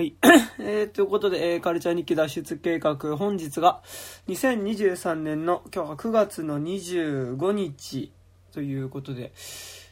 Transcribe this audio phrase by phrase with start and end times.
[0.00, 0.14] はい。
[0.58, 3.82] えー、ということで、えーカルチャー日記脱出計画、本日が
[4.28, 8.10] 2023年の今日は9月の25日
[8.50, 9.30] ということで、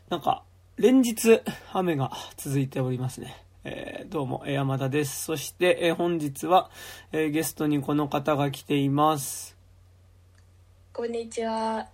[0.09, 0.45] なんか、
[0.79, 1.43] 連日
[1.75, 3.45] 雨が続いておりますね。
[3.65, 5.25] えーどうも、え山田です。
[5.25, 6.71] そして、えー本日は、
[7.13, 9.59] えーゲストにこの方が来ています。
[10.95, 11.87] こんにちは。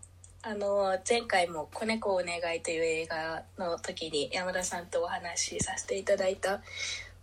[0.46, 6.60] あの前回も「子猫お願い」という映画の時に山田さんとお話しさせていただいた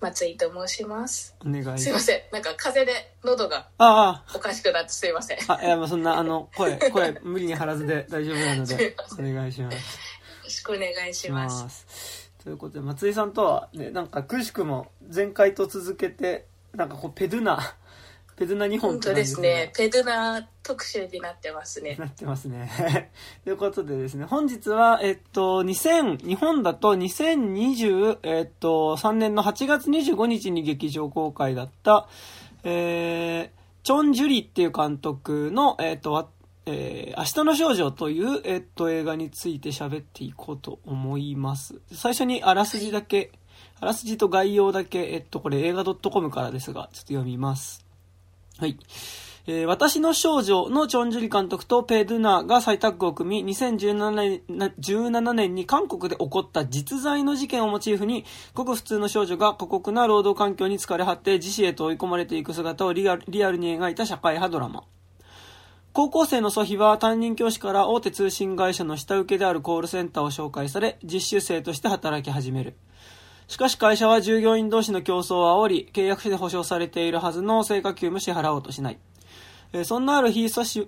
[0.02, 1.36] 松井と申します。
[1.46, 2.22] お願いすいません。
[2.32, 5.38] なんか風邪で喉があおかしくなってすいません。
[5.38, 9.78] よあ、あ、いや、まあそんな、あの、声、声、無理に張らずで大丈夫なので、 お願いします。
[10.44, 11.64] ろしくお願いします。
[11.64, 12.32] ます。
[12.44, 17.76] ということで、松井さんとはね、なんか、くしくも前回と続けて、なんかこう、ペドゥナ、
[18.42, 19.72] ペドゥナ2本本当ですね。
[19.78, 21.96] ペドゥナ特集になってますね。
[22.00, 23.12] なってますね。
[23.46, 32.08] ということでですね、本日は、えっと、2000、日本だと2020、えっと、3年の8月25日に劇場公開だった、
[32.64, 36.28] えー、チョン・ジュリっていう監督の、えっと、わ
[36.66, 41.80] えー明日の少女という、えっと、映画について喋っていこうと思います。
[41.94, 43.32] 最初にあらすじだけ、
[43.80, 47.81] あらすじと概要だけ、えっと、これ映画 .com からですが、ちょっと読みます。
[48.60, 48.78] はい。
[49.48, 54.42] えー私の少女のチョン・ジュリ監督とペ・ドゥナが再タッグを組み、2017年
[54.80, 64.84] 17年に韓国で起こった実在の事件をモチーフに、ごく普通の少女が過酷な労働環境に疲れ果って自死へと追い込まれていく姿をリアルリアルに描いた社会派ドラマ。
[65.94, 72.76] 高校生のソヒは担任教師から大手通信会社の下請けであるコールセンターを紹介され、実習生として働き始める。
[73.52, 79.00] しかし会社は従業員同士の競争を煽り、契約書で保証されているはずの成果給も支払おうとしない。
[79.74, 80.88] えそんなある日、ソヒ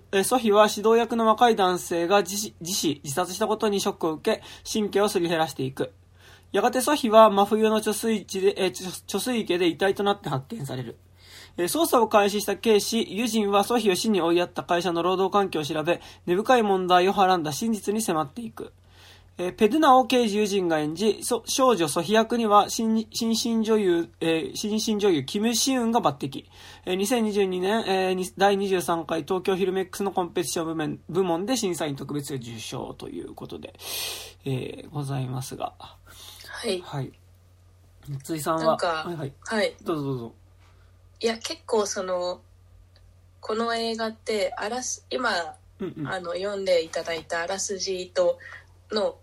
[0.54, 5.92] は指導役の若い男性が自死、自、殺したことにショックを受け、神経をすり減らしていく。
[6.54, 10.96] やがてソヒは真冬の貯水池で、え貯水池で遺体となって発見される。
[11.58, 18.72] え捜査を開始した警視、ユジンはソヒを死に追いやった会社の労働環境を調べ、根深い問題をはらんだ真実に迫っていく。
[19.38, 26.46] えーペドゥナを刑事友人が演じ、そ少女ソヒ役には新新進女優、えー新進女優キム・シウンが抜擢。
[26.86, 33.74] えー2022年、えーに第23回東京フィルメックスのコンペティション部門部門で審査員特別受賞ということで、
[34.46, 35.74] えーございますが。
[35.80, 36.82] はい。
[36.82, 37.12] はい。
[38.10, 39.34] 松井さんは、はいはい。
[39.42, 39.76] はい。
[39.84, 40.34] どうぞどうぞ。
[41.22, 42.42] いや、結構その、
[43.40, 45.32] この映画って、あらす、今、
[45.80, 46.08] うんうん。
[46.08, 48.38] あの読んでいただいたあらすじと
[48.92, 49.16] の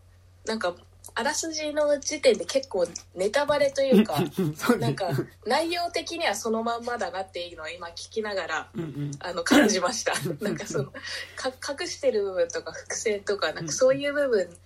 [0.47, 0.75] なんか
[1.15, 4.23] あらすじの時点で結構ネタバレというか
[4.79, 5.09] なんか
[5.47, 9.11] 内容的にはそのまんまだなっていうのは今聞きながらうんうん。
[9.21, 10.13] あの感じました。
[10.41, 10.93] なんかその
[11.37, 11.53] か
[11.83, 14.57] 隠してる部分とか伏線とかなんかそういう部分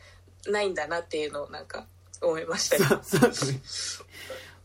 [0.46, 1.86] ないんだなっていうのをなんか
[2.20, 4.08] 思いましたねそうそうですね。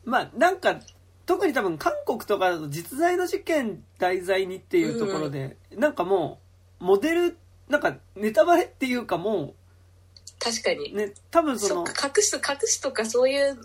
[0.06, 0.80] まあ、なんか、
[1.26, 6.42] 特に多分韓国とかだと実在の事件題材にっていうところで、なんかも
[6.82, 7.38] う、モデル、
[7.68, 9.54] なんかネタバレっていうかも
[10.40, 10.92] 確かに。
[10.94, 13.60] う、ね、多分その、そ隠す隠すとかそういう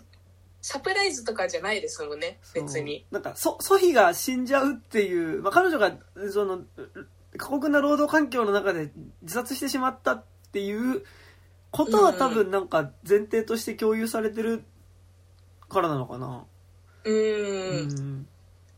[0.61, 2.39] サプライズとかじゃないですもんね。
[2.53, 3.05] 別に。
[3.11, 5.95] なんか、ソ、ソヒが死んじゃうっていう、まあ、彼女が、
[6.31, 6.61] その、
[7.37, 8.91] 過酷な労働環境の中で
[9.21, 11.03] 自殺してしまったっていう
[11.71, 14.63] ことは多分なんか前提として共有されてる
[15.67, 16.45] からなのかな。
[17.03, 17.89] うーん。
[17.89, 18.27] うん。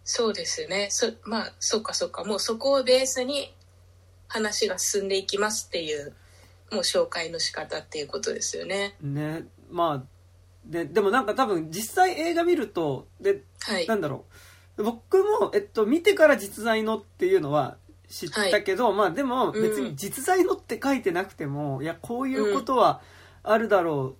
[0.03, 0.87] そうですね。
[0.89, 2.23] そまあ、そっかそっか。
[2.23, 3.53] もうそこをベースに
[4.27, 6.13] 話が進んでいきますっていう、
[6.71, 8.95] もう紹介の仕方っていうことですよね。
[9.01, 10.03] ね、まあ、
[10.65, 13.95] で、でもなんか多分実際映画見ると、で、はいな。
[13.95, 14.25] んだろ
[14.77, 14.83] う。
[14.83, 17.77] 僕も、えっと、見てから実在のっていうのは
[18.09, 23.01] 知ったけど、まあでも別に実在のって書いてなくても、いや、こういうことは
[23.43, 24.15] あるだろ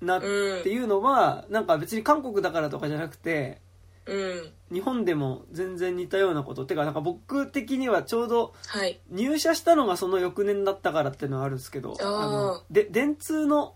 [0.00, 0.26] うなって
[0.70, 3.60] いうのは、なんか別に韓国だからとかじゃなくて、
[4.06, 4.52] うん。
[4.72, 6.64] 日本でも全然似たようなこと。
[6.66, 9.00] てか、なんか僕的にはちょうどはい。
[9.10, 13.74] 入社したのがその翌年だったからっていうのはあるんですけど、あーの、で、電通の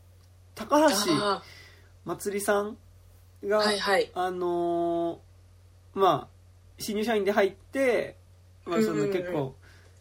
[0.54, 1.42] 高橋あ
[2.04, 2.76] まつりさん
[3.44, 4.10] が、あ、はいはい。
[4.14, 6.28] あのーまあ、
[6.78, 8.16] 新入社員で入って、
[8.64, 9.56] まあ、そのうんうんうん結構、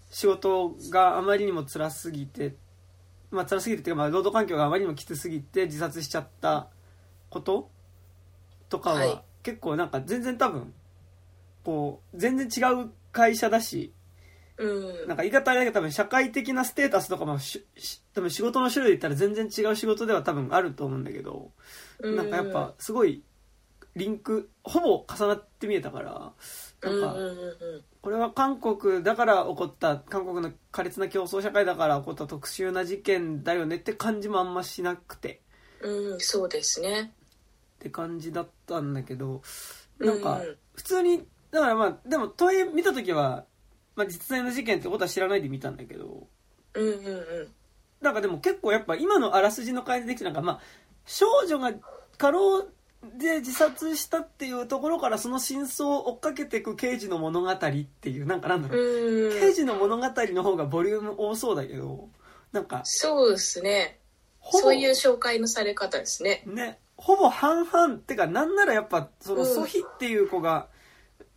[0.09, 2.55] 仕事があまりにも辛すぎて、
[3.31, 6.67] まあ、辛すぎてっていうか、まあ、労働環境があまりにもきつすぎて自殺しちゃった
[7.29, 7.69] こと
[8.69, 10.73] とかは、はい結構なんか全然多分、
[11.63, 13.93] こう、全然違う会社だし、
[14.57, 15.07] うん。
[15.07, 21.51] なんか言い方あれだけど多分社会的なステータスとかもしし多分仕事の種類で言ったら全然違う仕事では多分あると思うんだけど、
[22.01, 23.23] なんかやっぱすごい
[23.95, 26.31] リンクほぼ重なって見えたから
[26.81, 35.41] うん、なんかうんうんうんこれは韓国だから起こった韓国の苛烈な競争社会だから起こった特殊な事件だよねって感じもあんましなくて
[35.81, 36.13] うん。
[36.13, 37.11] うん、そうですね。
[37.77, 39.41] って感じだったんだけど
[39.99, 40.57] なんかうん。
[40.73, 43.45] 普通にだからまあでもとはいえ見た時は、
[43.95, 46.27] まあ、実際の事件ってことは知らないで見たんだけど。
[46.73, 47.47] うんうんうん。
[48.01, 50.59] なんかでも結構やっぱ今のあらすじの回でできてなんかまあ
[51.05, 51.71] 少女が
[52.17, 52.67] 過労
[53.17, 62.09] で自殺したっていうところからその真相を追っかけていく刑事の物語っていうなんかなんだろう、うん刑事の物語の方がボリューム多そうだけど
[62.51, 62.81] なんか。
[62.83, 63.99] そうですね。
[64.51, 66.43] そういう紹介のされ方ですね。
[66.45, 70.67] ねほぼ半々ってかなんならやっぱそのうんソヒっていう子が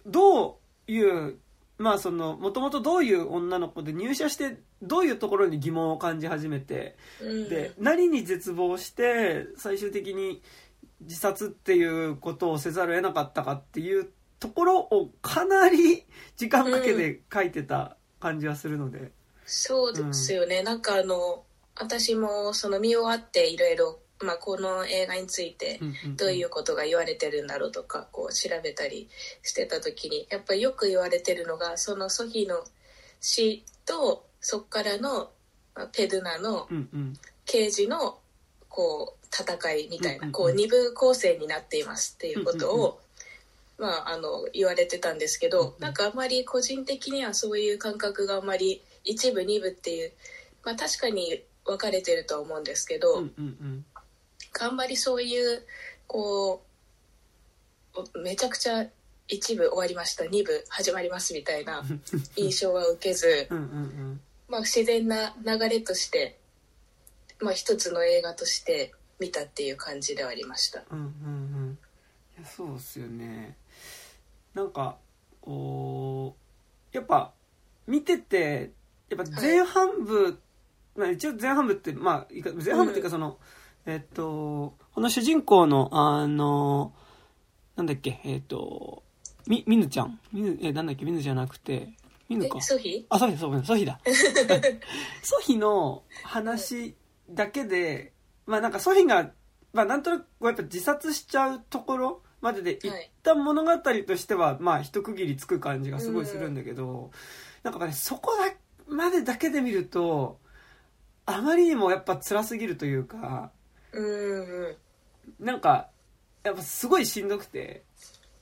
[0.07, 0.59] ど
[0.89, 1.39] ういう
[1.79, 7.49] まあそのもともとどういう女の子で入社してどういうところに疑問を感じ始めてうん。
[7.49, 10.43] で何に絶望して最終的に
[11.01, 14.09] 自殺っていうことをせざるを得なかったかっていう
[14.39, 16.05] ところをかなり
[16.37, 19.13] 時間かけて書いてた感じはするので、
[19.45, 21.43] そうですよね、なんかあの
[21.79, 25.81] 私もその見終わっていろいろまあこの映画について
[26.17, 29.09] どういうことが言われてるんだろうとかこう調べたり
[29.43, 32.57] してた時にやっぱりよく言われてるのがそのソヒの
[33.21, 35.31] 死とそっからの
[35.75, 36.69] まあペドゥナの
[37.47, 38.19] 刑事の
[38.69, 43.01] こう戦いみたいなこう二部構成になっていますっていうことを
[43.79, 50.13] まああの言われてたんですけどなんかあんまり個人的にはそういう感覚があんまり一部二部っていう
[50.65, 53.23] まあ確かに分かれてるとは思うんですけど、
[54.59, 55.63] あんまりそういう
[56.07, 56.63] こ
[58.15, 58.87] うめちゃくちゃ
[59.29, 60.27] 一部終わりました。
[60.27, 61.85] 二部始まりますみたいな
[62.37, 64.21] 印象は受けず、うんうんうん。
[64.49, 66.39] まあ、自然な流れとして、
[67.39, 70.83] まあ、一つの映画として見たっていう感じではありました。
[70.91, 71.79] うんうんうん。
[72.39, 73.57] いやそうっすよね。
[74.53, 74.99] なんか
[75.41, 76.35] こ
[76.93, 77.33] うやっぱ
[77.87, 78.73] 見てて
[79.09, 80.39] やっぱ前半部、
[80.97, 83.39] まあ、一応前半部ってまあ前半部っていうかその、
[83.87, 86.93] えっとこの主人公のあの
[87.77, 89.03] なんだっけえっと
[89.47, 90.21] みみぬちゃん？
[90.33, 91.91] みぬえなんだっけみぬじゃなくて
[92.29, 92.59] みぬか。
[92.59, 93.99] えソフィあ、ソフィそうソフィだ。
[95.23, 96.95] ソフィの話
[97.31, 98.13] だけで、
[98.47, 99.31] まあなんかソフィが、
[99.73, 102.93] まあなんとなくやっぱ自殺しちゃうところまでで一
[103.23, 107.11] 旦物語としては、まあ一区切りつく感じがすごいするんだけど、
[107.63, 108.55] なんかね、そこだ
[108.87, 110.39] までだけで見ると、
[111.27, 113.51] あまりにもやっぱ辛すぎるというか、
[113.93, 114.77] うんう
[115.41, 115.45] ん。
[115.45, 115.89] なんか、
[116.43, 117.83] やっぱすごいしんどくて、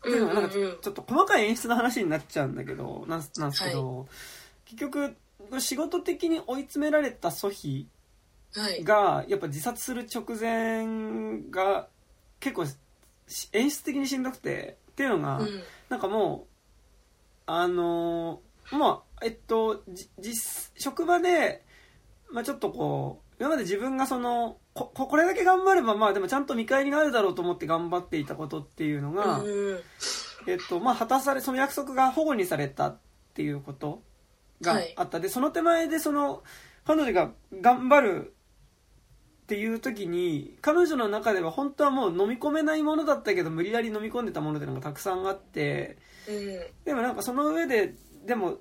[0.00, 4.06] っていうのはなんかちょっと細かい演出の話になっちゃうんだけどなんすなんですけど、
[4.64, 5.16] 結局
[5.58, 7.88] 仕事的に追い詰められたソヒ
[8.54, 8.84] はい。
[8.84, 11.88] がやっぱ自殺する直前が
[12.38, 12.64] 結構
[13.26, 14.76] し演出的にしんどくて。
[14.92, 15.62] っていうのが、うん。
[15.88, 16.46] なんかも
[17.46, 21.64] うあのーまあえっとじ実職場で、
[22.30, 29.80] まあ、ちょっとこう今まで自分がそのこここれだけ頑張ればまあでもちゃんと見返りがあるだろうと思って頑張っていたことっていうのが、うん
[30.46, 32.98] えっとまあ、果たされその約束が保護にされたっ
[33.34, 34.02] ていうこと
[34.60, 36.44] があった、でその手前でその
[36.84, 38.34] 彼女が頑張る
[39.42, 45.98] っていう時に彼女の中では本当はもう飲み込めないものだったけど無理やり飲み込んでたものっていうのがたくさんあって
[46.28, 46.60] うん。
[46.84, 47.94] でもなんかその上で
[48.24, 48.58] でも、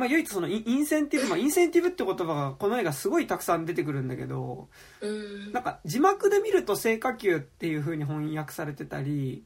[0.00, 4.68] まあ、唯一そのインインセンティブ、まあ、インセンティブって言葉がこの映画すごいたくさん出てくるんだけど
[5.02, 5.52] うん。
[5.52, 9.44] なんか字幕で見ると聖火球っていう風に翻訳されてたり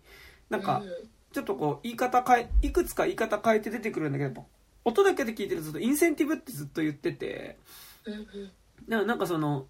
[0.48, 0.82] なんか、
[1.32, 4.46] ちょっとこう言い方変えいくつか言い方変えて出てくるんだけど
[4.84, 7.58] 音だけで聞いてるとずっとインセンティブってずっと言ってて
[8.06, 8.22] だか
[8.88, 9.66] らなんかその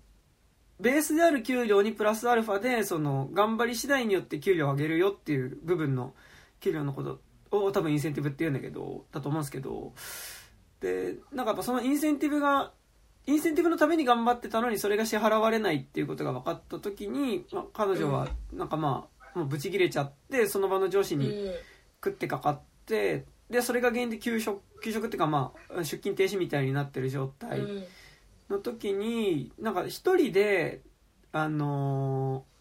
[0.80, 6.12] ベースである給料にプラスアルファでその頑張り次第によって給料を上げるよっていう部分の
[6.61, 7.20] 給料のこと
[7.50, 9.92] を多分インセンティブって言うんだけどだと思うんですけど
[10.84, 12.72] でなんかやっぱそのインセンティブが
[13.26, 21.50] インセンティブのために頑張ってたのにそれが支払われないっていうことが分かった時に、まあ、彼女はなんかまあもうブチ切れちゃってその場の上司に
[22.04, 27.84] 食ってかかってでそれが原因で休職休職っていうかまあ出勤停止みたいになってる状態うん。
[28.50, 30.82] の時になんか一人で
[31.32, 32.54] あのー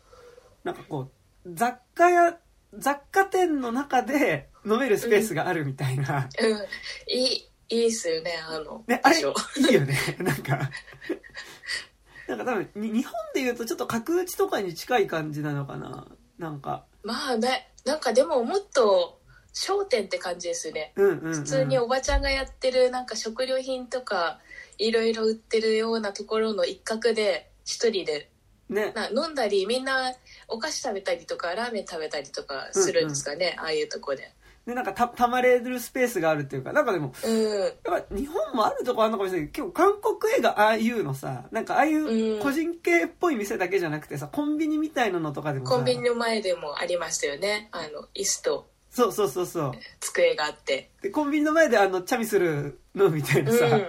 [0.64, 1.12] なんかこ
[1.46, 2.38] う雑貨屋
[2.78, 6.58] 雑貨店の中で飲めるスペースがあるみたいな、うん。
[7.14, 9.32] いいいいっすよねあのね、あれいいよ
[9.82, 9.98] ね。
[10.20, 10.70] なんか
[12.28, 16.08] なんか多分に日本でいうとちょっと角打ちとかに近い感じなのかな。
[16.38, 16.86] なんか。
[17.04, 19.20] まあねなんかでももっと
[19.54, 20.94] 商店って感じですよね。
[20.96, 24.40] うんうん、うん、普通におばちゃんがやってるなんか食料品とか
[24.78, 28.30] いろいろ売ってるようなところの一角で一人で
[28.70, 28.94] ね。
[28.94, 30.14] な飲んだりみんな
[30.48, 34.34] お菓子食べたりとかラーメン食べたりとかするんですかね、ああいうとこで
[34.66, 37.60] でなんかたたまれるスペースがあるっていうかなんかでもうん。
[37.60, 39.50] やっぱ日本もあるとこあるのかもしれない。
[39.50, 42.40] けど結構韓国映画ああいうのさなんかああいううん。
[42.42, 47.70] 個人系っぽい店だけじゃなくてさコンビニみたいなのとかでもさコンビニの前でもありましたよね。
[47.72, 49.72] あの椅子とそうそうそうそう。
[50.00, 50.92] 机があって。
[51.02, 53.88] で、コンビニの前であの、チャミするのみたいなさ、うん。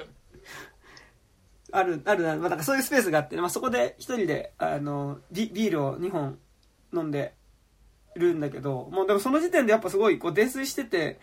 [1.73, 6.38] ある、あるな、まあ、なんかそういうスペースがあって、まあ、そこで一人で、あの、ビビールを2本
[6.95, 7.35] 飲んで
[8.14, 11.21] るんだけど、もうでもその時点でやっぱすごい、こう、泥酔してて、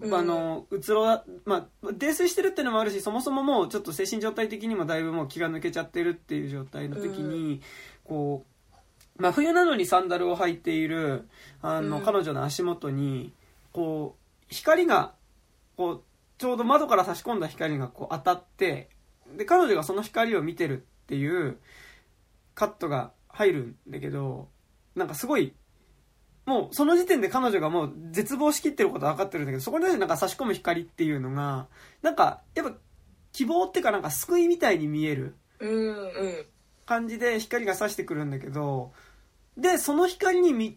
[0.00, 0.14] うん。
[0.14, 7.60] あの、うつろだ、まあ、泥酔してるっていうのもあるし、そもそももうちょっと精神状態的にもだいぶもう気が抜けちゃってるっていう状態の時に、
[8.04, 8.44] こ
[9.18, 11.28] う、まあ、冬なのにサンダルを履いている、
[11.60, 12.04] あの、うん。
[12.04, 13.32] 彼女の足元に、
[13.72, 15.14] こう、光が、
[15.76, 16.02] こう、
[16.38, 18.88] ちょうど窓から差し込んだ光がこう当たって、
[19.36, 21.58] で、彼女がその光を見てるっていう
[22.54, 24.48] カットが入るんだけど、
[24.94, 25.54] なんかすごい、
[26.50, 31.68] もうその時点で彼女がもう絶望しきってることは分かってるんだけど、そこでなんか差し込む光っていうのが、
[32.02, 32.76] なんかやっぱ
[33.30, 35.36] 希望っていうかなんか救いみたいに見える。
[36.86, 38.92] 感じで光が差してくるんだけど、
[39.56, 40.76] で、その光にみ、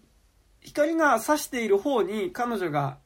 [0.61, 2.99] 光が差している方に彼女が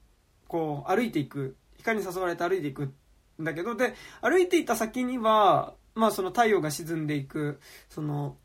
[0.49, 2.91] こう歩いていく、光に誘われて歩いていく
[3.39, 8.35] んだけど、で、歩いていた先には、まあその太陽が沈んでいく、その、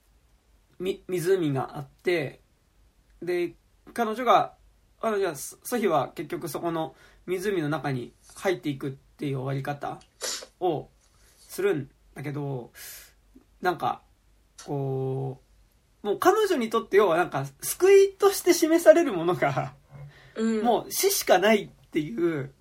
[0.78, 2.40] み、湖があって、
[3.20, 3.54] で、
[3.92, 4.54] 彼女が、
[5.00, 6.94] 彼女は、ソソヒは結局そこの
[7.26, 10.00] 湖の中に入っていくっていう終わり方
[10.60, 10.88] を
[11.38, 12.70] するんだけど、
[13.60, 14.02] なんか、
[14.64, 15.40] こ
[16.02, 19.74] う、もう彼女にとって要はなんか救いとして示されるものが、
[20.34, 20.64] うん。
[20.64, 22.52] もう死しかないっていう。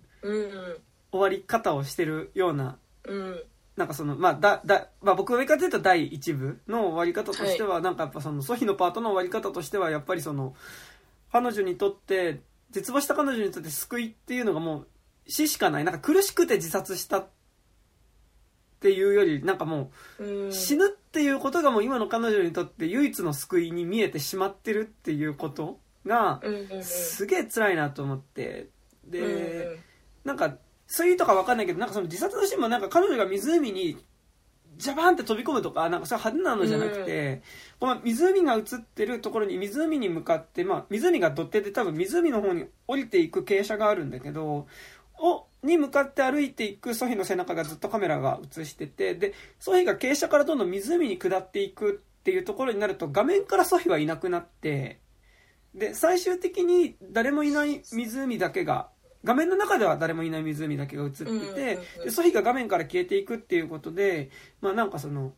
[1.12, 3.44] 終わり方をしてるような、うん。
[3.76, 10.56] なんかその、まあ、だ、だ、まあ僕の言い方で言うと第一部の終わり方としては、なんかやっぱその、ソヒのパートの終わり方としては、やっぱりその、
[11.32, 14.88] 彼女にとって、絶望した彼女にとって救いっていうのがもう
[15.28, 15.84] 死しかない。
[15.84, 17.28] なんか苦しくて自殺したっ
[18.80, 20.54] ていうより、なんかもう、うん。
[20.54, 26.42] 死ぬっていうことがもう今の彼女にとって唯一の救いに見えてしまってるっていうことが。
[26.82, 28.70] すげえ辛いなと思って
[29.06, 29.80] で、うん
[30.24, 30.56] なんか
[30.88, 33.98] そういうとかわかんないけどなんかその自殺のシーンもなんか彼女が湖に
[34.82, 37.44] ジャバーンって飛び込むとかなんかそういう派手なのじゃなくて、
[37.80, 44.68] この湖が映ってるところに湖に向かって、まあ、湖が土手で多分湖の方に降りていく傾斜があるんだけど
[45.20, 55.00] をに向かって歩いていくソヒの背中がずっとカメラが映しててでソヒが傾斜からどんどん湖に下っていくっていうところになると画面からソヒはいなくなって
[55.76, 58.90] で最終的に誰もいない湖だけが
[59.24, 61.56] 画面の中では誰もいない湖だけが映ってて、うんうんうんうん。
[61.56, 64.30] でソヒが画面から消えていくっていうことで
[64.62, 65.34] まあなんかその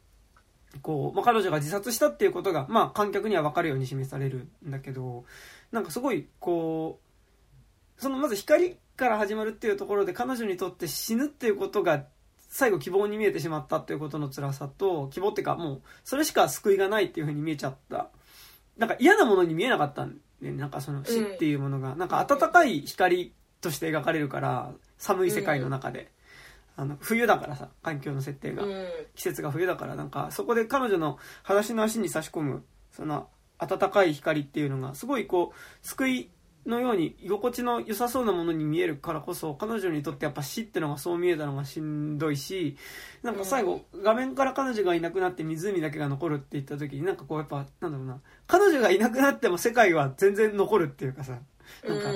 [0.82, 5.26] こう、まあ、彼女が自殺したっていうことが、まあ、観客には分かるように示されるんだけど
[5.72, 7.00] なんかすごいこ
[7.98, 12.06] うそのまず光から始まるっていうところで彼女にとって死ぬっていうことが
[12.50, 18.10] 最後希望に見えてしまったっていうことの辛さと希望っていうかもうそれしか救いがないっていうふうに見えちゃった。
[18.78, 23.34] なんか嫌なものに見えなかったんで、なんかその死っていうものが、なんか温かい光
[23.64, 26.12] として描かれるから寒い世界の中で、
[26.76, 28.86] あの冬だからさ環境の設定が、うん。
[29.16, 33.28] 季節が冬だからなんかそこで彼女の裸足の足に差し込むその
[33.60, 36.30] 温かい光っていうのがすごいこう救い
[36.66, 42.78] のように居心地の良さそうなものに見えるからこそ彼女にとってやっぱ死ってのがそう見えたのがしんどいし
[43.22, 48.20] なんか最後画面から彼女がいなくなって湖だけが残るって言った時になんかこうやっぱなんだろうな。
[48.48, 51.34] 彼女がいなくなっても世界は全然残るっていうかさ
[51.88, 52.10] なんか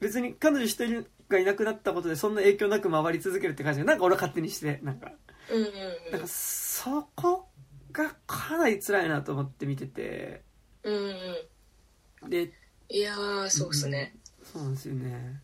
[0.00, 5.12] 別に彼女一人がいなくなったことでそんな影響なく回り続けるって感じがなんか俺は勝手にしてなんか。
[5.50, 5.72] うんうん
[6.12, 7.48] なんかそこ
[7.90, 10.42] がかなり辛いなと思って見てて。
[10.82, 11.14] うんうん
[12.22, 12.30] うん。
[12.30, 12.52] で
[12.90, 14.14] いやーそうっすね。
[14.42, 15.42] そうなんですよね。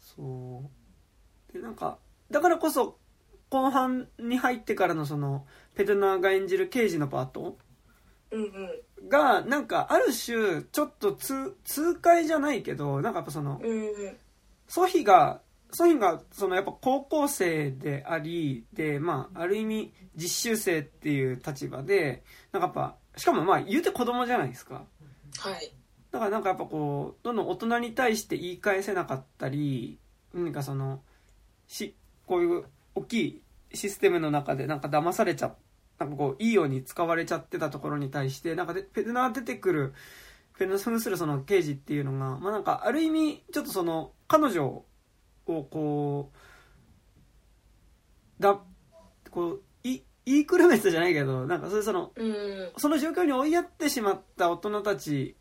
[0.00, 0.62] そ
[1.50, 1.52] う。
[1.52, 1.98] でなんか
[2.30, 2.98] だからこそ
[3.50, 7.58] 後半に入ってからのそのペドナーが演じる刑事のパート。
[8.30, 8.48] うんうん
[9.08, 13.60] がなんかある種ちょっと痛痛快じゃないけどなんかやっぱその
[14.68, 15.40] ソヒが
[15.72, 24.84] ソヒがそのやっぱ高校生でありでまあある意味実習生っていう立場でなんかやっぱしかもまあ言うて子供じゃないですか。
[25.38, 25.72] はい。
[26.10, 29.98] だからなんかやっぱこうどんどん大人に対して言い返せなかったり
[30.34, 31.00] 何かその
[31.68, 31.94] し
[32.26, 32.64] こういう
[32.94, 33.42] 大きい
[33.72, 35.52] システムの中でなんか騙されちゃ
[36.00, 39.94] なんかこういいように使われちゃってたところに対してなんかでペルナー出てくる
[40.58, 44.84] ペルナー扮するその刑事っていうのがまあなんかある意味ちょっとその彼女を
[45.44, 46.32] こ
[48.38, 48.58] うだ
[49.30, 52.12] こうい言いくるめてじゃないけどなんかそれその
[52.78, 55.36] その状況に追いやってしまった大人たち、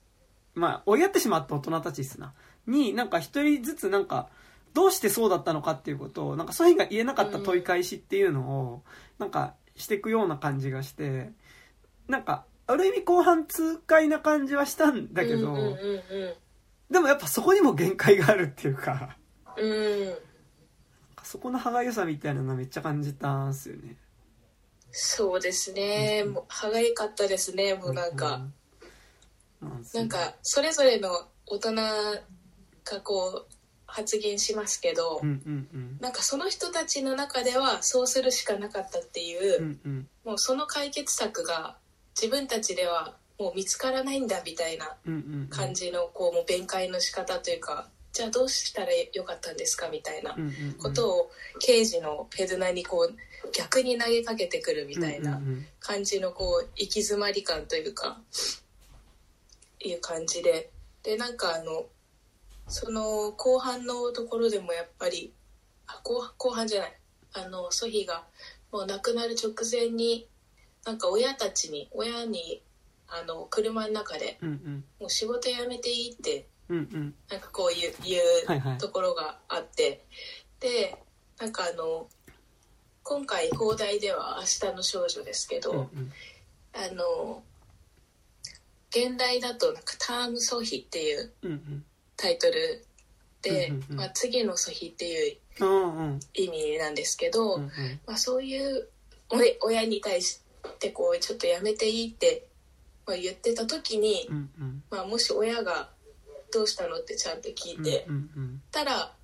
[0.55, 2.33] まあ、追いやってしまった大人たちっすな。
[2.69, 4.29] に、なんか一人ずつなんか、
[4.73, 8.83] どうしてそうだったのかっていうことを、なんかそういうが言えなかった問い返しっていうのを、
[9.17, 11.31] なんかしていくような感じがして、
[12.07, 16.33] なんか、ある意味後半痛快な感じはしたんだけど、うんうんうん
[16.91, 19.15] でもやっぱそこにも限界があるっていうか
[19.55, 20.17] うん。
[21.21, 23.95] そこの歯がゆさみたいなのめっちゃ感じたんすよね。
[24.89, 28.47] そうですね、もう歯がゆかったですねもうなんか、
[29.61, 31.09] うんなんかそれぞれの
[31.45, 33.48] 大人がこう
[33.89, 35.97] 発言しますけど、うんうんうん。
[35.99, 40.07] なんかその人たちの中ではそうするしかなかったっていう、うんうん。
[40.25, 41.75] もうその解決策が
[42.19, 44.97] 自分たちではもう見つからないんだみたいな
[45.49, 50.35] 感じのこうもう弁解の仕方というかじゃあどうしたらよかったんですかみたいな
[50.81, 53.15] ことを刑事のペドナにこう
[53.53, 55.39] 逆に投げかけてくるみたいな
[55.79, 58.19] 感じのこう行き詰まり感というか
[59.79, 60.69] いう感じで。
[61.01, 61.85] でなんかあの
[62.69, 65.33] その後半のところでもやっぱり
[65.87, 66.95] あ後後半じゃない。
[67.33, 68.23] あのソヒが
[68.71, 70.27] もう亡くなる直前に
[70.85, 72.63] なんか親たちに親に
[73.07, 74.83] あの車の中でうんうん。
[74.99, 77.13] もう仕事辞めていいってうんうん。
[77.29, 78.15] なんかこういうい
[78.47, 78.75] はい。
[78.75, 80.05] うところがあって、
[80.59, 80.95] で
[81.39, 82.07] なんかあの
[83.03, 86.13] 今回放題では「明日の少女」ですけど、うんうん。
[86.73, 87.43] あの
[88.91, 91.85] 現代だとなんか「タームソヒ」っていううんうん
[92.19, 92.85] タイトル
[93.41, 93.97] で、うんうんうん。
[93.97, 95.37] まあ、次のソヒっていう
[96.33, 97.69] 意味なんですけど、うんうん。
[98.05, 98.89] まあ、そういう
[99.61, 100.41] お親に対し
[100.79, 102.47] てこうちょっとやめていいって、
[103.05, 104.83] まあ、言ってた時に、うんうん。
[104.89, 105.89] まあ、もし親が
[106.51, 109.15] 「どうしたの?」ってちゃんと聞いて、うんうんたら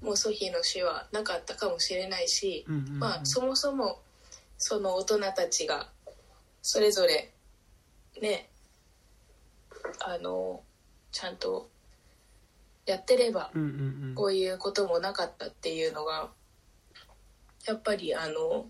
[0.00, 2.98] もうソヒの死はなかったかもしれないし、うんうん。
[2.98, 4.00] まあそもそも
[4.58, 5.88] その大人たちが
[6.62, 7.32] それぞれ
[8.20, 8.48] ね
[10.00, 10.62] あの
[11.12, 11.68] ちゃんと
[12.86, 13.50] やってれば
[14.14, 16.28] こういうこともなかったっていうのが
[17.66, 18.66] やっぱりあの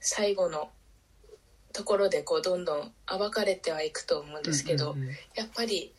[0.00, 0.70] 最後の
[1.72, 4.96] ところでこうどんどん暴かれてはいくと思うんですけど、
[5.36, 5.92] やっぱり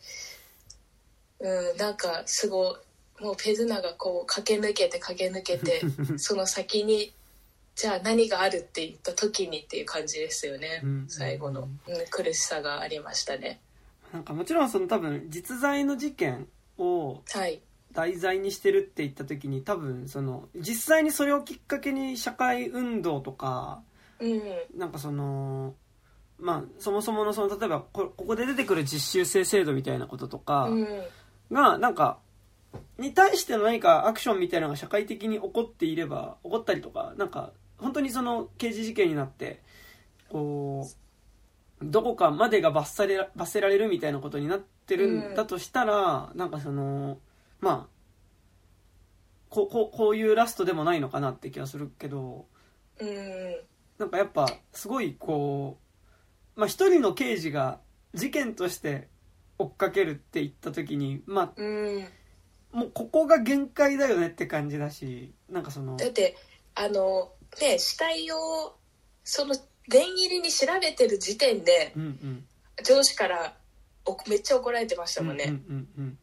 [1.38, 5.82] うんなんかすごいもうペズナがこう駆け抜けて駆け抜けて
[6.18, 7.12] その先に
[7.74, 11.06] じゃあ何があるって言った時にっていう感じですよね、うん。
[11.08, 11.68] 最後の、うん、
[12.10, 13.60] 苦しさがありましたね。
[14.12, 16.46] なんかもちろんその多分実在の事件
[16.82, 17.60] をはい。
[17.92, 23.82] 題材にしてるって言った時に多分その実際にそれをきっかけに社会運動とか
[24.18, 24.42] うん。
[24.76, 25.74] なんかその
[26.38, 30.86] まあそもそものその例えばこここで出てくる実習生制度みたいなこととかうん。
[31.50, 32.18] がなんか
[32.98, 39.60] に対しての何かアクションみたいなのが社会的に起こっていれば起こったりとかなんか本当にその刑事事件になって
[40.30, 41.01] こう
[41.84, 47.18] どこかまでが罰され罰せられるみたいなことになってるんだとしたら、なんかその
[47.60, 47.92] まあ
[49.48, 52.46] こうこうこういうラストでもないのかなって気がするけど
[52.98, 53.56] うん。
[53.98, 55.78] なんかやっぱすごいこ
[56.56, 57.78] うまあ一人の刑事が
[58.14, 59.08] 事件として
[59.58, 62.06] 追っかけるって言った時にまあうん。
[62.72, 66.36] もうここが限界だよねって感じだしなんかそのだって
[66.74, 68.74] あのね死体を
[69.24, 69.54] その
[69.92, 72.44] 念入りに調べてる時点でうんうん。
[72.84, 73.54] 上司から
[74.04, 76.18] おめっちゃ怒られてましたもんね、うんうんうん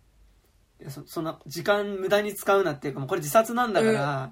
[0.88, 4.32] そそんな時間無駄に使うなっていうかもうこれ自殺なんだから、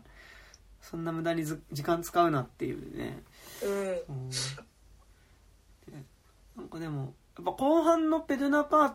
[0.82, 3.21] そんな無駄にず時間使うなっていうね。
[3.62, 3.71] うん。
[3.80, 3.84] う
[4.28, 4.30] ん。
[4.30, 6.06] で
[6.56, 8.93] なんかでもやっぱ後半のペドゥナパー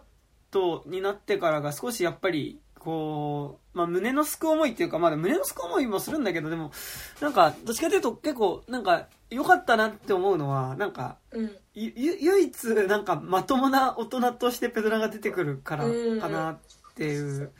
[0.50, 6.72] トになってからが少しやっぱりこう、まあ、胸のすく思いっていうか、まだ胸のすく思いもするんだけどでも
[7.20, 11.50] なんかどっちかというと結構なんか良かったなって思うのはなんかうん。
[11.74, 16.58] 唯一なんかまともな大人としてペドラが出てくるからうんかなっ
[16.94, 17.50] ていう、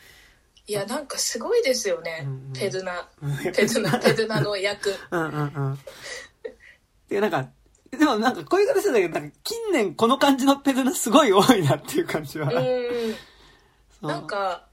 [0.67, 4.91] いやなんかすごいですよね、うんうんペドゥナうん、ペドゥナペドゥナの役。
[5.11, 5.79] うんうんうん。
[7.09, 7.49] でなんか
[7.91, 13.17] でもなんかこういう形だけどなんか近年この感じのペドラすごい多いなっていう感じは、うん。
[14.07, 14.67] なんか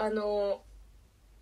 [0.00, 0.62] あの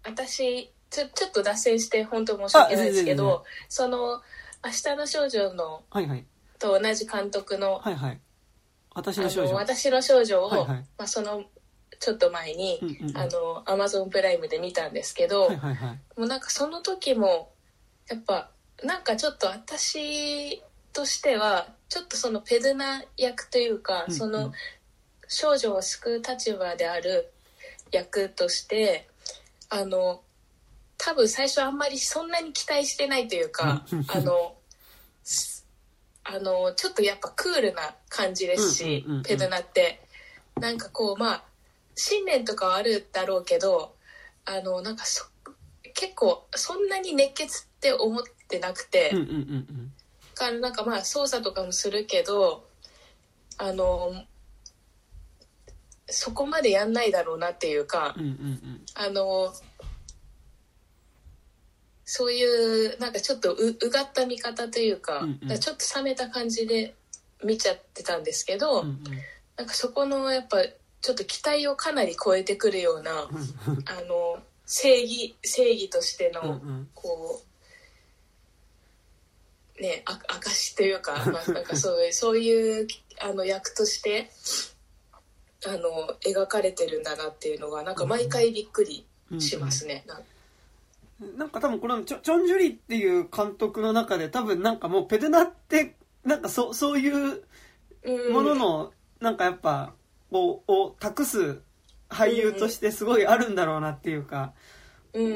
[0.04, 4.20] 私ちょちょっと脱線して本当申し訳ないですけどその
[4.64, 6.26] 「明日の少女の」はいはい。
[6.58, 8.20] と同じ監督のはいはい。
[8.94, 9.52] 私あの少女。
[9.52, 10.68] の私の少女を、はいはい。
[10.98, 11.44] まあ、その
[12.00, 13.16] ちょっと前に、うんうんうん。
[13.16, 16.18] あのアマゾンプライムで見たんですけど、はいはいはい。
[16.18, 17.52] もうなんかその時も
[18.08, 18.50] やっぱ
[18.82, 24.18] なんかちょっと私としてはちょっとそのペドゥナ役というか、うんうん。
[24.18, 24.52] その
[25.28, 27.32] 少女を救う立場である
[27.92, 29.08] 役として
[29.70, 30.22] あの
[30.96, 34.04] 多分最初あんまりそんなに期待してないというかうん。
[34.08, 34.54] あの
[35.22, 35.66] す
[36.24, 39.22] あのちょっとやっぱクールな感じですし、うんうんうんうん。
[39.22, 40.00] ペドゥナって。
[40.60, 41.42] なんかこうまあ
[41.94, 43.94] 信念とかはあるだろうけど
[44.44, 45.26] あのなんかそ
[45.94, 49.92] 結構そんなに熱血って思ってなくて、うんうんうんうん。
[50.34, 52.64] からなんかまあ操作とかもするけど
[53.56, 54.12] あの
[56.10, 59.52] そこまでやんないだろうなっていうか、うんうんあの
[62.10, 65.58] そういうなんかちょっとううがった見方というか,、うんうん。
[65.60, 66.94] ちょっと冷めた感じで
[67.44, 68.98] 見ちゃってたんですけど、うんうん。
[69.58, 70.56] なんかそこのやっぱ
[71.02, 73.28] ちょっと期待をかなり超えてくるような、あ
[74.08, 76.88] の正義正義としての、うんうん。
[76.94, 77.42] こ
[79.78, 82.86] うねあ証というか、まあ、なんかそういうそういう
[83.20, 84.30] あの役として
[85.66, 89.06] あの描かれてるんだなっていうのがなんか毎回びっくり
[89.38, 90.04] しますね。
[90.06, 90.22] なん
[91.36, 97.42] なんか多分このチョチョン・ジュリっていう監督の中で多分なんかもうペドナってなんかそそういう
[98.04, 99.94] うんもののなんかやっぱ
[100.30, 101.60] をを託す
[102.08, 104.52] 俳優としてすごいあるんだろうなっていうか、
[105.12, 105.34] うん。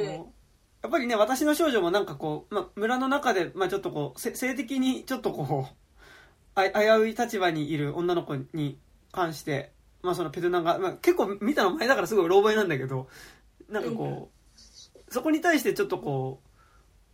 [0.82, 5.74] やっぱりね私の少女もなんかこう、まあ、村の中で、まあ、ちょっとこうせ性的にちょっとこう
[6.54, 8.78] あ危うい立場にいる女の子に
[9.10, 13.08] 関して、まあ、そのペドナが、まあ、結構見たの前だからすごい老覚えなんだけど
[13.68, 16.48] なんかこう、そこに対してちょっとこう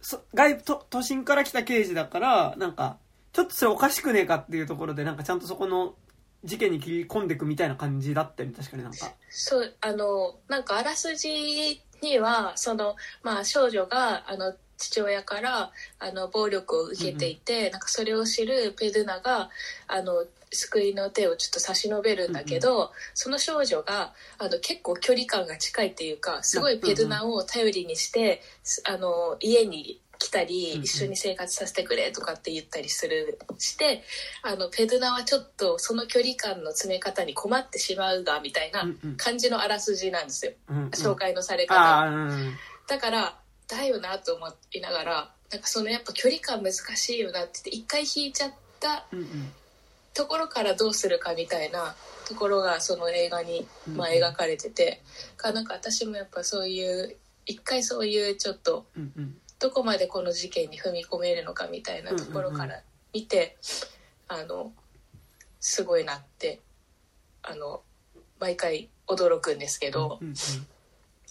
[0.00, 2.98] そ外部都都心から来た刑事だからなんか
[3.32, 5.94] ちょっとそれおかしくねえかっていうところでなんかちゃんとそこの
[6.44, 9.12] 事件に切り込んでいくみたいな感じだったよね確かになんか。
[9.28, 19.50] そうあのなんかあらすじにはその、まあ、少女があの父親からあの暴力を受けていて、なんかそれを知るペドゥナが
[19.88, 30.84] あの救いの手をちょっと差し伸べるんだけど、その少女があの結構距離感が近いっていうかすごいペドゥナを頼りにして、すあの家に来たり、うんうん。
[30.84, 34.02] 一緒に生活させてくれとかって言ったりするして
[34.42, 39.16] あのペドゥナはちょっとその距離感の詰め方に困ってしまうがみたいなうんうん。
[39.16, 40.88] 感じのあらすじなんですよ、うんうん。
[40.88, 42.52] 紹介のされ方、ああうん。
[42.88, 49.52] だからだよなと思いながらなんかそのやっぱ距離感難しいよなって言って一回引いちゃったうんうん
[50.14, 51.94] ところからどうするかみたいな
[52.26, 54.14] ところがその映画に、まあ、うん。
[54.14, 55.02] 描かれてて、
[55.36, 57.16] かなんか私もやっぱそういう
[57.46, 58.86] 一回そういうちょっと
[59.58, 62.82] どこまでこの事件に踏み込めるのかみたいなところから
[63.14, 63.56] 見て、
[64.26, 64.72] あの
[65.60, 66.60] すごいなって
[67.42, 67.82] あの
[68.40, 70.18] 毎回驚くんですけど、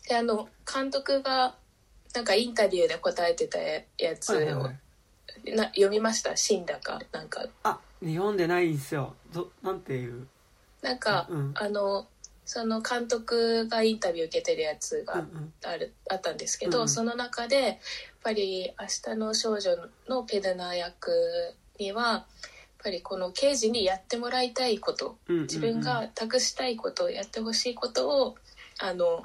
[0.07, 1.55] であの監督が
[2.15, 3.83] なんかインタビューで答えてたや
[4.19, 4.71] つを、
[5.55, 6.35] な読みました？
[6.35, 7.45] 死んだかなんか。
[7.63, 9.15] あ読んでないんですよ。
[9.33, 10.27] どなんていう？
[10.81, 12.07] なんか、うんあの
[12.45, 15.53] その監督がインタビュー受けてるやつがうんうん。
[15.65, 17.77] ある、あったんですけど、うんその中でやっ
[18.23, 19.75] ぱり「明日の少女」
[20.07, 21.11] のペドナ役
[21.77, 22.25] にはやっ
[22.83, 25.47] ぱりこの刑事にやってもらいたいことうんうんうん。
[25.47, 28.37] 自分が託したいことやってほしいことを
[28.79, 29.23] あの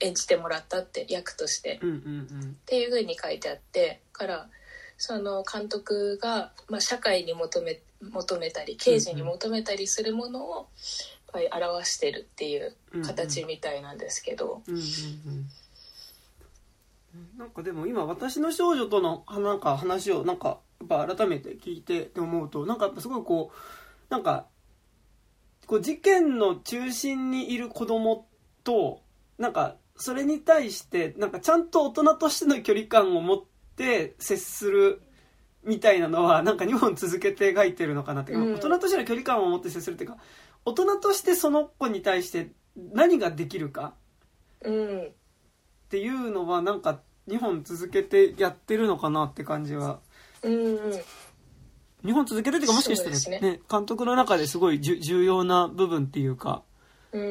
[0.00, 1.78] 演じてもらったって役として。
[1.82, 4.48] うんうんっていうふうに書いてあってから
[4.98, 10.66] その監督が、まあ、社会に求め求めたり刑事に求めたりするものをやっ
[11.50, 14.62] ぱり表してるっていう形みたいなんですけど、
[17.36, 24.46] なんかでも今私の少女とのなんか話をなんかやっぱ改めて聞いて思うとなんかやっぱすごいこうなんか
[25.66, 28.26] こう事件の中心にいる子供
[28.62, 29.00] と
[29.38, 33.55] なんかそれに対してなんかちゃんと大人としての距離感を持って
[34.18, 35.02] 接する
[35.64, 38.54] みたいなのはなんか2本続けて描いてるのかなって、うん。
[38.54, 40.16] 大人としての距離感を持って接するっていうか
[40.64, 42.50] 大人としてその子に対して
[42.92, 43.94] 何ができるか
[44.62, 45.10] うん、っ
[45.90, 50.00] ていうのはなんか2本続けてやってるのかなって感じは。
[50.42, 50.52] うん。
[50.52, 51.00] うん。
[52.04, 53.50] 2本続けてっていうかもしかしたらね。
[53.52, 56.62] ね監督の中ですごいじゅ重要な部分っていうか、
[57.12, 57.28] うんうん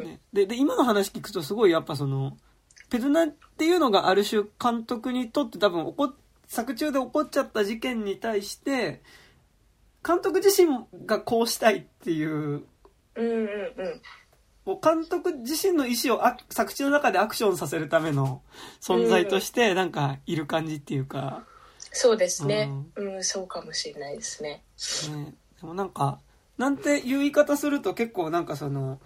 [0.00, 0.04] うん。
[0.04, 2.36] ね、でで今の話聞くとすごいやっぱその
[2.92, 6.14] ペドナっていうのがある種監督にとって多分起こっ
[6.46, 9.00] 作中で起こっちゃった事件に対して
[10.06, 12.64] 監督自身がこうしたいっていううん
[13.16, 13.36] うん
[14.66, 14.80] うん。
[14.82, 18.42] 監督自身の意思をあ作中の中でアクションさせるための
[18.82, 21.44] 存在としてなんかいる感じっていうか、
[21.92, 24.62] そうですね、うんそうかもしれないですね。
[25.10, 26.20] ね、でもなんか
[26.58, 29.00] なんていう言い方すると結構なんかその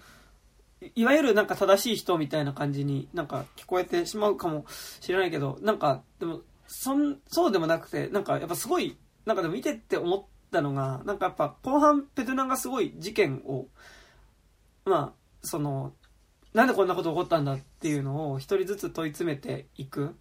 [0.94, 4.66] いわゆるなんか正しい人みたいな感じになんか聞こえてしまうかも
[5.00, 13.68] しれないけどなんかでもそんそうでもなくてなんかやっぱすごいなんかでも見てって思ったのがなんかやっぱ後半ペトナンがすごい事件を
[14.84, 15.12] まあ
[15.42, 15.92] その
[16.52, 20.16] なんでこんなこと起こったんだっていうのを一人ずつ問い詰めていく。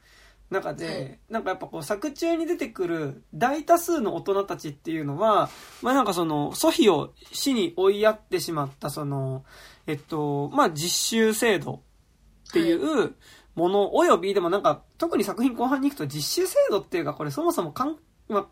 [0.49, 1.19] 中で、はい。
[1.29, 5.49] なんかやっぱこう作中に出てくる大多数の大人たちっていうのは、
[5.81, 9.43] まあなんかその、祖父を死に追いやってしまったその、
[9.87, 11.81] えっと、まあ実習制度
[12.49, 13.15] っていう
[13.55, 17.97] ものおよび、でもなんか特に作品後半に行くと実習制度っていうかこれそもそも韓、
[18.29, 18.45] まあ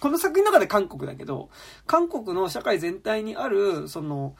[0.00, 1.50] この作品の中で韓国だけど、
[1.86, 4.36] 韓国の社会全体にある、その、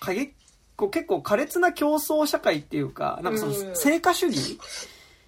[0.00, 0.34] 過激
[0.76, 4.58] こう結構苛烈な競争社会っていうか、なんかそのうん成果主義、うん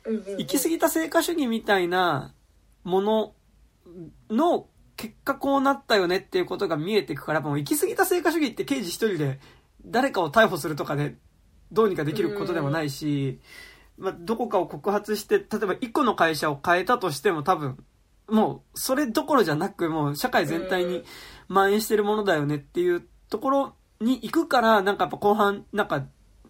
[0.04, 2.34] 行き過ぎた成果主義みたいな
[2.84, 3.34] もの
[4.30, 9.40] の結果こうなったよねっていうことが見えてくから、もう行き過ぎた成果主義って刑事一人で
[9.84, 11.16] 誰かを逮捕するとかで
[11.72, 13.40] どうにかできることでもないし、
[13.96, 17.78] まあ、どこかを告発して、例えば一個の会社を変えたとしても多分、
[18.28, 21.04] もうそれどころじゃなく、もう社会全体に
[21.48, 26.06] 蔓延してるものだよねっていうところに行くから、なんかやっぱ後半、なんか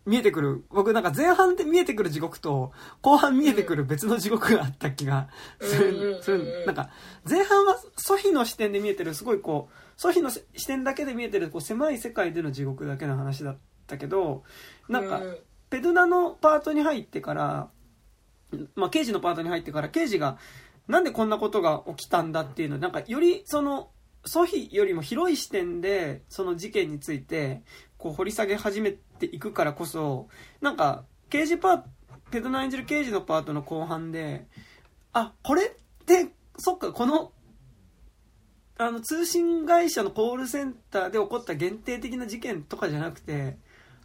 [0.07, 5.29] 見えてくる、僕なんか前半で見えてくる地獄と、後半見えてくる別の地獄があった気が
[5.61, 6.65] するする。
[6.67, 6.91] なんか、
[7.29, 14.45] 前半はソフィの視点で見えてる、すごいこう、ソフィの視点だけで見えてる、こう狭い世界での地獄だけの話だったけど、
[14.89, 15.39] なんかう、ん
[15.71, 17.71] ペドナのパートに入ってから、
[18.75, 20.37] まあ、刑事のパートに入ってから、刑事が、
[20.89, 23.91] なんでこんなことが起きたんだっていうの、なんか、より、その、
[24.25, 27.63] ソフィよりも広い視点で、その事件について、
[27.97, 30.29] こう、掘り下げ始めていくからこそ、
[30.61, 31.89] なんか、刑事パート、
[32.31, 34.47] ペドナ演じる刑事のパートの後半で、
[35.13, 35.71] あ、これっ
[36.07, 37.33] て、そっか、この、
[38.79, 43.57] あの、通信会社のコールセンターで起こった限定的な事件とかじゃなくて、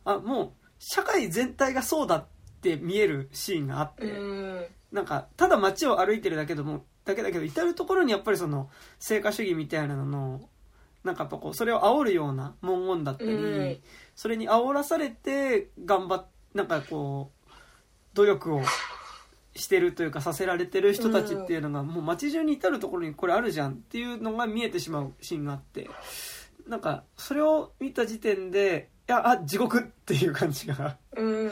[0.04, 2.26] あ、もう、社会全体がそうだっ
[2.62, 4.66] て見えるシーンがあって、うん。
[4.92, 10.50] なんか、ただ街を歩いてるだけども、だけだけど、至るところにやっぱりその、成果主義みたいなのの、
[11.04, 13.78] なんかやっぱこう、それを煽るような文言だったり、うん
[14.16, 17.52] それに煽らされて、頑張っ、なんかこう、
[18.14, 18.62] 努力を
[19.56, 25.90] してるというか、させられてる人たちっていうのが、もう街中に至るところにこれあるじゃんっていうのが見えてしまうシーンがあって、
[26.68, 30.98] なんか、それを見た時点で、いや、あ、地獄っていう感じが。
[31.16, 31.52] うん。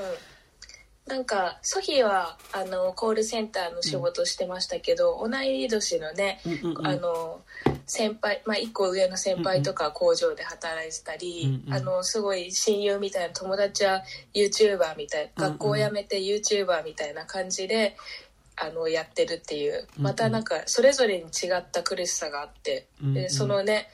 [1.06, 6.88] なんかソフィーはあのコールセンターの仕事をしてましたけど、同い年のね、うんうんうん。
[6.88, 7.42] あの
[7.86, 11.74] 先輩、まあ、1個上の先輩とか工場で働いてたり、うんうん。
[11.74, 15.52] あのすごい親友みたいな友達は YouTuber みたいうんうん。
[15.52, 17.96] 学校を辞めて YouTuber みたいな感じで
[18.56, 19.88] あのやってるっていう。
[19.98, 23.90] うんまたなんかそれぞれに違った苦しさがあって、でそのね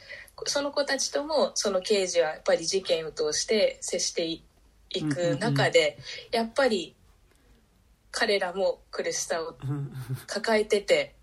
[0.45, 4.43] その子たちともその刑事はやっぱり事件を通して接してい
[4.91, 5.97] いく中で、
[6.31, 6.95] やっぱり
[8.11, 9.91] 彼らも苦しさをうん。
[10.27, 11.15] 抱えてて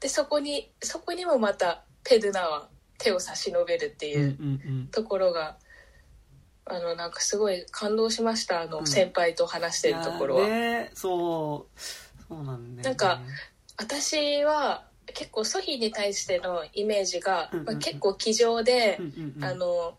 [0.00, 4.86] でそこにそこにもまたペドゥナは手を差し伸べるってうんういうん。
[4.88, 5.56] ところが、
[6.64, 8.86] あのなんかすごい感動しましたあの、うん。
[8.86, 10.48] 先輩と話してるところは。
[10.48, 11.80] ねそう
[12.28, 13.20] そうなんね、なんか
[13.76, 17.72] 私は結構ソフィーに対してのイメージが、うんうんうん。
[17.72, 19.44] まあ、結構気丈で、うんうんうん。
[19.44, 19.94] あの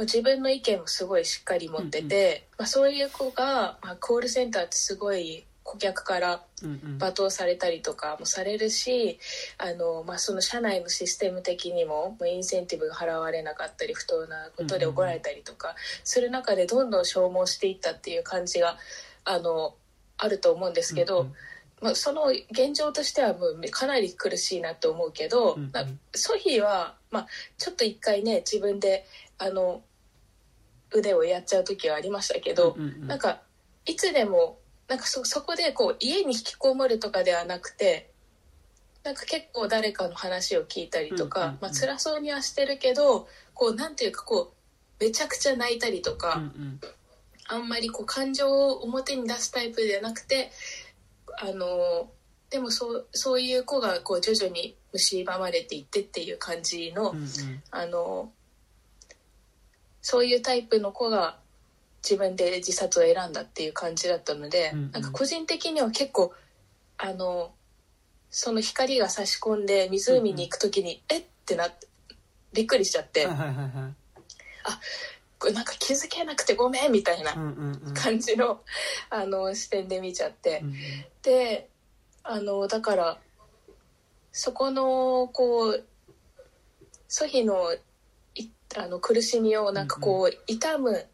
[0.00, 9.18] 自分の意見もすごいしっかり持ってて、まあ、そういう子が、まあ、コールセンターってすごい顧客から罵倒されたりとかもされるし
[9.58, 15.74] あの、まあ、その社内のシステム的にもインセンティブが払われなかったり不当なことで怒られたりとか
[16.04, 18.76] する中でどんどん消耗していったっていう感じが
[19.24, 19.74] あの
[20.18, 21.32] あると思うんですけど、うんうん。
[21.80, 25.70] まあ、その現状としてはもうかなり苦しいなと思うけど、うんうん。
[25.72, 27.26] なソフィーは、まあ、
[27.58, 29.06] ちょっと一回ね自分で
[29.38, 29.82] あの
[30.92, 33.06] 腕をやっちゃう時はありましたけど、うんうんうん。
[33.06, 33.40] なんか
[33.86, 38.10] いつでもなんかそそこでこう家に引きこもるとかではなくて
[39.02, 41.58] なんか結構誰かの話を聞いたりとか、うんうんうん。
[41.62, 44.54] まあ辛そうにはしてるけどこうなんていうかこ
[45.00, 46.80] うめちゃくちゃ泣いたりとか、うんうん。
[47.46, 50.50] あんまりこう感情を表に出すタイプではなくて
[51.38, 52.08] あの
[52.48, 57.28] でもそうそういう子がこう徐々に蝕まれていってっていう感じの、うんうん。
[57.70, 58.30] あの
[60.00, 61.38] そういうタイプの子が
[62.04, 64.90] 自分で自殺を選んだっていう感じだったので、うんうん。
[64.92, 66.34] なんか個人的には結構
[66.98, 67.52] あの
[68.30, 71.88] その光が差し込んで湖に行く時に、えってなって
[72.52, 73.70] びっくりしちゃって、はいはいはいはい。
[75.38, 77.94] これなんか気づけなくてごめんみたいなうんうんうん。
[77.94, 78.60] 感じの,、
[79.10, 80.74] あの視点で見ちゃって、うんうん。
[81.22, 81.68] で
[82.22, 83.18] あのだから
[84.32, 85.84] そこのこう
[87.08, 87.72] ソヒの
[88.34, 91.06] いあの苦しみをなんかこう痛む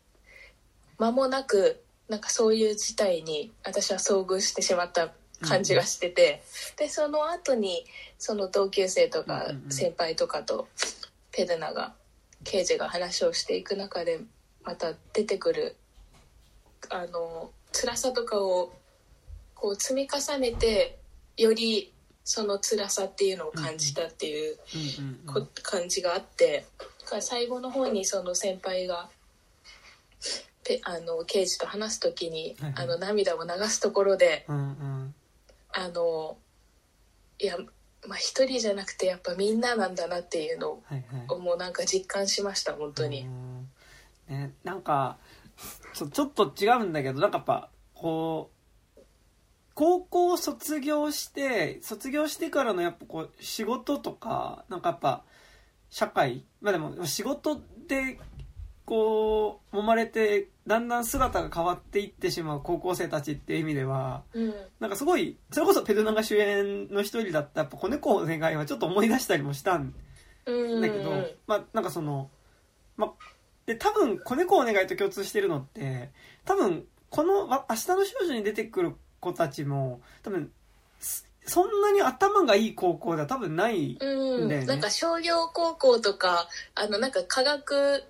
[1.00, 5.10] 間もなくなんかそういう事態に私は遭遇してしまった
[5.40, 6.42] 感じがしてて、
[6.76, 7.86] でその後に
[8.18, 9.70] その同級生とかうんうんうん。
[9.72, 10.68] 先輩とかと
[11.32, 11.94] ペドナが
[12.44, 14.20] 刑事が話をしていく中で
[14.62, 15.76] また出てくる
[16.90, 18.72] あの辛さとかを
[19.54, 20.98] こう積み重ねて
[21.36, 21.92] より
[22.24, 24.56] その辛さっていうのを感じたっていう
[25.62, 26.66] 感じがあって
[27.20, 29.08] 最後の方にその先輩が
[30.64, 32.84] ペあの刑事と話す時にはいはい。
[32.84, 35.14] あの涙を流すところでうんうん。
[35.72, 36.36] あの
[37.38, 37.56] いや
[38.06, 41.24] まあ一人じゃなくてやっぱみんななんだなっていうのはいはい。
[41.28, 43.22] をもうなんか実感しました本当に。
[43.22, 43.68] うん。
[44.28, 45.18] ね、なんか
[45.92, 48.50] ちょちょっと違うんだけど、なんかやっぱ、こ
[48.96, 49.00] う、
[49.74, 55.24] 高校卒業して、卒業してからのやっぱこう、仕事とか、なんかやっぱ、
[55.90, 58.18] 社会、まあでも仕事で、
[58.90, 64.54] こう、揉まれて、だんだん姿が変わっていってしまう高校生たちっていう意味では、うん。
[64.80, 69.94] なんかすごい、それこそペルナが主演の一人だった、やっぱ子猫お願いはちょっと思い出したりもしたん
[70.46, 71.12] うんだけど、
[71.46, 72.30] まあなんかその、
[72.96, 73.10] まあ、
[73.66, 76.10] で多分子猫お願いと共通してるのって
[76.44, 80.50] 多分このわ明日の少女に出てくる子たちも多分
[80.98, 84.66] すそんなに頭がいい高校では多分ない、うんだよね。
[84.66, 88.04] なんか商業高校とかあのなんか科学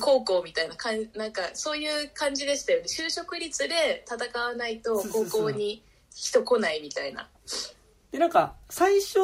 [0.00, 2.86] 高校みたいなかんなんかそういう感じでしたよね。
[2.86, 5.82] 就職率で戦わないと高校に
[6.14, 7.28] 人来ないみたいな。
[8.12, 9.18] でなんか最初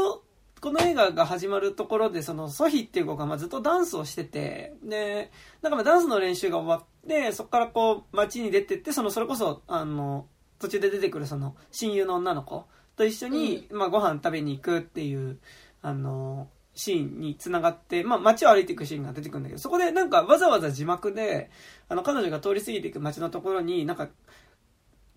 [0.60, 5.30] この映画が始まるところでそのソヒっていう子がまあずっとダンスをしててで
[5.62, 10.26] なんかまあダンスの練習が終わってそこからこう街に出てってそのそれこそあの
[10.58, 12.66] 途中で出てくるその親友の女の子
[12.96, 15.38] と一緒に、まあ、ご飯食べに行くっていう
[15.82, 21.50] あのシーンにつながって、まあ、街を歩いていくシーンが出てくるんだけどそこでなんかわざわざ字幕で
[21.88, 24.08] あの彼女が通り過ぎていく街のところになんか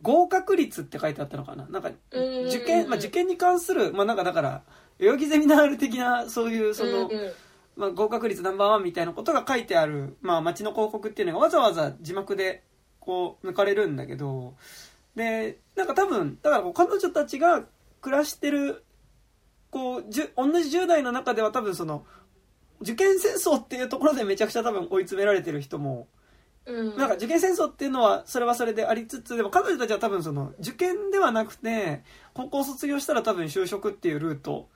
[0.01, 1.67] 合格率って書いてあったのかな？
[1.67, 2.47] なんかうん。
[2.47, 4.63] 受験、まあ、受験に関する、まあ、なんかだから
[4.97, 7.11] 代々木ゼミナール的なそういうその、
[7.75, 12.63] まあ、合格率ナンバーワンみたいなことが書いてある、まあ、街の広告っていうのがわざわざ字幕で
[12.99, 14.55] こう抜かれるんだけど
[15.15, 17.63] でなんか多分だから彼女たちが
[18.01, 18.83] 暮らしてる
[19.71, 22.05] こうじゅ同じ10代の中では多分その
[22.81, 26.07] 受験戦争っていうところでめちゃくちゃ多分追い詰められてる人も
[26.65, 26.97] うん。
[26.97, 32.03] なんか受験戦争っていうのはそれはそれでありつつでも彼女たちは多分その受験ではなくて
[32.33, 34.69] 高校卒業したら多分就職っていうルート。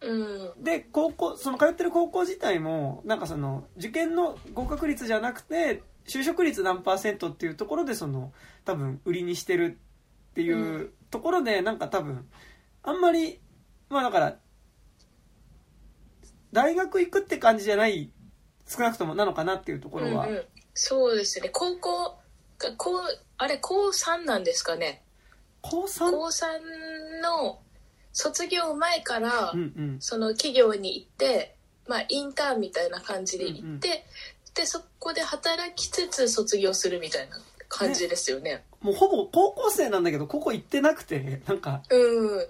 [0.00, 0.62] うん。
[0.62, 8.32] で高校その通ってる高校自体もなんかその受験の合格率じゃなくて就職率何パーセントっていうところでその
[8.64, 9.78] 多分売りにしてる
[10.30, 12.26] っていううところでなんか多分
[12.82, 13.38] あんまり
[13.92, 14.36] まあだから
[16.52, 18.10] 大学行くって感じじゃない
[18.66, 20.44] 少なくともなのかなっていうところは、うんうん。
[20.74, 21.50] そうですね。
[21.50, 22.18] 高校
[22.58, 23.02] が高
[23.38, 25.02] あれ高3なんですかね。
[25.60, 26.10] 高 3?
[26.10, 27.60] 高3の
[28.12, 29.96] 卒業前から、うんうん。
[30.00, 33.80] その企業に行って、まあ、インターンみたいな感じで行って、うんうん。
[33.80, 38.64] でそこで働きつつ卒業するみたいな感じですよね。
[38.80, 42.46] もうほぼ高校生なんだけど、ここ行ってなくて、なんか、うん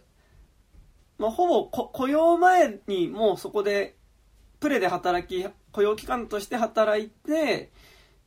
[1.22, 3.96] まあ、ほぼこ雇用前にもうそこで、
[4.58, 7.70] プレで働き、雇用期間として働いて、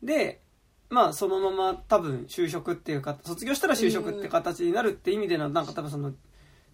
[0.02, 0.42] で、
[0.90, 6.14] まあそのまま多分就職っていうか、卒業したら就職って形になるって意味での、なんか多分その、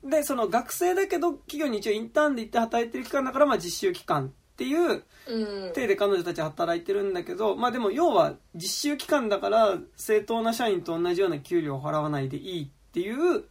[0.04, 5.74] で、その学生だけど企業に一応インターンで行って働いてる期間だから、まあ実習期間っていううん。
[5.74, 13.46] 体で彼女たちは働いてるんだけど、まあでも要は実習期間だから正当な社員と同じような給料を払わないでいいっていう、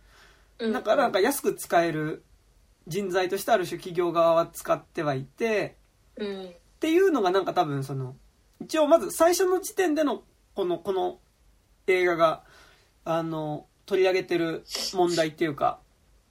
[0.59, 0.73] うん。
[0.73, 2.23] だからなんか安く使える
[2.91, 5.77] 人材としてある種企業側は使ってはいて、
[6.17, 8.17] うんっていうのがなんか多分その、
[8.59, 10.23] 一応まず最初の時点での
[10.55, 11.19] この、この
[11.87, 12.43] 映画が、
[13.05, 15.79] あの、取り上げてる問題っていうか、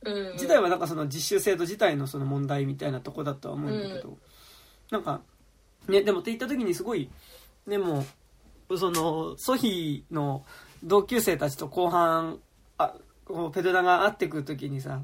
[0.01, 4.17] うん自体はなんかその実習制度自体のその問題みたいなとこだとは思うんだけど、
[4.91, 5.21] なんか
[5.89, 7.09] ねでもって言った時にすごい
[7.67, 8.05] でも
[8.77, 10.45] そのソヒの
[10.83, 12.39] 同級生たちと後半
[12.77, 12.93] あ
[13.53, 15.01] ペドラが会ってくる時にさ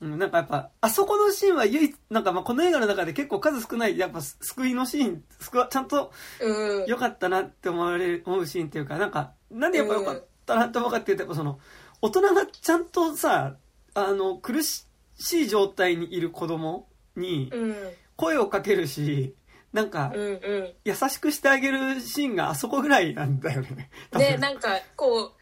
[0.00, 6.86] うん、なんかやっぱ、あそこのシーンは唯一、なんかまあこの映画の中で結構数少ない、やっぱ救いのシーン、救わちゃんとうん。
[6.86, 11.58] 良かったなって思われる、思うシーンっていうか、なんか、なんでやっぱ良かったなって思うかっていうと、やっぱその、
[12.00, 13.56] 大人がちゃんとさ、
[13.94, 14.86] あの、苦し
[15.18, 17.76] い状態にいる子供にうん。
[18.16, 19.34] 声をかけるし、
[19.72, 20.74] なんかう、んうん。
[20.84, 23.90] 優しくしてあげるシーンがあそこぐらいなんだよね。
[24.12, 25.32] でなんかこう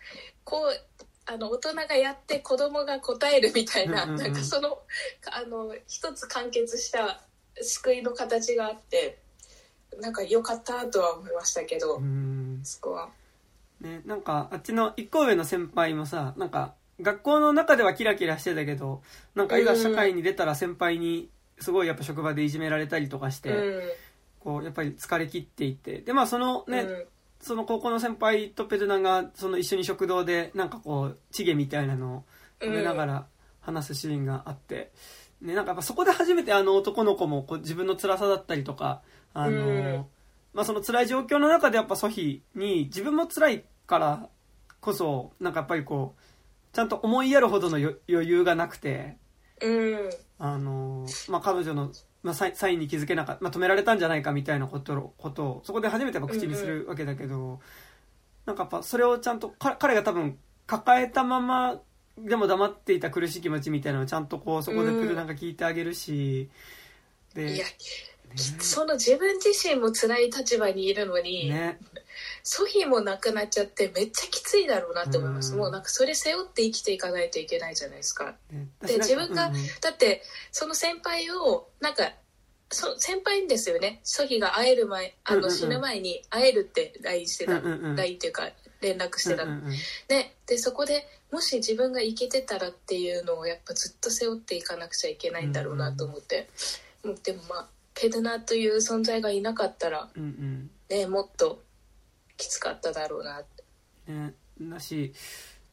[0.44, 0.87] こう
[1.30, 4.78] あの大人がやって子供が答えるみたいな,、なんかその
[5.30, 7.20] あの一つ完結した
[7.60, 9.18] 救いの形があって
[10.00, 12.60] なんか良かったとは思いましたけど、うん。
[12.62, 13.08] そこは。
[13.80, 19.02] ね、なんか、あっちの一個上の先輩もさ、なんか、学校の中ではキラキラしてたけど、
[19.34, 21.30] なんかいざ社会に出たら先輩に、
[21.60, 23.82] すごいやっぱ職場でいじめられたりとかして、うん
[24.40, 27.06] こう、やっぱり疲れ切っていて、で、まあそのね、うん
[27.40, 32.24] その高校の先輩とペルナが、その一緒に食堂で、なんかこう、チゲみたいなのを
[32.60, 33.26] 食べながら
[33.60, 34.90] 話すシーンがあって、
[35.40, 39.02] ね、なんかやっぱそこで初めてあの男の子もこう自分の辛さだったりとか、
[39.34, 40.06] あの、うん。
[40.52, 44.28] まあその辛い状況の中でやっぱソヒに自分も辛いから
[44.80, 49.16] こそ、なんかやっぱりこう、ちゃんと思いやるほどのよ余裕がなくて、
[49.62, 50.10] うん。
[50.38, 57.60] あの、まあ彼女の、まあ、サインに気づけなかった、まあ、止められたんじゃないかみたいなことをことをそこで初めてやっぱ口にするわけだけど、
[58.44, 61.80] なんかやっぱそれをちゃんとか彼が多分抱えたまま
[62.18, 66.50] でも黙っていた苦しい気持ちみたいなのをちゃんとこうそこでなんか聞いてあげるし、
[67.34, 67.64] でいや、
[68.58, 71.78] その自分自身も辛い立場にいるのに、ね
[72.50, 75.58] ソフィーも亡くなっちゃってめっちゃきついだろうなって思います、うん。
[75.58, 78.36] もうなんかそれ背負って生きていかないといけないじゃないですか。
[78.50, 79.54] ねで自分が、うん。
[79.54, 82.10] うんだってその先輩をなんか
[82.70, 84.00] そ先輩ですよね。
[84.02, 87.96] ソフィーが会える前あうんうんうんの死ぬ前に会えるって LINE してた、うんうんうん。
[87.96, 88.48] LINE っていうか
[88.80, 89.72] 連絡してたの、うんうんうん。
[90.08, 96.48] ね、でそこでもし自分が生きてたらっていうのをやっぱずっと背負っていかなくちゃいけないんだろうなと思って、
[97.04, 100.70] もうでもまあペドナという存在がいなかったらうんうん。
[100.88, 101.62] ねもっと
[102.38, 103.64] きつかっただろうなって。
[104.10, 105.12] ね、だし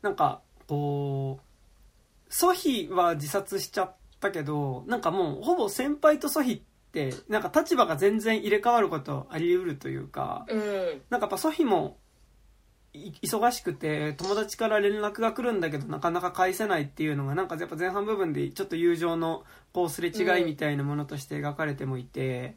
[0.02, 6.62] なんかこうソヒは自殺しちゃったけどなんかもうほぼ先輩とソヒっ
[6.92, 11.02] てなんか立場が全然入れ替わることあり得るというかうん。
[11.10, 11.98] なんかやっぱソヒも
[12.94, 19.44] い忙しくて友達から連絡が来るんだけどなかなか返せないっていうのがなんかやっぱ前半部分でちょっと友情の
[19.74, 22.56] こうすれ違いみたいなものとして描かれてもいて、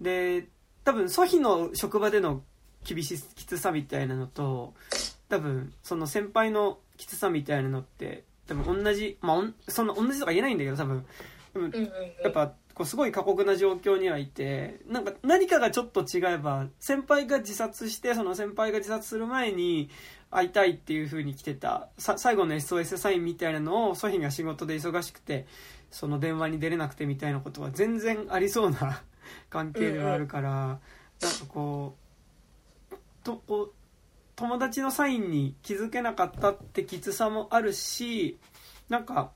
[0.00, 0.48] で
[0.84, 2.42] 多分ソヒの職場での
[2.86, 4.74] 厳しきつさみたいなのと
[5.28, 11.04] 多分その先輩のきつさみたいなのって多分同じまあそんな同じとか言えないんだけど多分。
[12.22, 19.88] やっぱこうすごい過酷な状況にはいてなんか何かがちょっと違えば先輩が自殺してその先輩が自殺する前に
[20.30, 25.46] 会いたいっていう風に来てたさ最後の SOS サインみたいなのをソヒが仕事で忙しくて
[25.90, 29.02] その電話に出れなくてみたいなことは全然ありそうな
[29.48, 30.78] 関係ではあるから、なんか
[31.48, 32.05] こう
[33.26, 33.72] とこう
[34.36, 38.38] 友達のサインに気づけなかったってきつさもあるし
[38.88, 39.32] なんか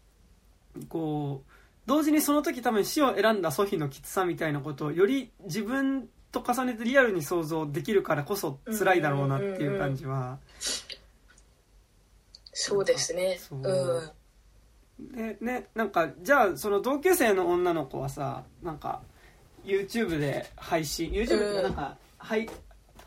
[0.88, 1.50] こう
[1.86, 10.38] 同時にその時多分死を選んだソフィのきつさみたいなことをより自分と重ねてリアルに想像できるからこそ辛いだろうなっていう感じは。
[12.52, 13.36] そうですね。
[13.40, 13.60] そう。
[13.60, 13.62] う
[14.06, 14.10] ん
[15.00, 19.00] でねなんかじゃあその同級生の女の子はさなんか
[19.64, 22.50] YouTube で配信 YouTube っていうかなんか、はい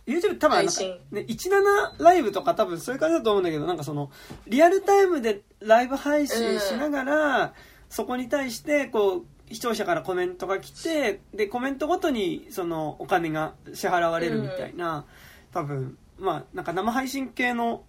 [0.06, 4.12] YouTube 多分なんかね17ライブとか多分そういう感じだと思うんだけどなんかその
[4.48, 7.54] リアルタイムでライブ配信しながら、
[7.90, 15.06] そこに対してこう視聴者からコメントが来てでコメントごとにそのお金が支払われるみたいな、
[15.54, 17.84] 多分まあなんか生配信系の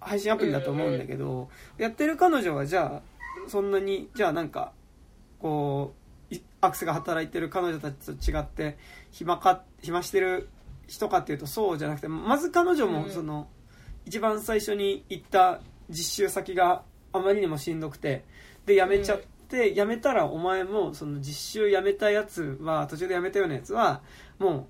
[0.00, 1.48] 配信アプリだと思うんだけど、
[1.78, 4.72] やってる彼女はじゃあそんなにじゃあなんか
[5.40, 5.94] こ
[6.30, 8.76] ういアクセが働いてる彼女たちと違って
[9.10, 10.48] 暇か暇してる
[10.88, 13.48] 人かっていうとそうじゃなくてまず彼女もその、
[14.06, 15.60] 一番最初に行った
[15.90, 16.82] 実習先が
[17.12, 18.24] あまりにもしんどくて
[18.66, 24.02] で辞めちゃって、辞めたらお前もその実習辞めたやつは途中で辞めたようなやつは
[24.38, 24.66] もう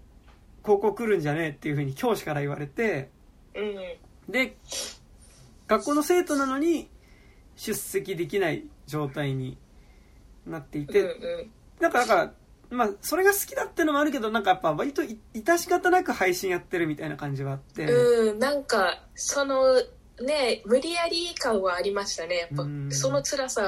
[0.62, 3.10] 高校来るんじゃねえっていうふうに教師から言われて
[3.54, 3.76] うん。
[4.28, 4.56] で
[5.66, 6.90] 学校の生徒なのに
[7.56, 9.58] 出席できない状態に
[10.46, 11.02] なっていて、
[11.80, 12.32] なんかだから
[12.70, 19.74] まあそれが好きだってのもあるけどなんかやっぱ割とい致し方なく配信やってるみたいな感じはあって、うん、なんかその
[20.20, 22.36] ね無理やり感はありましたね。
[22.36, 22.90] やっぱうん。
[22.90, 23.62] その辛さ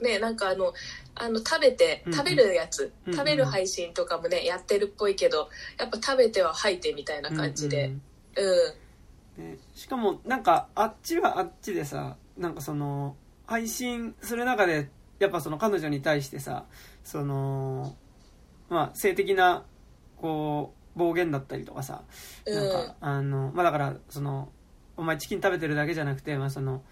[0.00, 0.74] ねなんかあの
[1.14, 5.48] あの食べてうん食べるやつ、うん食べる配信とかもねやってるっぽいけど
[5.78, 7.86] やっぱ食べては吐いてみたいな感じで。
[7.86, 7.92] うん。
[9.38, 9.52] うん。
[9.52, 16.64] ねしかもなんかあっちはあっちでさなんかその配信する中でやっぱその彼女に対してさ
[17.04, 17.94] その
[18.72, 19.64] まあ性的な
[20.16, 22.02] こう暴言だったりとかさ
[22.46, 24.50] なんか、あのまあだからその
[24.96, 26.82] お前チキン食べてるだけじゃなくて、まあその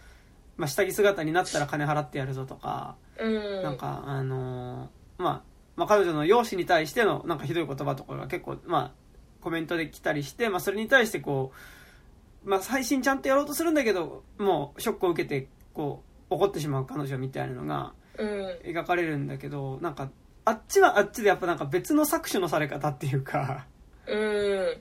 [0.57, 3.63] まあ、下着姿になったら金払ってやるぞとか、うん。
[3.63, 5.43] なんかあのーまあ、
[5.77, 8.93] まあ彼女の容姿に対してのなんかひどい言葉とかが結構まあ
[9.41, 11.53] コメントで来たりして、まあ、それに対してこ
[12.45, 18.59] う、まあ、配信ちゃんとやろうとするんだけどもうショックを受けてこう怒ってしまう彼女みたいなのがうん。
[18.65, 20.11] 描かれるんだけどなんか
[20.45, 23.67] あっちはあっちでやっぱなんか別の搾取のされ方っていうか。
[24.07, 24.81] うん。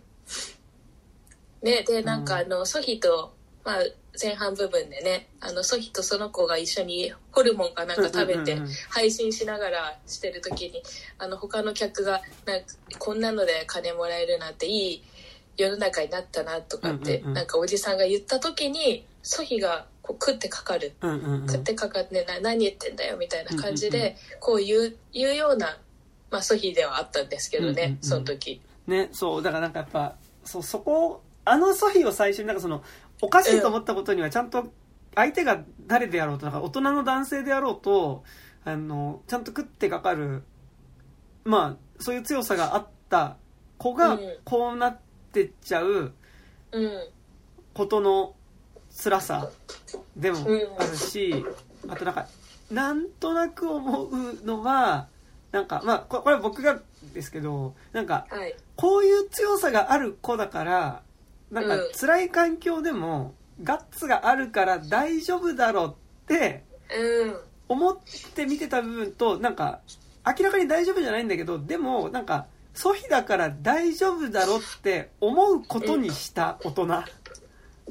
[1.62, 3.34] ねでなんかあの、ソヒと、
[3.66, 3.84] まあ、
[4.22, 8.57] 前半部分でねあのソヒとその子が一緒にホルモンかなんか食べて
[8.89, 10.82] 配信しながらしてる時に
[11.18, 12.66] あの他の客がなんか
[12.97, 15.03] こんなので金もらえるなんていい
[15.55, 20.93] 世の中になったなとかって、なんかおじさんが言った時にソヒがこう食ってかかる。
[21.01, 21.47] うんうんうん。
[21.47, 25.78] 食ってかかってな何言ってんだよみたいな感じうんうんうでこう言う言うような、
[26.32, 27.97] まあ、ソヒではあったんですけどね、うんうんうん。
[28.01, 28.62] その時。
[28.88, 32.84] ねそうだからなんかやっぱそうそこあのソフィを最初になんかその
[33.22, 34.72] おかしいと思ったことにはちゃんと
[35.14, 38.24] 相手が誰であろうとなんか大人の男性であろうと
[38.66, 40.43] あのちゃんと食ってかかる
[41.43, 43.38] まあそういう強さがあった
[43.78, 44.20] 子がうん。
[44.43, 44.99] こうなっ
[45.32, 46.14] てっちゃう
[46.72, 47.07] うん。
[47.74, 48.36] ことの
[49.02, 49.50] 辛さ。
[50.16, 50.39] でも
[50.78, 51.45] あるし、
[51.88, 52.28] あとなんか
[52.70, 55.08] なんとなく思うのは
[55.52, 56.80] なんかまあこれは僕が
[57.14, 58.56] ですけどなんかはい。
[58.76, 61.02] こういう強さがある子だから
[61.52, 61.91] なんかうん。
[61.93, 63.34] 辛い環境でも
[63.64, 66.64] ガッツがあるから大丈夫だろうって
[66.95, 67.36] うん。
[67.70, 67.97] 思っ
[68.36, 69.80] て見てた部分となんか
[70.26, 77.04] 明らかに大丈夫じゃないんだけどでもなんかソフィだから大丈夫だろって思うことにした大人、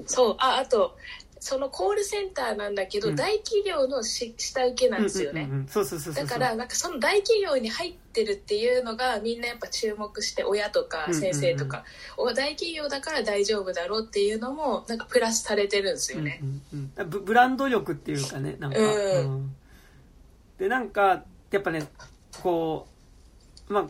[0.07, 0.96] そうああと
[1.40, 3.16] そのコールセンターなんだけど、うん。
[3.16, 6.26] 大企業のし下請けなんですよね、うんうんうんそうそうそうそう。
[6.26, 11.84] だからなんかその大企業に入ってるっていうのがみんなやっぱ注目して親とか先生とか、
[12.16, 16.40] お大企業だから大丈夫だろうっていうのもなんかプラスされてるんですよね。
[16.42, 17.11] うんうんうん。
[17.11, 18.86] ブブランド力っていうかねなんか、うん。
[18.86, 19.57] うん。
[20.59, 21.86] でなんかやっぱね
[22.42, 22.88] こ
[23.68, 23.86] うまあ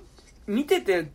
[0.47, 1.11] 見てて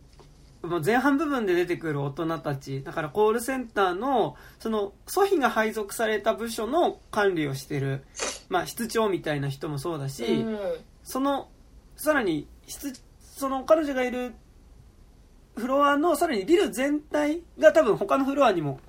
[0.64, 8.04] もう前半部分で出てくる大人たちだからコールセンターのそのソフィが配属された部署の管理をしてる、
[8.48, 10.58] まあ、室長みたいな人もそうだし、うん。
[11.02, 11.48] その
[11.96, 14.34] さらに室その彼女がいる
[15.56, 18.80] フロアのさらにビル全体が多分他のフロアにも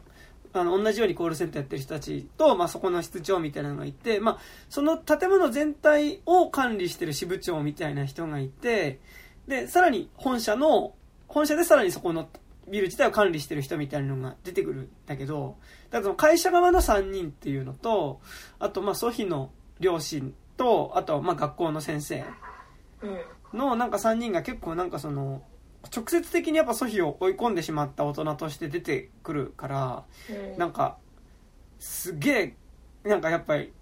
[0.53, 4.37] あの同じようにコールセンターやってる人たちと、まあ、そこの室長みたいなのがいて、まあ、
[4.69, 8.99] その建物全体を管理してる支部長みたいな人がいて
[9.47, 10.93] でさらに本社の
[11.35, 12.29] 本社でさらにそこの
[12.69, 15.57] ビル自体を管理してる人みたいなのが出てくるんだけど
[15.89, 18.21] だからその会社側の3人っていうのと
[18.57, 22.23] あとまあソフィの両親とあとまあ学校の先生
[23.51, 23.59] うん。
[23.59, 25.43] のなんか3人が結構なんかその
[25.93, 30.57] 直接的にやっぱソフィを追い込んでしまった大人として出てくるからうん。
[30.57, 30.97] なんか
[31.79, 32.55] すげ
[33.03, 33.73] えなんかやっぱり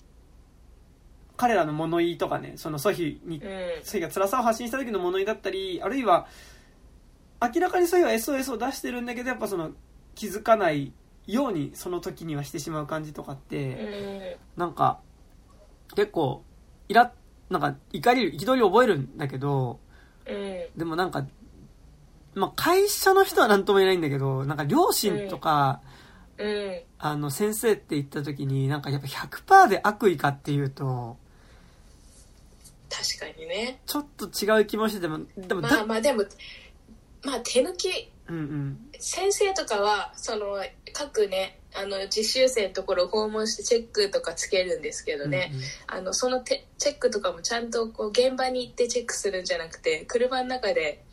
[1.37, 3.83] 彼らの物言いとかねそのソフィにうん。
[3.83, 6.25] ソフィが辛さを発信した時の物言いだったりあるいは
[7.53, 9.71] 明らかにソフィは SOS を出してるんだけどやっぱその
[10.15, 10.93] 気づかない
[11.27, 14.61] ようにその時にはしてしまう感じとかって、うん。
[14.61, 14.99] なんか
[15.95, 16.43] 結構
[16.87, 17.11] イラ
[17.49, 19.79] なんか怒り憤りを覚えるんだけど
[20.25, 20.65] うん。
[20.77, 21.25] でもなんか、
[22.35, 25.81] まあ、会社の人は何とも言えないんだけどなんか両親とか、
[26.37, 26.81] うん。
[26.97, 31.17] あの先生って言った時になんかやっぱ100%で悪意かっていうと
[32.89, 33.81] 確かにね。
[33.85, 36.23] ちょっと違う気もしててもでもだ、まあまあでも
[37.23, 38.11] まあ手抜き。
[38.27, 38.77] うんうん。
[38.99, 40.63] 先生とかはその
[40.93, 45.51] 各ねあの実習生のところを訪問してチェックとかつけるんですけどね、
[45.87, 51.03] あのそのてチェックとかもちゃんとこう現場に行ってチェックするんじゃなくて車の中で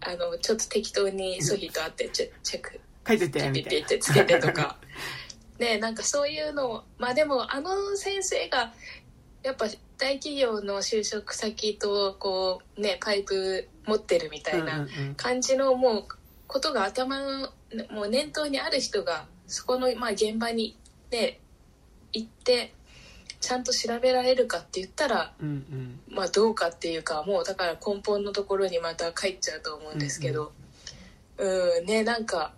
[0.00, 2.80] あのちょっと適当にソフィと会ってチェチェック。
[3.06, 4.78] 書いててピピッピッってつけてとか。
[5.58, 8.72] ねなんかそういうのをまあでもあの先生が
[9.42, 9.66] やっぱ
[10.02, 15.14] 大企業の就職先とこうねパイプ持ってるみたいなうんうんうん。
[15.14, 16.04] 感じのもう
[16.48, 17.50] ことが頭の
[17.92, 20.76] もう念頭にある人がそこのまあ現場に
[21.12, 21.38] ね
[22.12, 22.74] 行って
[23.40, 26.00] ちゃんと調べられるかって言ったらうんうん。
[26.08, 30.50] まあどうかっていうかもうだから根本のところにまた帰っちゃうと思うんですけど。
[31.38, 32.54] うんねなんか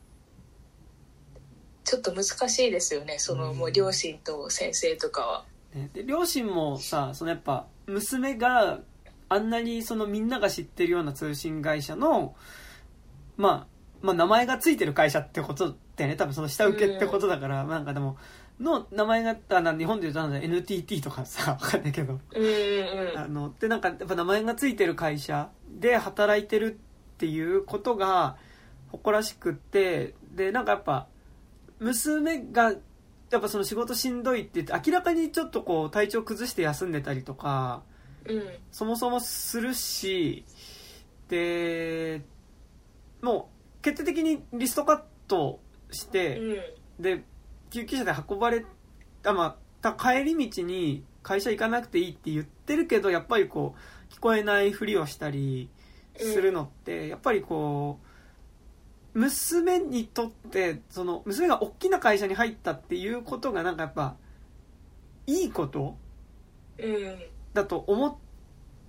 [1.84, 3.58] ちょっと難しいですよねそのうん。
[3.58, 5.44] もう両親と先生とかは。
[5.74, 5.90] ね。
[5.92, 8.80] で両親もさそのやっぱ娘が
[9.28, 12.34] あんなにそのみんなが知ってるような通信会社の、
[13.36, 13.66] まあ、
[14.02, 18.16] まあ名前がついてる会社ってことってね多分その下請けってことだから、なんかでも
[18.60, 22.20] の名前があな日本で言うとなんだ NTT とかさ わかんないけど。
[22.34, 23.18] うんうん。
[23.18, 26.78] あのでなんかやっぱ名前がついてる会社で働いてる
[27.14, 28.36] っていうことが
[28.92, 31.08] 誇らしくってでなんかやっぱ
[31.80, 32.74] 娘が
[33.34, 37.82] やっぱその仕事しんどいって言って明らかにちょっとこう体調崩して休んでたりとか
[38.24, 38.42] うん。
[38.70, 40.44] そもそもするし
[41.28, 42.22] で
[43.20, 45.58] もう決定的にリストカット
[45.90, 47.02] して、うん。
[47.02, 47.24] で
[47.70, 48.64] 救急車で運ばれ
[49.24, 53.74] あまあた帰り道に会社行かなくていいって言ってるけどやっぱりこ
[54.10, 55.68] う聞こえないふりをしたり
[56.16, 58.03] するのって、やっぱりこう
[59.14, 64.16] 娘にとってその娘が大きな会社に入ったっていうことがなんかやっぱ
[65.26, 65.96] いいこと？
[66.78, 67.18] うん
[67.54, 68.14] だと思っ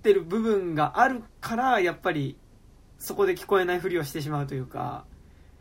[0.02, 2.36] てる部分があるからやっぱり
[2.98, 5.04] そこで聞こえないふりをしてしまうというか。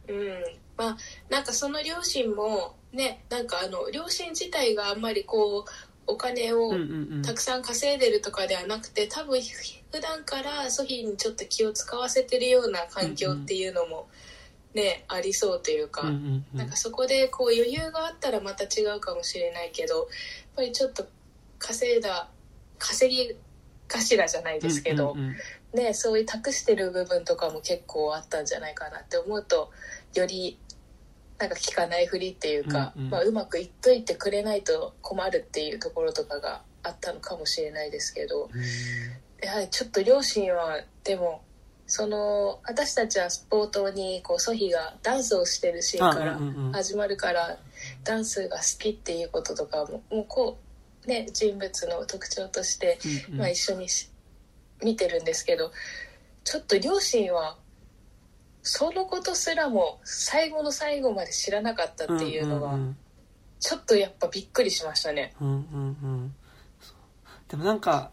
[0.08, 0.44] うん
[0.78, 0.98] まあ
[1.30, 5.72] なんかその両親もねなんかあの両親自体があんまりこう
[6.08, 6.74] お金を
[7.24, 14.08] たくさん稼いでるとかではなくて多分普段からソフィーにちょっと気を使わせてるような環境っていうのも
[14.76, 16.58] ね、ありそうというか、うんうんうん。
[16.58, 20.06] なんかそこでこう余裕があったらまた違うかもしれないけどやっ
[20.58, 21.08] ぱりちょっと
[21.58, 22.30] 稼いだ
[22.78, 23.36] 稼ぎ
[23.88, 25.36] 頭じゃないですけど、うんうんうん。
[25.80, 29.72] ね、そういう託してる部分とかも結構あったんじゃないかなって思うと
[30.14, 30.58] より
[31.38, 33.10] なんか聞かないふりっていうか、うんうん。
[33.10, 38.50] まあ、うまくいっといてくれないと困るっていうところとかがあったのかもしれないですけど
[39.42, 41.42] やはりちょっと両親はでも
[41.88, 46.72] その私たちは冒頭にこうソヒがダンスをしてるシーンからあうんうんうん。
[46.72, 47.58] 始まるから
[48.04, 50.58] ダンスが好きっていうこととかももうこ
[51.06, 52.98] うね人物の特徴として
[53.30, 53.40] うんうん。
[53.40, 54.10] まあ、一緒にし
[54.84, 55.72] 見てるんですけど
[56.44, 57.58] ちょっと両親は
[58.62, 62.98] そのことすらも最後の最後まで知らなかったっていうのはんん
[63.60, 65.34] ちょっとやっぱびっくりしましたね。
[65.40, 66.36] うんうんうん。
[67.48, 68.12] でもなんか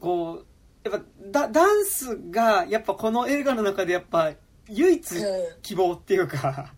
[0.00, 0.46] こう
[0.84, 4.32] やっぱダダンスがやっぱこの映画の中でやっぱ
[4.68, 6.72] 唯一う希望っていうか。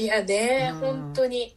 [0.00, 0.80] ん、いやね、うん。
[0.80, 1.56] 本当に。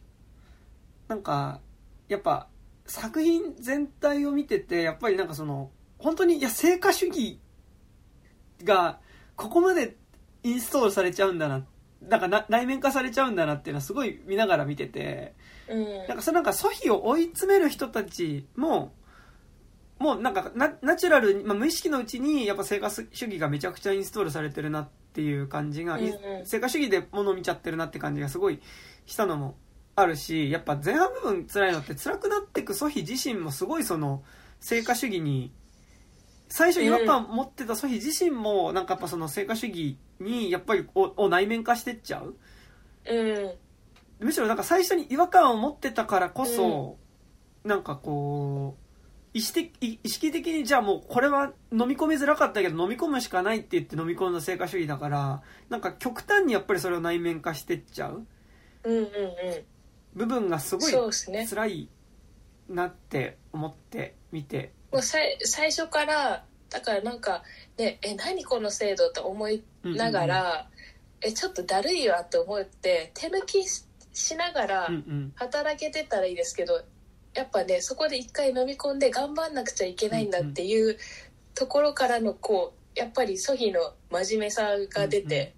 [1.06, 1.60] なんか
[2.08, 2.48] やっぱ
[2.86, 7.38] 作品全体を見ててやっぱりなんかその本当にいや成果主義
[8.64, 8.98] が
[9.36, 9.96] ここまで
[10.42, 11.64] インストールされちゃうんだな
[12.02, 15.34] なんかな内面化されちゃうんだなっていうのはすごい見ながら見てて。
[15.68, 16.08] うん。
[16.08, 18.92] なんかそのなんかソフィを追い詰める人たちも
[19.98, 26.08] もうなんかナナチュラルに、まあ、無意識のうちにやっぱ成果主義がめちゃくちゃインストールされてるなっていう感じが、うんう
[26.42, 26.46] ん。
[26.46, 28.60] 成果主義で物を見ちゃってるなって感じがすごい
[29.06, 29.56] したのも
[29.96, 34.22] あるしやっぱ前半部分辛いのって辛くなっていくソフィ自身もすごいその
[34.60, 35.52] 成果主義に
[36.48, 42.36] 最初違和感持ってたソフィ自身もなんかやっぱその成果主義にやっぱりをを内面化してっちゃう。
[43.10, 43.54] う
[44.20, 44.26] ん。
[44.26, 46.96] むしろなんか最初に違和感を持ってたからこそ、
[47.64, 48.87] なんかこう
[49.38, 58.26] 意識的意意識的にじゃあもうこれは飲み込みづらかったけど飲み込むしかないって言って飲み込んだ成果主義だからなんか極端にやっぱりそれを内面化してっちゃう。
[58.82, 59.08] うんうんうん。
[60.14, 61.88] 部分がすごいそうですね辛い
[62.68, 64.72] なって思って見て。
[64.90, 67.44] もうさい最初からだからなんか
[67.76, 70.68] ねえ何この制度と思いながら、
[71.20, 75.32] えちょっとだるいわと思って手抜きししながらうんうん。
[75.36, 76.82] 働けてたらいいですけど
[77.38, 80.98] やっぱねそこで一回飲み込んで頑張んなくちゃいけないんだっていう
[81.54, 85.54] ところからのこうやっぱりソヒの真面目さが出て、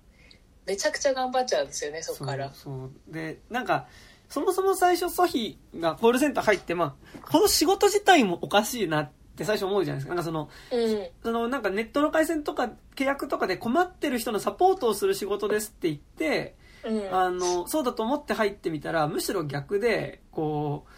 [0.67, 2.51] めちゃくちゃ頑張っちゃうんですよねそこから。
[2.53, 3.15] そうそう。
[3.15, 3.87] でなんか
[4.29, 10.15] そもそも最初ソヒがコールセンター入ってまあこの仕事自体もおかしいなって最初思うじゃないですか。
[10.15, 11.07] なんかそのうん。
[11.23, 17.15] そのなんかネットの回線とか契約とかで困ってる人のサポートをする仕事ですって言って、うん。
[17.15, 20.91] あの、そうだと思って入ってみたら、むしろ逆で、こう、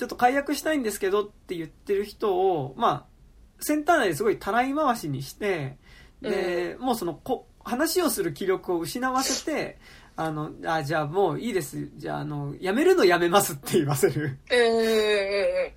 [0.00, 5.76] ちょっと解約したいんですけどって言ってる人を、まあ、センター内ですごいたらい回しにして、
[6.22, 9.76] で、もうそのこ、話をする気力を失わせて、
[10.16, 11.90] あの、あ、じゃあもういいです。
[11.96, 14.38] じゃあ、あの、辞めるのやめますって言わせる。
[14.50, 15.72] うんうんうん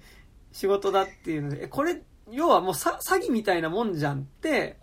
[0.54, 2.02] 仕事だっていうので、えこれ、
[2.32, 4.78] 要はもうさ詐欺みたいなもんじゃんって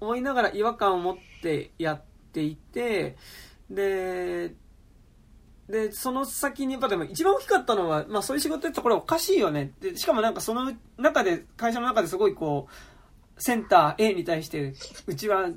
[0.00, 3.16] 思いながら違和感を持ってやっていて、
[3.70, 4.54] で、
[5.68, 9.72] で、その先に、やっぱでも一番大きかったのは、まあそういう仕事やってこれおかしいよね。
[9.80, 14.74] で、しかもなんかその中で、会社の中ですごいこう、センター A に対して、
[15.06, 15.50] うちは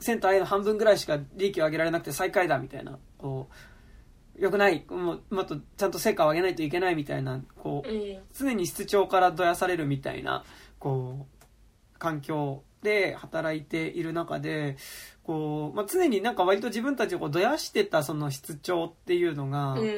[0.00, 10.44] センター A の半分ぐらいしか利益を上げられなくて最下位だみたいな、こう、良くない、もうもっとちゃんと成果を上げないといけないみたいな、こう、うん常に室長からどやされるみたいな、
[10.78, 14.76] こう、環境で働いている中で、
[15.24, 19.88] こう、まあ、常になんか割と自分たちをこうどやしてたその室長っていうのが、うん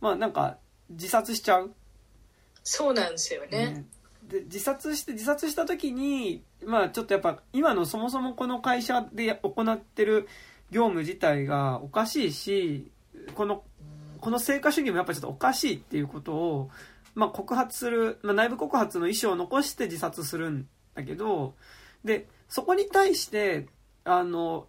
[0.00, 0.56] まあなんか
[0.88, 1.72] 自殺しちゃう。
[2.62, 3.48] そうなんですよね。
[3.48, 3.84] ね
[4.28, 10.28] で自殺して自殺した時にまあちょっとやっぱ今のそもそもこの会社で行ってる
[10.70, 12.90] 業務自体がおかしいし
[13.34, 13.62] この
[14.20, 16.70] この成果主義もやっぱちょっとおかしいっていうことを、
[17.14, 21.54] まあ、告発する、まあ、内部告発の意思を残して自殺するんだけど
[22.04, 23.66] でそこに対して
[24.04, 24.66] あの、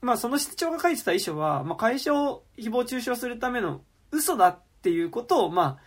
[0.00, 3.80] まあ、その室長が書いてた遺書は、まあ、会社を誹謗中傷するための
[4.10, 5.78] 嘘だっていうことを、まあ、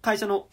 [0.00, 0.48] 会社の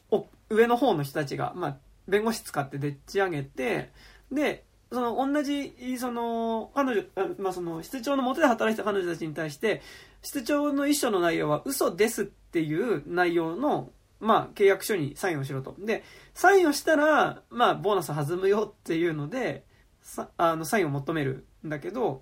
[0.50, 1.78] 上の方の人たちが、まあ、
[2.08, 3.92] 弁護士使ってでっち上げて、
[4.32, 7.04] で、その同じ、その、彼女、
[7.40, 9.82] まあ、その、室長の下で働いてた彼女たちに対して、
[10.22, 15.76] 室長の遺書の内容は嘘ですっていう内容の、まあ、契約書にサインをしろと。
[15.80, 16.04] で、
[16.34, 19.66] サインをしたら、まあ、ボーナス弾むよっていうので、
[20.06, 22.22] さあの、サインを求めるんだけど、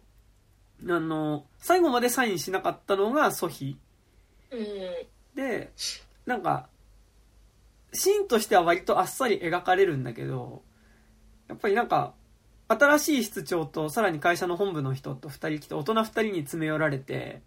[0.87, 3.77] あの、最後までサインしなかったのがソヒ。
[4.51, 4.59] うん
[5.35, 5.73] で、
[6.25, 6.69] なんか、
[7.91, 10.63] シーンとしては割とあっさり描かれるんだけど、
[11.49, 12.13] やっぱりなんか、
[12.69, 17.41] 新しい室長とさらに会社の本部の人と二人来て、大人二人に詰め寄られて、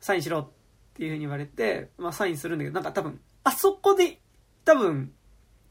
[0.00, 0.48] サインしろっ
[0.94, 4.18] ていうふうに言われて、まあサインするんだけど、なんか多分、あそこで、
[4.64, 5.12] 多分、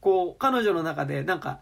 [0.00, 1.60] こう、彼女の中で、なんか、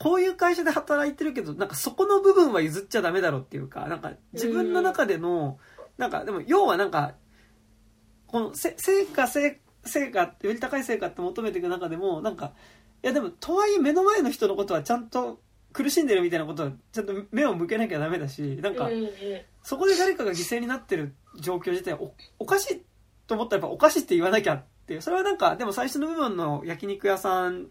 [0.00, 5.58] こういう会社で働いてるけど、なんかそこの部分は譲っちゃダメだろっていうか、なんか自分の中での、
[5.98, 7.12] なんか、でも、要はなんか、
[8.26, 12.52] この、せ成果、成成果、より高い成果って求めていく中でも、なんか、
[13.02, 15.40] いやでも、とはいえ目の前の人のことはちゃんと
[15.72, 18.88] 苦しんでるみたいなことは、ちゃんと目を向けなきゃダメだし、なんか
[19.62, 22.82] そこで誰かが犠牲になってる状況自体おおかしい
[23.26, 25.02] と思ったらやっぱおかしいって言わなきゃっていう。
[25.02, 27.68] それはなんかでも最初の部分の焼肉屋さん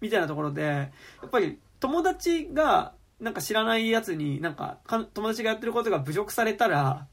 [0.00, 0.90] みたいなところでや
[1.26, 7.06] っぱり友達がなんか知らないやつになんかか友達がやってることが侮辱されたら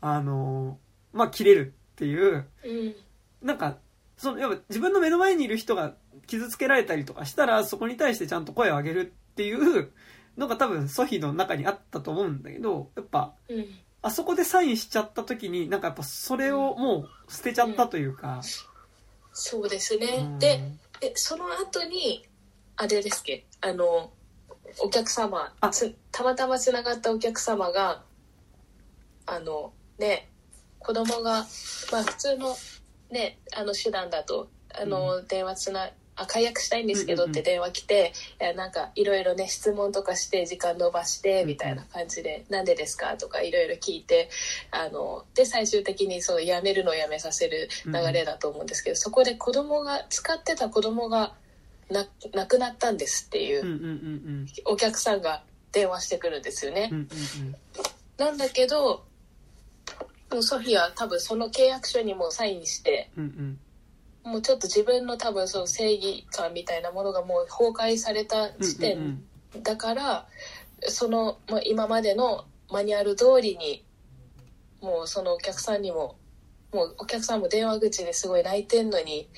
[0.00, 0.78] あの
[1.12, 2.46] まあ切れるっていう。
[2.64, 2.94] うん。
[3.42, 3.78] なんか
[4.16, 5.94] そのやっぱ自分の目の前にいる人が
[6.26, 9.90] 傷つけられたりとかしたらそこに対してちゃんと声を上げるっていう
[10.36, 13.66] のが多分ソヒの中にあったと思うんだけどやっぱうん。
[14.02, 18.40] あそこでサインしちゃった時になんかやっぱそれをもう捨てちゃったというか、
[19.32, 20.38] そうですね、うん。
[20.38, 20.58] で
[21.02, 22.26] えその後に
[22.82, 23.44] あれですっけ？
[23.60, 24.10] あの
[24.78, 25.52] お客様
[26.12, 28.02] たまたまつながったお客様が
[29.26, 30.30] あのね
[30.78, 31.44] 子供が
[31.92, 32.56] まあ普通の
[33.10, 37.40] ねあの手段だとあの、電話つなあ解約したいんですけどうんうんうん。
[37.40, 44.30] って電話来て、いやなんかいろいろね質問とかして時間延ばしてうんみたいな感じで「なんでですか?」とかいろいろ聞いて
[44.70, 51.34] あので最終的にそうやめるのをやめさせる流れだと思うんですけど、そこで子供が使ってた子供が
[51.90, 56.90] な亡くなったんですっていうお客さんが電話してくるんですよね。
[58.18, 59.04] なんだけど
[60.30, 64.32] もうソフィアは多分その契約書にもサインしてうんうん。
[64.32, 69.24] もうちょっと自分の多分その正義感みたいなものがもう崩壊されたうん時うん。
[69.54, 70.26] 点だから
[70.82, 73.84] そのもう今までのマニュアル通りに
[74.80, 76.16] もうそのお客さんにも
[76.72, 79.28] もうお客さんも電話口ですごい泣いてんのに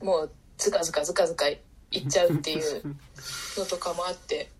[0.00, 1.46] もうズカズカズカズカ
[1.90, 2.82] 言っちゃうっていう
[3.56, 4.50] のとかもあって。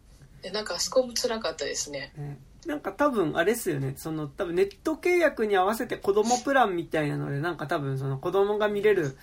[0.42, 2.12] でなんかあそこも辛かったですね。
[2.16, 2.38] ね。
[2.66, 3.94] なんか多分あれですよね。
[3.96, 9.16] その多分ネット契約に合わせて子供プランみたいなのでなんか多分その子供が見れる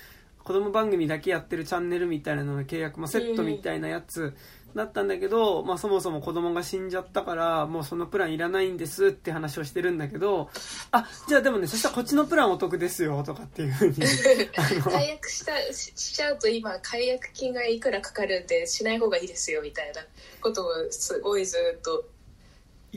[0.43, 4.35] 子供番組だけやってるチャンネルみたいなのの契約もセットみたいなやつ
[4.75, 10.49] だったんだけど、まあ、そもそも子供が死んじゃったからもうそのプランいらないんですって話をしてるんだけど
[10.91, 13.95] あじゃあでもねそしたらこっちのプランお得ですよとかっていうふうに
[14.83, 20.01] 解約したししちゃうと今解約金がいくらかかるんでしない方がいいですよみたいな
[20.41, 22.03] ことをすごいずっと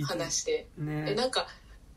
[0.04, 0.66] 話して。
[0.80, 1.14] えね。
[1.14, 1.46] なんか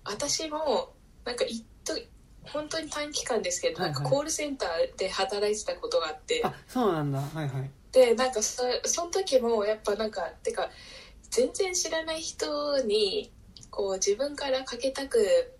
[0.05, 0.93] 私も
[1.25, 2.07] なんか一時
[2.43, 3.93] 本当に短期間ですけど、はいはい。
[3.93, 6.41] なんかコールセンターで働いてたことがあって。
[6.43, 7.19] あそうなんだ。
[7.19, 10.69] はいはいでなんかそその時もやっぱなんかてか
[11.29, 13.31] 全然知らない人に
[13.69, 15.53] こう自分からかけたく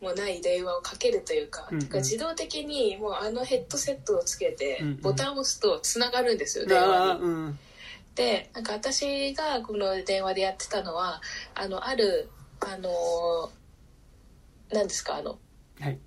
[0.00, 1.82] もない電話をかけるというか,、うんうん。
[1.84, 5.00] てか自動的にもうあのヘッドセットをつけてうんうん。
[5.00, 7.20] ボタンを押すとつながるんですよ、電話に。
[7.20, 7.58] うん。
[8.14, 11.22] でなんか私がこの電話でやってたのは
[11.54, 12.28] あのある
[12.60, 13.50] あの
[14.72, 15.38] 何ですかあの
[15.78, 15.98] はい。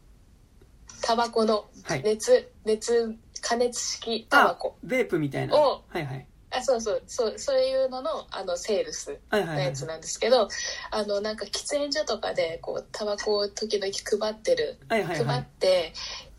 [1.01, 2.03] タバコのはい。
[2.03, 5.55] 熱、熱加熱式タバあコベープみたいな。
[5.55, 6.25] おはいはい。
[6.49, 7.03] あそうそう。
[7.05, 10.47] そうそういうののあのセールスのやつなんですけど、
[10.91, 13.91] あのなんか喫煙所とかでこうタバコを時々
[14.21, 15.93] 配ってるはいはいは配っいて、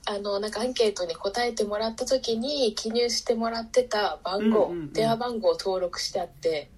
[0.07, 4.93] あのなんかアンケートに答えてもらった時に記入してもらってた番号、うんうんうん。
[4.93, 6.71] 電話番号を登録してあって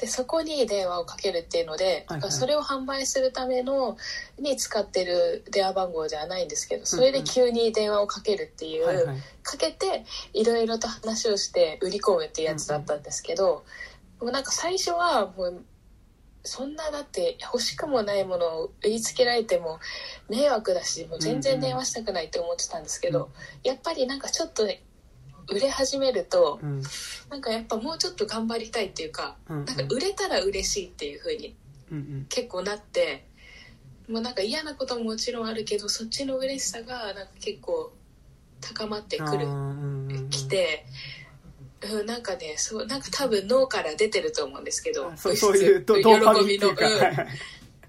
[0.00, 2.32] でそこに電話をかけるっていうので、はいはい。
[2.32, 3.98] それを販売するための
[4.38, 9.16] に使ってる電話番号ではないんですけどそれで急に電話をかけるっていう、はいはい。
[9.42, 13.64] かけていろいろと話をして売り込むっていうやつだったんですけど、
[14.20, 15.64] もうなんか最初はもう
[16.42, 19.78] そんなだって欲しくもないものを売りつけられても
[20.28, 23.30] 迷惑だしもう全然電話したくないって思ってたんですけど、うん
[23.62, 24.66] やっぱりなんかちょっと
[25.48, 26.82] 売れ始めるとうん。
[27.28, 29.64] なんかやっぱもうちょっと頑張りたいっていうかうんうん。
[29.64, 31.54] なんか売れたら嬉しいっていう風に
[31.90, 32.26] うんうん。
[32.28, 33.26] 結構なって
[34.08, 37.92] もうなんか嫌なことももちろんあるけどそっちの嬉しさがなんか結構
[38.60, 40.30] 高まってくるあーうんうんうん。
[40.30, 40.84] 来て、
[41.82, 45.94] うん、なんかねそうなんか多分脳から出てると思うんですけどあそうそういう喜
[46.46, 47.28] びのはいはい。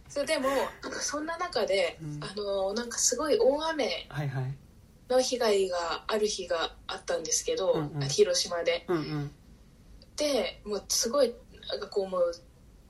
[0.08, 0.50] そうでも
[1.00, 2.20] そんな中で、うん。
[2.22, 4.54] あのなんかすごい大雨はいはい
[5.12, 8.10] の被害がある日があったんですけど、うんうん。
[8.10, 8.86] 広島で。
[8.88, 9.32] うんうん。
[10.16, 11.34] でもうすごい
[11.70, 12.34] なんかこうもう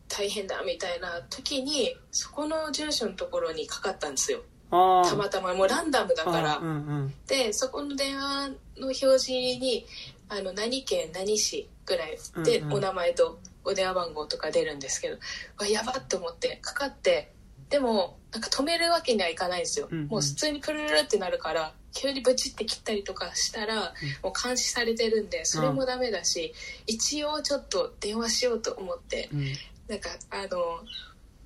[0.07, 4.41] 大変だみたいな時にそこの住所のところにかかったんですよ。
[4.69, 6.57] たまたまもうランダムだから。
[6.57, 6.71] うんう
[7.05, 7.13] ん。
[7.27, 9.85] でそこの電話の表示に
[10.29, 12.73] あの何県何市ぐらいでうんうん。
[12.75, 15.17] お名前とお電話番号とか出るんですけど、
[15.59, 17.31] わやばって思ってかかって
[17.71, 20.07] でもなんか止めるわけにはいかないんですよ、うんうん。
[20.07, 23.93] もう普通にプルルルってなるから急にブチって切ったりとかしたら、
[24.23, 26.53] もう監視されてるんでそれもダメだし、
[26.87, 29.45] 一応ちょっと電話しようと思ってうん。
[29.87, 30.79] なんかあの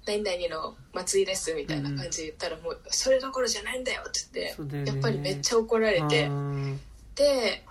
[0.05, 6.80] 何々の松井ですみたいな感じで言ったらもうそれどころじゃないんだよって言って、やっぱりめっちゃ怒られて、うん
[7.15, 7.63] で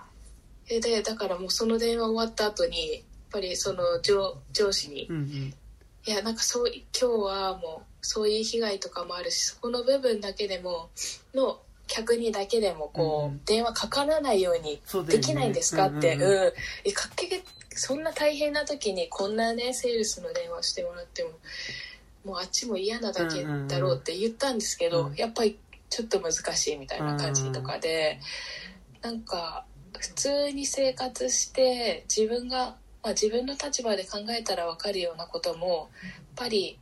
[0.67, 3.01] えでだからもうその電話終わった後にやっ
[3.31, 5.53] ぱりその上上司にうんうん。
[6.07, 10.89] いやなんかそう今日はもうそういう被害とかもあるしそこの部分だけでも
[11.33, 15.87] の客にだけでもこう、うん電話かからないようにできないんですか？
[15.87, 16.29] って、ううん。
[16.29, 16.53] んうん。
[16.83, 21.29] えかっけげそんな大変な時にこんなねセールスの電話してもらっても
[22.23, 25.15] もうあっちも嫌なだけだろうって言ったんですけど、うん。
[25.15, 28.19] やっぱりちょっと難しいみたいな感じとかで、
[29.03, 29.65] なんか
[29.99, 36.79] 普通に生活して自分が、まあ、自分の立場で考えたら分かるようなこともやっぱり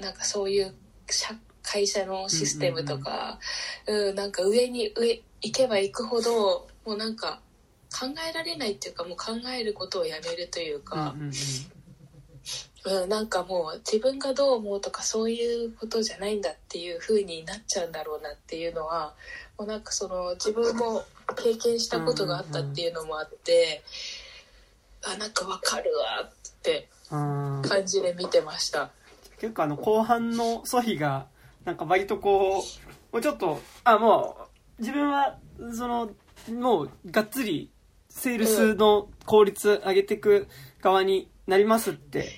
[0.00, 0.74] なんかそういう
[1.08, 3.38] 社会社のシステムとか、
[3.86, 7.40] うんなんか上に上行けば行くほどもうなんか
[7.92, 11.32] 考えられないっていうかもう考えることをやめるといううんか、うんうん。
[12.84, 19.12] うんなんかもう自分がどう思うとかそういうことじゃないんだっていう風になっちゃうんだろうなっていうのは
[19.58, 21.04] もうなんかその自分も
[21.36, 23.82] 経験したことがあったっていうのもあって、
[25.04, 26.32] あなんかわかるわっ
[26.62, 28.90] てうん感じで見てました。
[29.40, 31.26] 結構あの後半のソヒが
[31.64, 32.62] なんか割とこ
[33.12, 34.36] うもうちょっとあも
[34.78, 35.38] う自分は
[35.72, 36.10] その
[36.52, 37.70] もうがっつり
[38.08, 40.46] セールスの効率上げていく
[40.82, 42.28] 側になりますって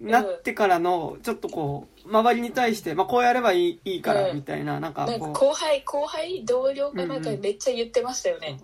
[0.00, 8.58] なってからのちょっとこう周りに対して、まあ、こうやればいいいいからうんみたいななんかこ後輩後輩同僚かなんかめっちゃ言ってましたよね。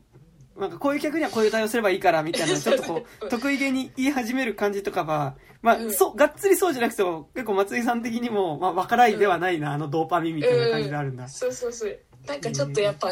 [0.57, 3.29] うなんかこういう客にはこういう対応すればいいからみたいなちょっとこう うん。
[3.29, 11.29] 得意げに言い始める感じとかはまあうんそうがっつりそうじゃなくても結構松井さん的にもまあ分からいではないなあのドーパミンみたいな感じであるんだ。
[11.29, 11.99] そうそうそう。
[12.27, 13.11] なんかちょっとやっぱ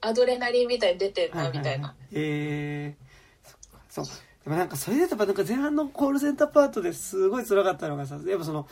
[0.00, 1.94] アドレナリンみたいに出てるなみたいな。
[2.12, 3.50] えー、
[3.88, 4.04] そう。
[4.44, 8.66] でもなんかそれでやっぱなんか前半のコールセンターパートですごい辛かったのがさやっぱその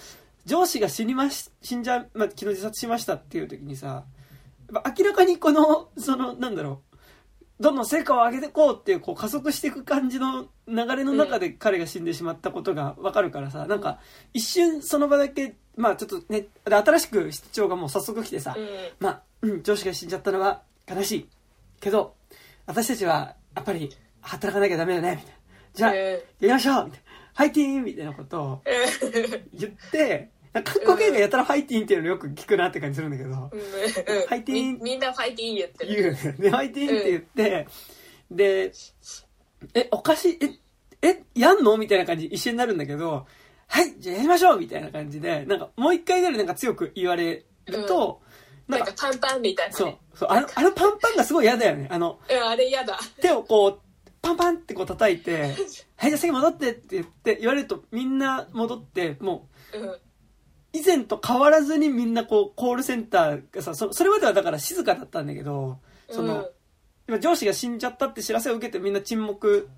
[0.47, 4.05] 上司が死にまし死んじゃう、まあ、昨日自殺しましたっていう時にさ
[4.73, 6.88] やっぱ明らかにこのそのなんだろう
[7.61, 13.99] どんどん成果を上げていこうっていうこう加速していく感じの流れの中で彼が死んでしまったことが分かるからさ、なんか
[14.33, 18.69] 一瞬その場だけまあちょっとねで新しく室長がもう早速来てさ、うん
[19.01, 21.29] まあ、うん、上司が死んじゃったのは悲しい。
[21.81, 22.15] けど、
[22.67, 23.91] 私たちは、やっぱり、
[24.21, 25.39] 働かなきゃダメだね、みたいな。
[25.75, 27.07] じゃあ、やうんりましょうみたいな。
[27.35, 28.63] ファイティーンみたいなことを
[29.55, 36.17] 言って、なんか韓国映画やったらファイティーンっていうのよく聞くなって感じするんだけど、うんファイティーンみみんなファイティーン言ってる。
[36.23, 36.37] 言う。
[36.39, 37.69] で、ファイティーンって言って、
[38.31, 38.73] で、
[39.75, 40.39] え、おかしい、
[41.03, 43.27] え、え、やんのみたいな感じ一瞬になるんだけど、
[43.69, 48.21] はい、じゃあやりましょうみたいな感じで、なんかもう一回ぐらいなんか強く言われると、
[48.67, 49.99] なんかパンパンみたいな、そうね。。
[50.15, 50.29] そう。
[50.31, 51.89] あの、あのパンパンがすごい嫌だよね。
[51.91, 52.99] あの、うん、あれ嫌だ。
[53.21, 53.81] 手をこう、
[54.21, 59.99] パンパンってこう叩いて、はい、じゃあ席戻ってって言って、言われるとみんな戻って、もう、うん。
[60.73, 65.79] 以前と変わらずにみんなこう、コールセンターがさ、そそれまではだから静かだったんだけど、
[66.11, 66.47] その、うん。
[67.09, 69.69] 今上司が死んじゃったって知らせを受けてみんな沈黙、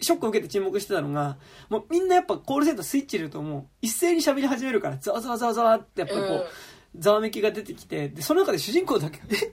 [0.00, 1.38] ショックを受けて沈黙してたのが、
[1.70, 3.66] もうみんなやっぱコールセンタースイッチ入れるともう。
[3.80, 7.00] 一斉に喋り始めるから、ざわざわざわざわってやっぱりこう、うん。
[7.00, 9.52] ざわめきが出てきて、で、その中で主人公だけ、え、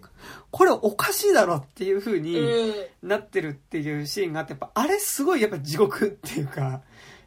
[0.51, 2.71] これおかしいだろっていう風にう
[3.05, 3.09] ん。
[3.09, 6.81] なってるっていうシーンがあって、やっぱあれすごいやっぱ地獄っていうか、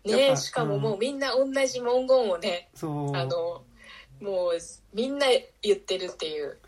[0.04, 3.16] ねしかももうみんな同じ文言をね、そう。
[3.16, 3.62] あの、
[4.20, 4.58] もう
[4.92, 5.26] みんな
[5.62, 6.58] 言ってるっていう。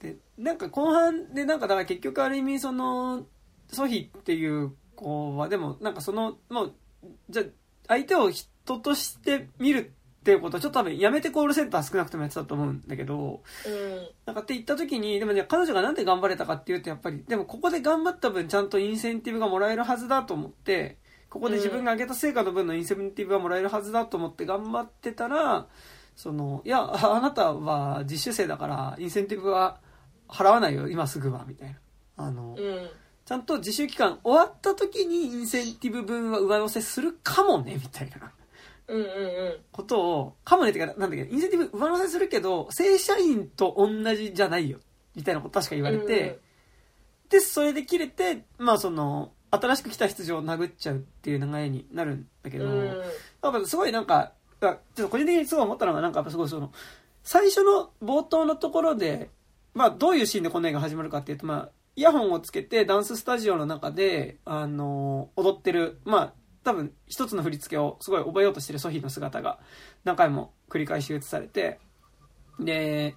[0.00, 3.26] でなんか後半でなんかだから結局ある意味その
[3.68, 6.74] ソヒっていう子はでもなんかそのもう
[7.30, 7.44] じゃあ
[7.88, 14.08] 相手を人として見るっていうことをちょっと多分やめてコールセンター少なくともやってたと思うんだけどうん。
[14.26, 25.66] なんかって言った時にでもね彼女がなんで頑張れたかっていうとやっぱりでもここで頑張った分ちゃんとインセンティブがもらえるはずだと思ってここで自分が上げた成果の分のインセンティブがもらえるはずだと思って頑張ってたら
[26.14, 29.80] そのいやああなたは実習生だからインセンティブは
[30.28, 31.76] 払わないよ今すぐはみたいな
[32.16, 32.88] あの、うん。
[33.24, 38.32] ちゃんと自習期間終わった時にインセンティブ分は上乗せするかもねみたいな
[38.88, 39.56] うんうんうん。
[39.72, 44.78] ことをかもねってかなんだっけどインセンティブ上乗せするけど正社員と同じじゃないよ
[45.14, 46.40] みたいなこと確か言われて、
[47.30, 53.02] でそれで切れてまあその新しく来た出場を殴っちゃうっていう流れになるんだけど、うん。
[53.42, 56.72] なんかすごいなんか、あちょっと個人的にすごい思ったのが、なんかやっぱすごいその、
[57.22, 59.30] 最初の冒頭のところで、
[59.74, 66.32] まあどういうシーンでこの映画始まるかっていうと、まあ、イヤホンをつけてダンススタジオの中で、あの踊ってる、まあ、
[66.62, 69.58] 多分一つの振り付けをすごい覚えようとしてるソフィーの姿が
[70.04, 71.78] 何回も繰り返し映されて、
[72.58, 73.14] で、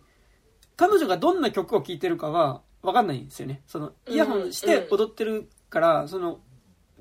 [0.77, 3.61] 彼女がどんな曲を聴いてるかは分かんないんですよね。
[3.67, 6.39] その、イヤホンして踊ってるから、その、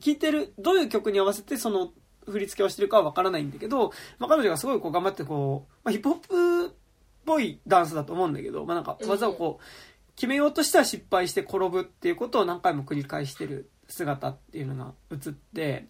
[0.01, 1.93] 聴いてる、どういう曲に合わせてその
[2.27, 6.71] 振り付けをしてるかはわからないんだけど、まあ、彼女がすごいこう頑張ってこう、まあ、ヒップホップっ
[7.25, 9.65] ぽいダンスだと思うんだけど、まあ、なんか技をこう、
[10.15, 15.87] 決めようとしては失敗して転ぶっていうことを何回も繰り返してる姿っていうのが映って、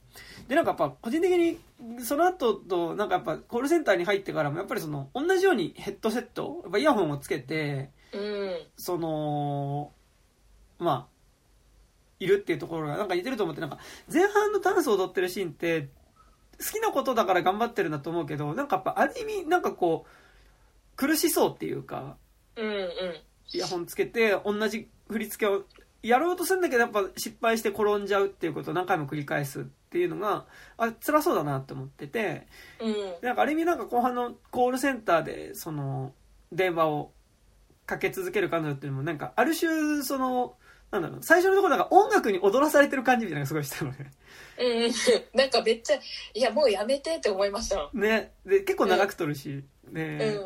[0.49, 1.59] で、なんかやっぱ個人的に
[2.01, 8.57] その後と、なんかやっぱコールセンターに入ってからもやっぱりその同じようにヘッドセット、やっぱイヤホンをつけて、うん。
[8.76, 9.93] その、
[10.79, 11.17] まあ、
[12.20, 13.78] いるっていうところがなんか似てると思って、なんか
[14.12, 15.88] 前半のダンスを踊ってるシーンって、
[16.58, 22.16] 好きなことだから頑張ってるんだと思うけど、なんかやっぱある意味なんかこう、苦しそうっていうか、
[22.56, 22.88] うんうん。
[23.52, 25.64] イヤホンつけて同じ振り付けを
[26.02, 30.46] やろうとするんだけどやっぱ失敗して転んじゃうっていうことを何回も繰り返すっていうのが
[30.76, 32.46] あ辛そうだなって思ってて、
[32.80, 32.94] うん、
[33.26, 36.12] なんかある意味なんか後半のコールセンターでその
[36.52, 37.12] 電話を
[37.86, 40.54] かけ続ける彼女っていうのもなんかある種その
[40.91, 44.11] なんだろう最初のところなんか音楽に踊らされてる感じみたいなのがすごいしたのね。
[44.61, 45.97] うん、なんかめっちゃ
[46.34, 47.91] いやもうやめてって思いました。
[47.93, 48.32] ね。
[48.47, 50.41] で結構長く撮るし、うん、で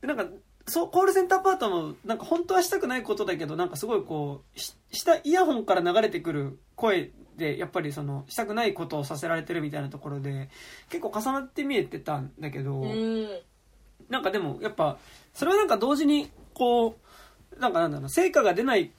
[0.00, 0.26] でなんか
[0.66, 4.60] そう、コールセンターパートも、なんか本当はしたくないことだけど、なんかすごいこう、
[4.96, 10.48] 下、イヤホンから流れてくる声で、やっぱりその、したくないことをさせられてるみたいなところで、
[10.88, 12.82] 結構重なって見えてたんだけど、
[14.08, 14.98] なんかでも、やっぱ、
[15.34, 16.96] それはなんか同時に、こ
[17.56, 18.90] う、なんかなんだろう、成果が出ない、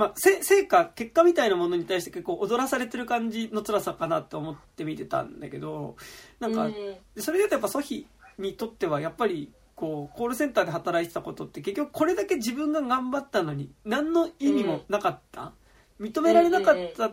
[0.00, 5.96] まあ、成果、結果みたいなものに対して結構踊らされてる感じの辛さかなって思って見てたんだけど、
[6.38, 6.70] なんか、
[7.18, 8.06] それで言うとやっぱソヒ
[8.38, 15.52] にとってはやっぱり、こうコールセンターで働いてたことって結局これだけ自分が頑張ったのに何の意味もなかった、
[16.00, 17.12] 認められなかった、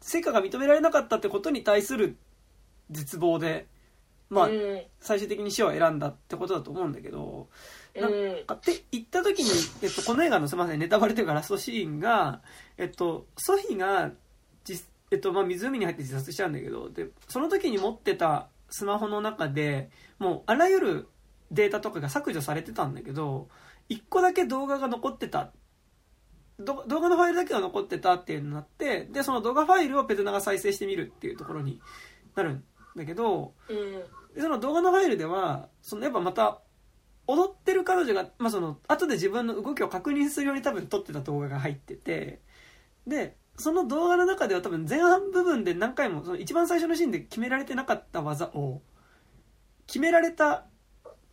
[0.00, 2.16] 成果が認められなかったってことに対する
[2.90, 3.66] 絶望で
[4.30, 4.48] まあ、
[5.00, 7.48] 最終的に死を選んだってことだと思うんだけど、
[7.94, 8.10] なん
[8.46, 9.50] かって言った時に、
[9.82, 12.40] えっと、この映画のすみませんネタバレというかラストシーンが、
[12.76, 14.10] えっと、ソフィが
[15.10, 21.08] えっとまあ、湖に入って自殺しちゃうんだけどでその時に持ってたスマホの中でもうあらゆる
[21.54, 23.48] データとかが削除されてたんだけど、
[23.88, 25.52] 1個だけ動画が残ってた。
[26.58, 31.80] 動画のファイルだけが残ってたっていうのになって、で、その動画ファイルをペズナが再生してみるっていうところに
[32.34, 32.64] なるん
[32.96, 33.76] だけど、うん、
[34.34, 36.60] でその動画のファイルでは、そのやっぱまた、
[37.26, 42.40] 踊ってる彼女が、まあ、その、後で自分の動きを確認するように多分撮ってた動画が入ってて、
[43.06, 48.82] で、その動画の中では多分前半部分で何回も、その一番最初のシーンで決められてなかった技を、
[49.86, 50.66] 決められた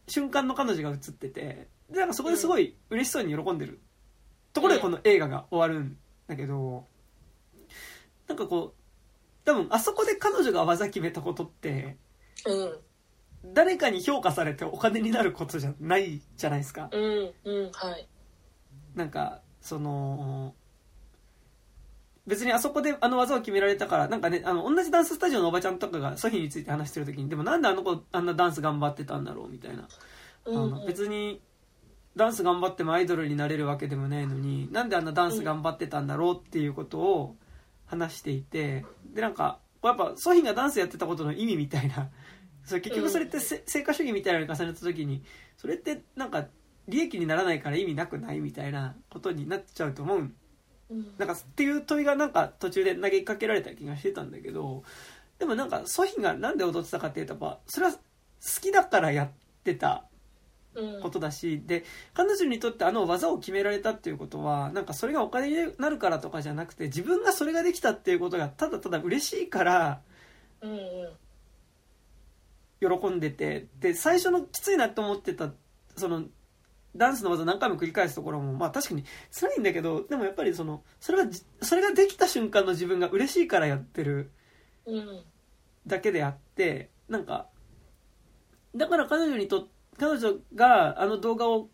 [0.07, 3.79] 瞬間の彼女が映っててでなんかそこですごい嬉しそうに喜んでる
[4.53, 6.85] ところでこの映画が終わるんだけど
[8.27, 11.97] なんかこう多分あそこで彼女が技決めたことって、
[12.45, 12.77] うん、
[13.45, 16.89] 誰かに評価されてお金になることじゃないじゃないですか。
[16.91, 18.07] うんうんはい
[18.95, 20.53] なんかその
[22.27, 29.87] 別にあそこであの技を決められたから、なんかね、あの、同じダンススタジオのおばちゃんとかがソフィについて話してる時に、でもなんであの子あんなダンス頑張ってたんだろうみたいな。
[30.47, 31.41] あの別に、
[32.15, 37.35] ダンス頑張ってもアイドルになれるわけでもないのに、なんであんなダンス頑張ってたんだろうっていうことを
[37.87, 42.09] 話していて、で、なんか、やっぱソフィがダンスやってたことの意味みたいな、
[42.65, 45.23] それ結局それって成果主義みたいなのに重ねた時に、
[45.57, 46.47] それってなんか
[46.87, 50.19] 利益にならないから意味なくないみたいなことになっちゃうと思う。
[50.93, 51.13] ん。
[51.17, 54.83] なんかっていう問いがなんか途中で投げかけられた気がしてたんだけど
[55.39, 57.99] でもなんかソヒが何で踊ってたかっていうとやっぱそれは好
[58.61, 59.29] きだからやっ
[59.63, 60.03] てた
[61.01, 61.83] ことだし、うん、で
[62.13, 70.01] 彼女にとってあの技を決められたっていうことはなんかそれがお金になるからとかじゃなくて自分がそれができたっていうことがただただ嬉しいから、
[72.81, 75.51] 喜んでてで最初のきついなと思ってた
[75.95, 76.23] その
[76.95, 81.29] ダンスの技何回も繰り返すところもまあ確かに辛いんだけどでもやっぱりそのそれは
[81.61, 84.31] それができた瞬間の自分が嬉しいからやってる
[85.87, 87.47] だけであってなんか
[88.75, 89.67] だから彼女にと
[89.97, 91.69] 彼女があの動画を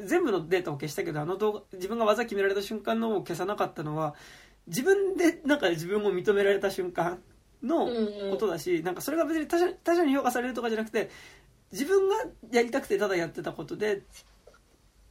[0.00, 4.14] 全部のデータを消したけどあの動画自分が技決められた瞬間のを消さなかったのは
[4.66, 7.20] 自分でなんか自分を認められた瞬間
[7.64, 7.86] の
[8.30, 11.10] ことだし、なんかそれが別に他者他者に評価されるとかじゃなくて
[11.72, 12.16] 自分が
[12.52, 14.00] やりたくてただやってたことでっ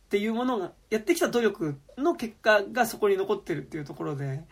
[0.10, 4.44] ていうものがやってきた努力の結果がそこに残ってるっていうところで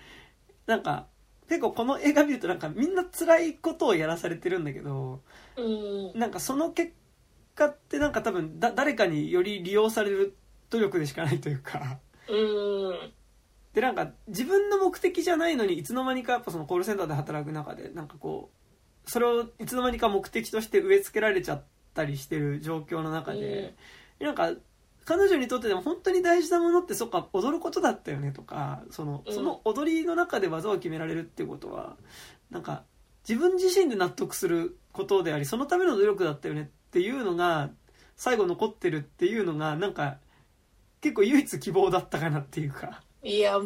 [0.65, 1.07] なんか
[1.47, 5.21] 結構この映画見るとなんかみんな辛いことをやらされてるんだけど、
[5.57, 6.93] うん、なんかその結
[7.55, 10.35] 果ってなんか多分だ誰かにより利用される
[10.69, 11.99] 努力でしかないというか、
[12.29, 13.11] うん、
[13.73, 18.51] でなんか自分の目的じゃないのにいつの間にかやっぱそのコールセンターで働く中でなんかこ
[19.05, 21.63] うそれをいつの間にか目的として植え付けられちゃっ
[21.93, 23.75] たりしてる状況の中で、
[24.19, 24.51] うん、なんか
[25.05, 31.95] 彼女にとってでも本当に大事なものってそっか踊ることだったよねとかそのその踊りの中で技を決められるっていうことは
[32.49, 32.83] なんか
[33.27, 37.69] 自分自身で納得することでありそのための努力だったよねっていうのが
[38.15, 40.17] 最後残ってるっていうのがなんか
[41.01, 43.59] 結構唯一希望だったかなっていうかいや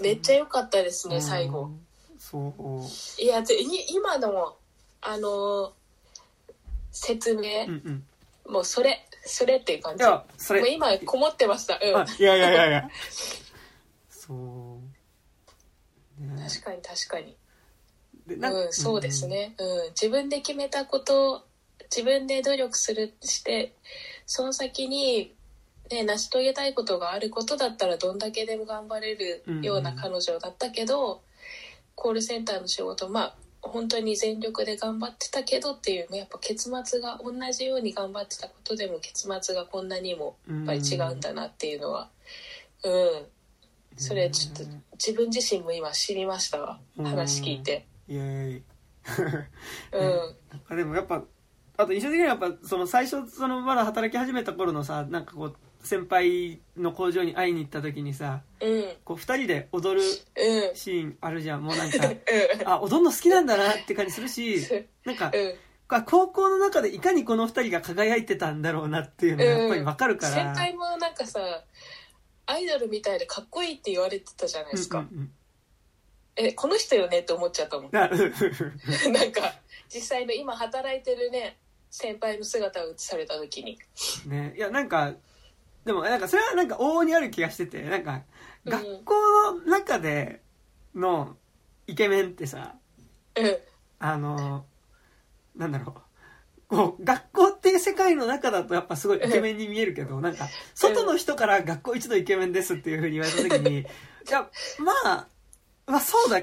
[0.00, 1.64] めっちゃ良かったですね最後。
[1.64, 1.80] うん
[2.22, 2.54] そ
[3.18, 3.22] う。
[3.22, 3.42] いや
[3.90, 4.56] 今の
[5.00, 5.72] あの
[6.92, 8.04] 説明、うん
[8.46, 8.52] うん。
[8.52, 10.04] もうそれそれっていう感いじ。
[10.04, 11.80] もやそうれ今こもってました。
[11.82, 11.96] うん。
[11.96, 12.88] あいやいやいやいや。
[14.08, 16.22] そう。
[16.22, 16.48] ね。
[16.48, 17.36] 確かに確かに。
[18.28, 21.44] うん、そうですね、うん、自分で決めたこと
[21.90, 23.74] 自分で努力するして
[24.26, 25.34] その先に、
[25.92, 31.22] ね、成し遂げたいことがあることだったらどんだけでも頑張れるような彼女だったけど、
[31.94, 42.08] コールセンターの仕事まあ本当に全力で頑張ってたけどっていうやっぱ結末が同じように頑張ってたことでも結末がこんなにもやっぱり違うんだなっていうのは。
[42.82, 43.26] うん。
[43.96, 44.64] それちょっと
[44.94, 46.80] 自分自身も今知りましたわ。
[46.96, 47.04] うん。
[47.04, 47.86] 話聞いて。
[48.08, 48.62] イエーイ
[49.92, 50.36] うん。
[50.68, 51.22] あでもやっぱ
[51.76, 58.84] あと印象的にはやっぱその最初そのまだ働き始めた頃のさなんかこう先輩の工場に会いに行った時にさうん。
[59.04, 60.76] こう2人で踊るうん。
[60.76, 61.62] シーンあるじゃん。
[61.62, 62.68] もうなんかうん。
[62.68, 64.66] あ踊るの好きなんだなって感じするし
[65.04, 65.54] なんかうん。
[66.00, 71.38] 高校の中でいかにこの2人が輝いてたんだろうなっていうのがやっぱり分かるから、先輩もなんかさ
[72.46, 75.30] アイドルみたいでかっこいいって言われてたじゃないですか、うんうん
[76.34, 77.90] えこの人よねって思っちゃったもん。
[77.92, 78.08] な ん
[79.32, 79.54] か
[79.92, 81.58] 実際の今働いてるね
[81.90, 83.78] 先輩の姿を映された時に。
[84.26, 84.54] ね。
[84.56, 85.12] いやなんか
[85.84, 88.22] でもなんかそれはなんか往々にある気がしててなんか
[88.64, 88.72] うん。
[88.72, 89.14] 学校
[89.52, 90.42] の中で
[90.94, 91.36] の
[91.86, 92.74] イケメンってさ
[93.36, 93.56] うん
[93.98, 94.64] あの
[95.56, 96.00] なんだろう。
[96.68, 103.84] こう学校っていう世界の中だとやっぱすごいイケメンに見えるけどなんか外の人から学校一のイケメンですっていうふうに言われた時にい
[104.30, 105.26] やまあ
[105.86, 106.40] まあそうだ。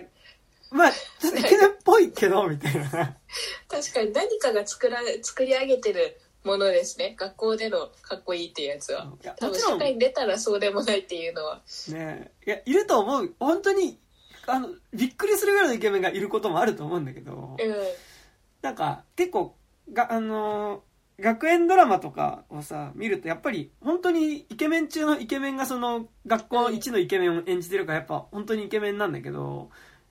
[0.71, 2.89] まあちょっとイケメンっぽいけどみたいな。
[3.67, 7.15] 確かに何かが作ら作り上げてるものですね。
[7.17, 9.11] 学校でのかっこいいっていうやつは。
[9.21, 9.79] いや多分もちろん。
[9.79, 11.61] 社会に出たらそうでもないっていうのは。
[11.89, 12.31] ね。
[12.45, 13.33] いやいると思う。
[13.39, 13.99] 本当に
[14.47, 17.57] あのびっくりするぐらいのイケメンがいることもあると思うんだけど。
[17.59, 17.75] うん。
[18.61, 19.55] なんか結構
[19.91, 20.89] があのー
[21.21, 29.69] 学園ドラマとかをさ見るとやっぱり本当にイケメン中のイケメンがその学校一のイケメンを演じてるからやっぱ本当にイケメンなんだけど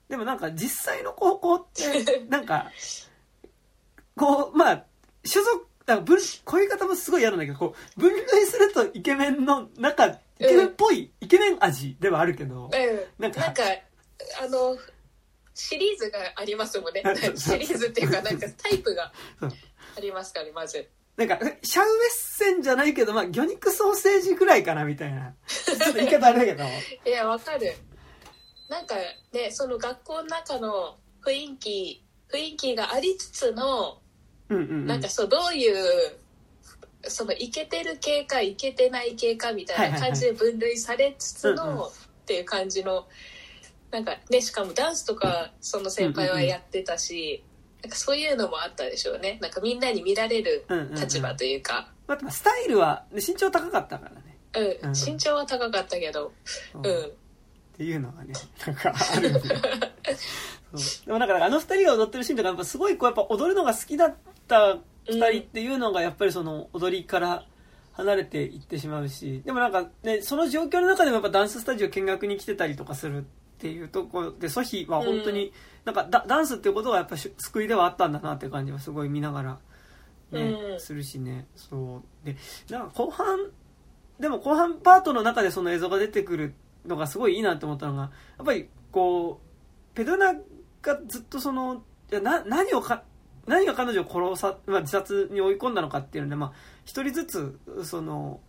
[0.08, 2.70] でもなんか実際の高校って なんか
[4.16, 4.84] こうまあ
[5.24, 12.70] 所属だから分こういう方もすごい嫌なんだけどこう分類するとイケメンの中イケメンっぽい、イケメン味ではあるけどうん。
[13.18, 13.62] なんかなんか
[14.42, 14.76] あの
[15.54, 17.02] シリーズがありますもんね。
[17.34, 19.10] シリーズっていうかなんかタイプが
[19.96, 20.86] ありますからねまず。
[21.16, 25.34] なんか、シャウエッセンじゃないけど、まあ、魚肉ソーセージぐらいかな、みたいな。
[25.48, 26.62] ちょっと言い方あれだけど。
[27.04, 27.74] いやわかる。
[28.68, 28.94] なんか
[29.32, 34.00] ねその学校の中の雰囲気雰囲気がありつつの
[34.48, 34.86] うんうん、うん。
[34.86, 35.76] なんかそうどういう
[37.02, 41.90] そのイケてる系かイケてない系かみたいな感じで分類されつつのっ
[42.26, 43.06] ていう感じの
[43.90, 47.42] なんかねしかもダンスとかその先輩はやってたし、
[47.82, 49.38] なんかそういうのもあったでしょうね。
[49.40, 50.94] なんかみんなに見られるうんうんうん。
[50.94, 54.36] 立場というか、まあ、スタイルは、ね身長高かったからね。
[54.82, 54.88] うん。
[54.88, 54.94] うん。
[54.94, 56.32] 身長は高かったけど、
[56.74, 56.78] う。
[56.78, 56.80] ん。
[56.80, 57.12] っうん、
[57.76, 58.32] ていうのがね、
[58.66, 59.40] なんかあるんで。
[59.40, 61.06] そう。
[61.06, 64.14] でもなんか、あの二人が踊ってるシーンとか、やっぱすごいこう、やっぱ踊るのが好きだっ
[64.48, 67.44] た二人っていうのが、やっぱりその踊りから
[67.92, 73.22] 離れていってしまうし、でもなんかね、その状況の中でもやっぱダンススタジオ見学に来てたりとかするっ
[73.58, 75.52] ていうところで、ソヒは本当に、
[75.84, 79.58] なんかダダンスっていうことがやっぱし救いではあったんだなって感じはすごい見ながら、
[80.30, 81.46] ね、うんするしね。
[81.56, 82.26] そう。
[82.26, 82.36] で、
[82.70, 83.38] なんか後半、
[84.20, 86.54] でも後半パートの中でその映像が出てくる
[86.86, 90.34] のがすごいいいなと思ったのが、やっぱりこう、ペドナ
[90.82, 93.02] がずっとその、な何をか、
[93.48, 96.52] 何が彼女を殺さ、まあ、自殺に追い込んだのかっていうので、まあ、
[96.84, 98.40] 一人ずつ、その、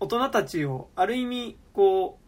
[0.00, 2.24] 大人たちを、ある意味、こう、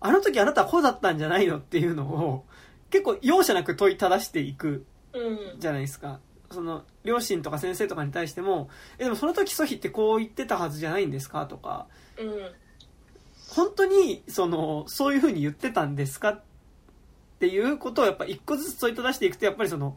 [0.00, 2.44] あの時あなたはこうだったんじゃないのっていうのを、
[2.90, 4.84] 結構容赦なく問いただしていく。
[5.14, 5.60] うん。
[5.60, 6.20] じゃないですか。
[6.50, 8.68] その、両親とか先生とかに対しても、
[8.98, 11.86] え、でもその時ソヒってこう言ってたはずじゃないんですかとか、
[12.18, 12.52] うん。
[13.48, 16.42] 本当に、その、そういう風に言ってたんですかっ
[17.38, 19.96] ていうことをやっぱ一個ずつ問いただしていくと、やっぱりその、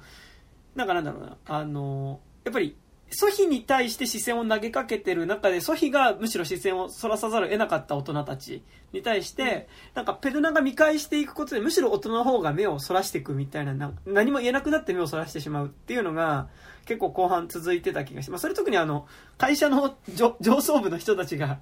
[0.75, 2.77] なんかなんだろうな、あの、やっぱり、
[3.11, 16.49] ソヒに対して視線を投げかけてる中で、ソヒがむしろ視線をそらさざるを得なかった大人たちに対して、なんかペルナが見返していくことで、むしろ大人の方が目をそらしていくみたいな、な何も言えなくなって目をそらしてしまうっていうのが、
[16.85, 18.41] 結構後半続いてた気がします。
[18.41, 19.07] それ特にあの、
[19.37, 21.59] 会社の上上層部の人たちが、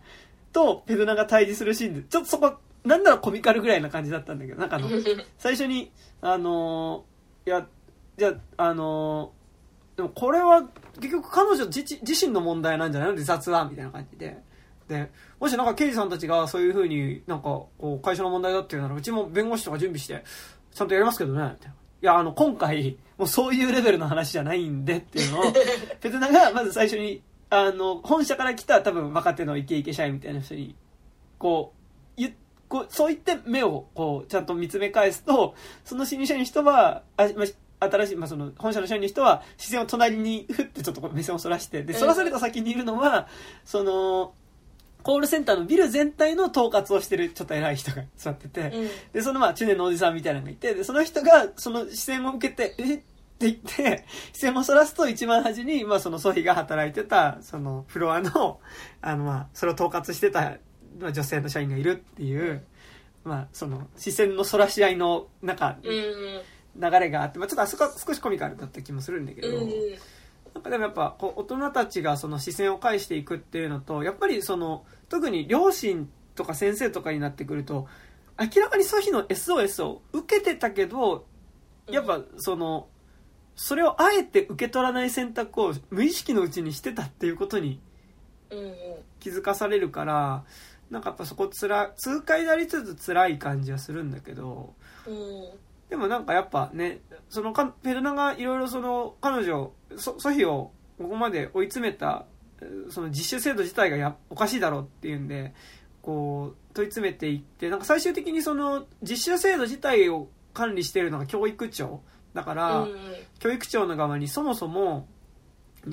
[0.53, 4.89] とペルナが対峙するシーンで、ちょっとそこ、なんならコミカルぐらいな感じだったんだけど、なんかあの、
[5.37, 5.91] 最初に、
[6.21, 7.13] あのー
[7.45, 7.67] いや、
[8.17, 9.43] じゃあ、あのー
[9.95, 10.63] でもこれは
[10.99, 14.37] 結局彼女自自身の問題なんじゃないの自殺はみたいな感じで。
[14.87, 15.09] で、
[15.39, 20.23] もしなんか刑事さんたちがそういう風になんかこう会社の問題だっていうならうちも弁護士とか準備して
[20.73, 21.73] ちゃんとやりますけどね、みたいな。
[21.73, 25.43] いや、あの、今回、もうそういうレベルの話じゃないんでっていうのを、
[26.01, 30.75] ペトナがまず最初に、あの、本社から来た多分若手のイケイケ社員みたいな人に、
[31.37, 31.73] こ
[32.17, 32.33] う、ゆ
[32.67, 35.53] こうそう言って目をこうちゃんと見つめ返すと
[35.85, 37.45] その新入社員の人はあ、まあ、
[37.91, 43.27] 新しい、まあ、その本社の社員の人は視線を隣にふってちょっと目線をそらしてでそらされた先にいるのは
[43.65, 44.33] その
[45.03, 48.89] コールセンターのビル全体の統括をしてるちょっと偉い人が座ってて、うん。
[49.11, 53.01] でそのまあ中年のおじさんみたいなのがいてでその人がその視線を受けて「えっ?」っ
[53.37, 58.61] て言って視線をそらすと一番端に、まあ、そのソフィが働いてたそのフロアの
[59.01, 60.57] あのまあそれを統括してた
[60.99, 62.63] まあ女性の社員がいるっていう、
[63.25, 66.41] まあ、その視線のそらし合いの中うんうん
[66.75, 69.69] 流れがあって、まあ、ちょっとあそこは少しコミカルだった気もするんだけど、うん
[70.55, 70.63] なん。
[70.63, 77.87] かでもやっぱこう大人たちがその視線を返していくっていうのとやっぱりその特に両親とか先生とかになってくると
[78.39, 81.25] 明らかにソヒの SOS を受けてたけど
[81.89, 82.87] やっぱその
[83.55, 87.79] それをあえて受け取らない選択を無意識のうちにしてたっていうことに
[89.19, 90.43] 気づかされるから
[90.89, 94.73] なんかやっぱそこつら痛快でありつつ辛い感じはするんだけど
[95.07, 95.13] うん
[95.93, 102.25] でもなんかやっぱねそのかペルナがいろいろその彼女ソソヒをここまで追い詰めた
[102.63, 105.53] えーその実習制度自体がやおかしいだろうっていうんで
[106.01, 112.01] こう問い詰めていってなんか最終的にその実習制度自体を管理しているのが教育庁。
[112.33, 112.95] だから、うん。
[113.37, 115.07] 教育庁の側にそもそも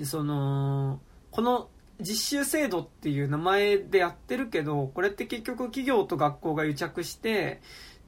[0.04, 0.98] その
[1.30, 1.68] この
[2.00, 7.60] 実習制度っていう名前でやってるけどこれって結局企業と学校が癒着して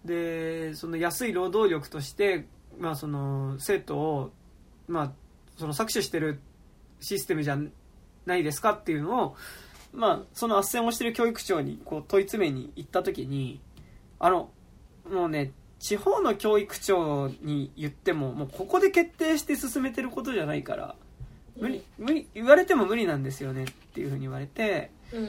[0.05, 2.47] でその安い労働力として、
[2.79, 4.31] まあ、その生徒を、
[4.89, 5.13] まあ、
[5.59, 6.41] その搾取してる
[7.01, 7.59] システムじゃ
[8.27, 9.37] ないですかっていうのを、
[9.93, 13.61] まあ、その斡旋をしてる教育庁にこう問い詰めに行った時に
[14.19, 14.51] あの
[15.11, 20.95] もうね地方の教育庁に言ってももうここで決定して進めてることじゃないから
[21.57, 25.29] 無理無理言われても無理なんですよねっていうふうに言われてうん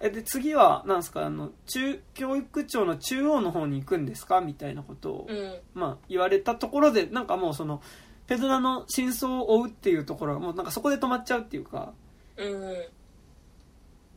[0.00, 4.40] えで次はなんですかあの中教育庁の中央の方に行くんですか？
[4.40, 5.54] みたいなことを、うん。
[5.74, 7.80] まあ、言われたところでなんかもうその
[8.26, 11.92] ペドラの真相を追うっていうところがもうなんかそこで止まっちゃうっていうか
[12.36, 12.74] うん。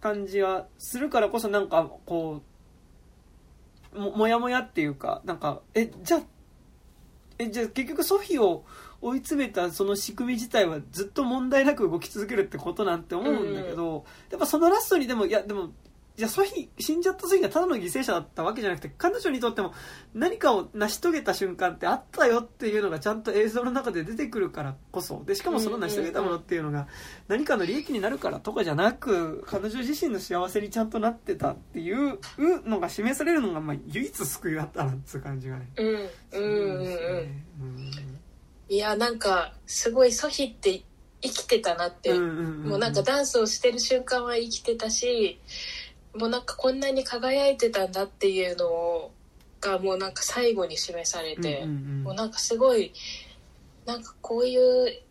[0.02, 2.42] 感じはするからこそなんかこ
[3.94, 6.22] うももやもやっていうかなんかえじゃあ
[7.40, 8.64] えじゃあ結局ソフィを
[9.02, 15.72] 追い詰めたその仕組み自体はずっと問題なく動き続けるってことなんて思うんだけど、やっぱそのラストにでもいやでも
[16.18, 19.74] じゃあソフィ死んじゃったソフィがただの犠牲者だったわけじゃなくて彼女にとっても
[20.16, 26.88] 何かを成し遂げた瞬間ってあったよっていうのがちゃんと映像の中で出てくるからこそでしかもその成し遂げたものっていうのが
[27.28, 32.18] 何かの利益になるからとかじゃなく彼女自身の幸せにちゃんとなってたっていう
[32.68, 35.70] のが示されるのがまあ唯一救いだったなっていう感じがね。
[35.78, 35.88] うん。
[36.32, 38.17] うんうんそうですね
[38.70, 40.84] いやなんかすごいソヒって
[41.22, 45.40] 生きてたなって、もうなんかダンスをしてる瞬間は生きてたし
[46.16, 49.12] もうなんかこんなに輝いてたんだっていうのを
[49.60, 52.94] がもうなんか最後に示されて、もうなんかすごい
[53.86, 55.02] なんかこういう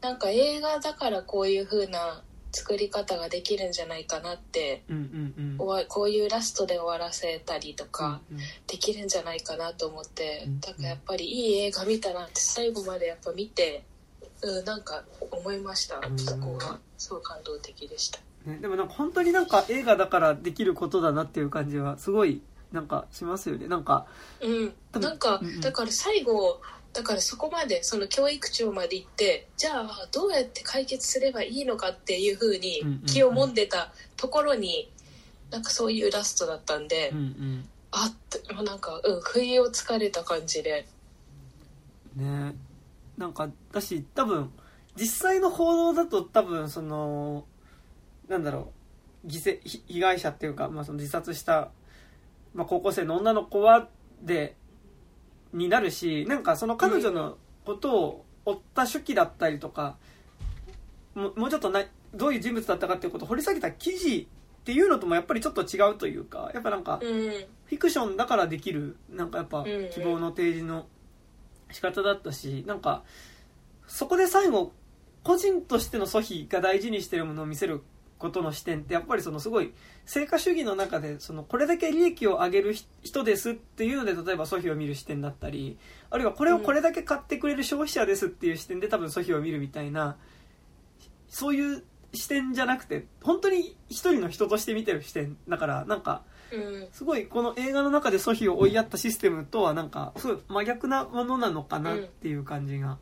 [0.00, 5.86] なんか映画だからこういう風な作り方ができるんじゃないかなってうんうんうん。
[5.88, 8.42] こういうラストで終わらせたりとかうんうん。
[8.66, 13.84] できるんじゃないかなと思ってうんだからやっぱりいい映画見たなって最後までやっぱ見て、
[14.42, 16.18] うん、なんか思いましたうん。
[16.18, 18.20] そこがすごい感動的でした。
[18.46, 22.42] ね、でもなんか本当になんか映画だからできることだなっていう感じはすごい
[22.72, 23.68] なんかしますよね。
[23.68, 24.06] なんか
[24.40, 25.60] うん、なんかうんうん。
[25.60, 26.60] だから最後
[26.92, 34.90] だからそこまでその教育長まで行ってじゃあどうやって解決すればいいのかっていうふうに気をもんでたところに
[35.50, 37.68] なんかそういうラストだったんで、うんうん。
[37.90, 40.86] あってもうなんかうん不意をつかれた感じで。
[42.16, 42.54] ね。
[43.16, 44.50] なんかだし多分
[44.96, 47.44] 実際の報道だと多分その
[48.28, 48.72] なんだろ
[49.24, 51.70] う犠牲ひ被害者っていうか、まあ、その自殺した、
[52.54, 53.88] まあ、高校生の女の子は
[54.22, 54.56] で
[55.52, 59.96] になるしなんかその彼女のことを追った手記だったりとか、
[61.14, 61.84] もうもうちょっとな
[62.14, 64.28] どういう人物だったかっていうことを掘り下げた記事
[64.62, 67.30] っていうのともやっぱりちょっと違うというかやっぱなんか、うん。
[67.72, 69.64] フィクションだからできるなんかやっぱ
[69.94, 70.84] 希望の提示の
[71.70, 73.02] 仕方だったしなんか
[73.86, 74.72] そこで最後
[75.24, 77.82] 個人としてのソヒが大事にしてるものを見せる
[78.22, 79.74] ことの視点ってやっぱりそのすごい
[80.06, 85.76] 成果主義の中でそのこれだけ利益を上げる人ですっていうので例えばソフィを見る視点だったり
[86.08, 90.16] あるいはこれをこれだけ買ってくれる消費者ですっていう視点で多分ソフィを見るみたいな
[91.28, 91.84] そういう
[92.14, 96.22] 視点じゃなくて本当に一人の人として見てる視点だからなんか
[96.52, 96.88] うん。
[96.92, 102.98] すごいこの映画の中でソフィを追いやったシステムとはなんかすごい真逆なものなのかなっていう感じが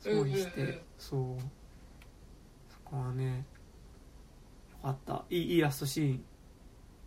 [0.00, 1.42] すごいして、そう。
[2.72, 3.44] そこはね
[4.82, 5.24] よかった。
[5.30, 6.24] いいいいラストシーン。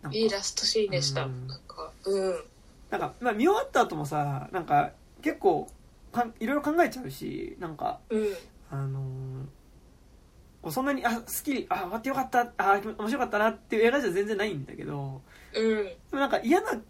[0.02, 0.18] なんか。
[0.18, 1.46] いいラストシーンでした、うん。
[1.46, 2.44] なんかうん。
[2.90, 4.92] なんか、まあ、見終わった後もさなんか
[5.22, 5.66] 結構
[6.12, 8.26] かんいろいろ考えちゃうしなんかうん。
[8.70, 9.02] あのー
[10.62, 15.20] こうそんなにあ好きあ終わってよかったあ面白かったなっていう映画じゃ全然ないんだけど
[15.54, 15.84] うん。
[15.84, 16.80] でもなんか嫌な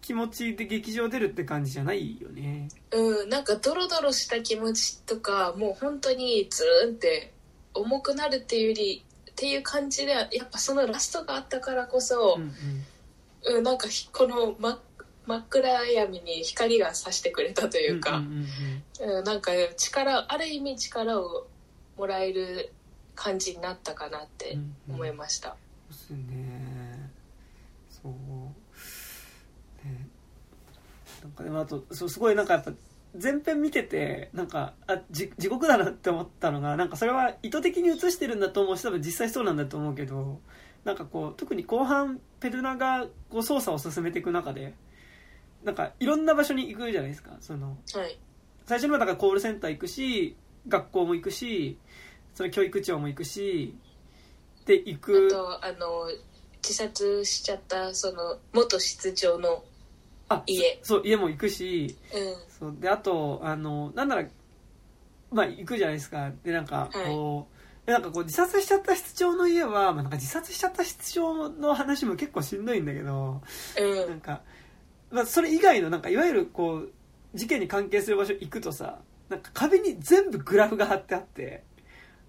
[0.00, 2.68] 気持ちで劇場出るって感じじゃないよね。
[2.90, 7.32] うん、なんかドロドロした気持ちとかもう本当にズーンって
[7.74, 9.04] 重くなるっていうより
[9.40, 13.56] っていう感じでやっぱそのラストがあったからこそうん、うん。
[13.56, 14.78] うんなんかひこの真
[15.24, 18.26] 真っ暗闇に光が差してくれたというか、うん
[19.00, 19.18] うんうん。
[19.18, 21.46] うんなんか力ある意味力を
[21.96, 22.70] もらえる
[23.14, 24.94] 感じになったかなってうんうん。
[24.96, 25.56] 思いました。
[25.90, 27.10] そうっすね。
[27.90, 28.12] そう。
[29.88, 30.06] ね。
[31.22, 32.72] なんかでもあとそうすごいなんかやっぱ
[33.20, 40.40] 前編見ててなんかあじ地獄だなって思ったのがなんかそれは意図的に映してるんだと思うし多分実際そうなんだと思うけど
[40.84, 44.74] なんかこう特に後半ペルナがこう捜査を進めていく中で
[45.64, 47.36] なんかいろんな場所に行くじゃないですか。
[47.40, 48.18] そのはい、
[48.66, 50.36] 最初にはだからコールセンター行くし
[50.68, 51.78] 学校も行くし
[52.34, 53.74] それ教育長も行くし
[54.64, 56.08] で行あくとあの
[56.62, 59.64] 自殺しちゃったその元室長の
[60.30, 62.34] あ家そう家も行くしうん。
[62.48, 64.24] そうであとあのなんなら
[65.32, 66.32] まあ行くじゃないですか。
[66.44, 67.48] でなんかこ
[67.84, 73.42] う、でなんかこう自殺しちゃった室長の家は、まあ、なんか自殺しちゃった室長の話も結構しんどいんだけど
[73.78, 74.08] うん。
[74.08, 74.42] なんか、
[75.10, 76.92] まあ、それ以外のなんかいわゆるこう
[77.34, 78.98] 事件に関係する場所行くとさ
[79.28, 81.64] なんか壁に全部グラフが貼ってあって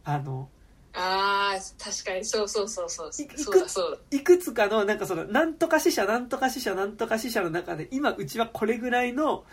[0.03, 0.49] あの
[0.93, 2.25] あー確かに。
[2.25, 3.09] そうそうそうそう。
[3.09, 9.45] いそうだそういくつかのなんかそのなんとか死者なんとか死者なんとか死者の中で今うちはこれぐらいの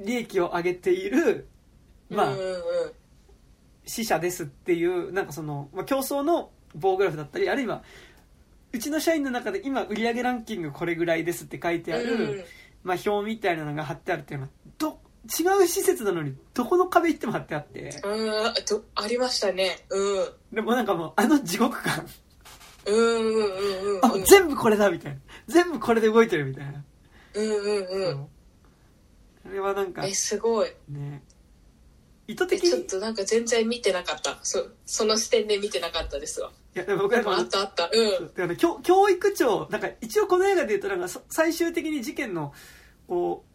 [0.00, 1.48] 利益を上げている
[2.10, 2.58] だまあ、うんうんうん。
[3.86, 7.82] 死者ですっていうなんかその、まあ、競争の棒グラフだったりあるいは
[8.72, 12.44] うちの社員の中で今売上ランキングこれぐらいですって書いてある、うん
[12.82, 18.00] まあ、表みたいなのが貼ってあるっていうのはど違う施設なのにどこの壁行っても貼ってあって。
[18.04, 19.86] うんあとありましたね。
[19.88, 20.26] うん。
[20.52, 22.06] でもなんかもうあの地獄感。
[22.86, 24.04] うんうんうんうんうん。
[24.04, 25.20] あ全部これだみたいな。
[25.46, 26.84] 全部これで動いてるみたいな、
[27.34, 28.26] うんうんうん。
[29.46, 30.68] あれはなんかえすごい。
[30.88, 31.22] ね。
[32.26, 32.70] 意図え的に。
[32.70, 34.38] ちょっとなんか全然見てなかった。
[34.42, 36.52] そその視点で見てなかったですわ。
[36.74, 37.88] いやでも僕でなんかもあったあった。
[37.90, 38.26] うん。
[38.26, 42.52] だから教教育長なんか一応この映画で言うとなんかそ最終的に事件の
[43.08, 43.53] こう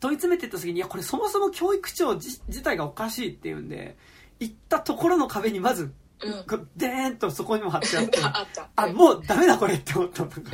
[0.00, 3.96] 問い詰めていった時にいやこれそもそも教育長自自体がおかしいっていうんで
[4.40, 5.92] 行ったところの壁にまず
[6.22, 6.32] うん。
[6.44, 8.46] こうデーンとそこにも貼ってあって あ
[8.76, 10.30] あもうダメだこれって思ったの。
[10.30, 10.38] か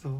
[0.00, 0.12] そう。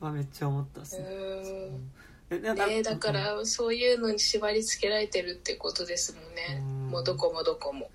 [0.00, 1.90] まあめっちゃ思ったっすうねん
[2.30, 6.60] えなんねだからそういうのに縛り付けられてるってことですもんね。
[6.60, 6.90] うん。
[6.90, 7.90] もうどこもどこも。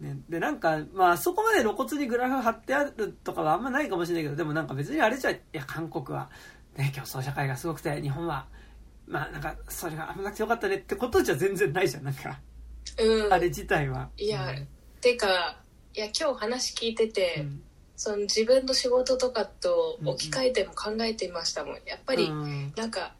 [0.00, 6.28] ね、でなんかまあそこまで露骨にグラフ貼ってあるとかはあんまないかもしれないけどでもなんか別にあれじゃいや韓国は、
[6.76, 8.46] ね、競争社会がすごくて日本は
[9.06, 12.40] まあなんかそれが危なくてよかったねってことじゃ全然ないじゃんなんか、
[12.98, 13.32] うん。
[13.32, 14.08] あれ自体は。
[14.16, 14.54] いや
[15.00, 15.58] てか
[15.94, 17.62] いや今日話聞いてて、うん。
[17.96, 21.74] その自分の仕事とかと置き換えても考えてみましたもん。
[21.86, 22.72] やっぱりうん。
[22.76, 23.14] なんか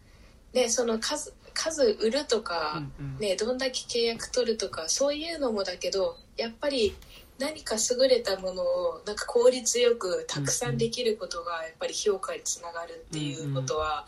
[0.53, 3.19] ねその数数売るとか、うんうん。
[3.19, 6.95] ね、どんだけ契約取るとかそういうのもだけどやっぱり
[7.39, 14.07] 何か優れたものをなんか効率よくたくさんできることがやっぱり評価につながるっていうことは、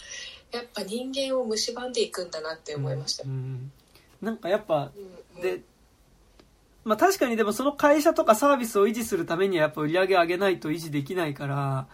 [0.52, 3.24] やっぱ人間を蝕んでいくんだなって思いました。
[3.24, 3.72] うんうん
[4.20, 4.90] なんかやっぱ
[5.36, 5.42] うん。
[5.42, 5.60] で、
[6.84, 11.86] まあ確かにでもその会社とかサービスを維持するためにはやっぱ売り上げ上げないと維持できないから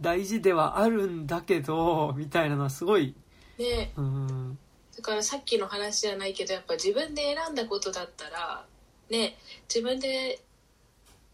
[0.00, 3.14] 大事ではあるんだけどみたいなのはすごい。
[3.58, 3.92] ね。
[3.96, 4.58] うん。
[4.96, 8.64] だからさっきの話じゃないけどやっぱ自分で選んだことだったら
[9.10, 9.36] ね
[9.68, 10.40] 自分で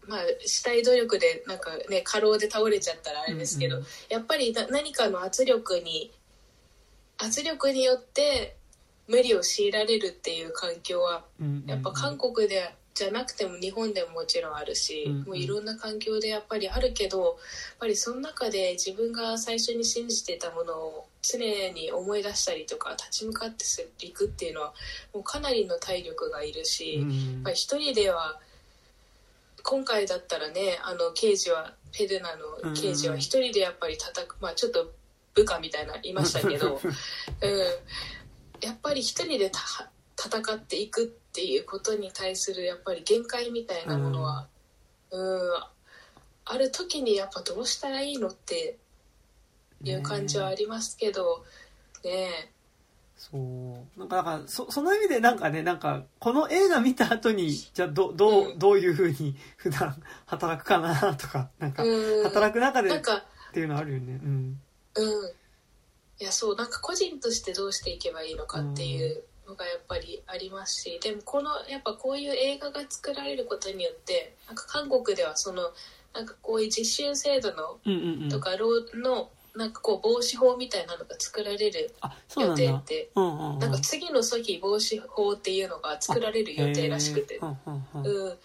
[0.07, 6.11] まあしたい努力でなんかね過労で倒れちゃったらあれですけど、うんうんやっぱりな何かの圧力に
[7.17, 8.55] 圧力によって
[9.07, 15.23] 無理を強いられるっていう環境はうんやっぱ韓国でじゃなくても日本でももちろんあるし、うんうん。
[15.25, 17.35] もういろんな環境でやっぱりあるけどやっ
[17.79, 21.39] ぱりその中で自分が最初に信じてたものを常
[21.71, 24.73] に思い出したりとか立ち向かっていくっていうのは
[25.13, 27.09] もうかなりの体力がいるし、うん。
[27.09, 28.39] やっぱり一人では
[29.63, 34.91] 今回だったらねあの刑事はペルナの刑事は一人でやっぱり叩く、まあちょっと
[35.33, 36.79] 部下みたいないましたけど、
[37.41, 37.59] うん、
[38.61, 39.59] やっぱり一人でた
[40.17, 44.47] 戦っていくっていうことに対するやっぱり限界みたいなものは、
[45.11, 45.63] うん、うん。
[46.45, 48.77] ある時にやっぱどうしたらいいのって
[49.83, 51.45] いう感じはありますけど
[52.03, 52.52] ねえ
[53.31, 53.99] そう。
[53.99, 59.95] なんかだからそその意味でなんかねなんかこの映画見た後にじゃあどどう、うん、どういうふうに 普段
[60.25, 61.83] 働くかなとかなんか
[62.23, 63.01] 働く中でっ
[63.53, 64.19] ていうのあるよね。
[64.23, 64.61] うん。
[64.95, 65.33] うん。
[66.19, 75.71] いやそうなんか個人としてどうしていけばいいのかっていうのがやっぱりありますしでもこのやっぱこういう映画が作られることによってなんか韓国ではその
[76.13, 78.51] なんかこういう実習制度の、とか
[78.93, 81.93] のなんかこう防止法みたいなのが作られる
[82.37, 83.09] 予定って。
[83.15, 87.39] なんか次の早期防止法っていうのが作られる予定らしくて。
[87.39, 88.37] うん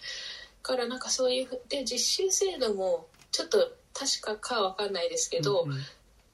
[0.69, 5.79] からなんかそういうで実習制度もちょっと確かかわかんないですけど、うんうん、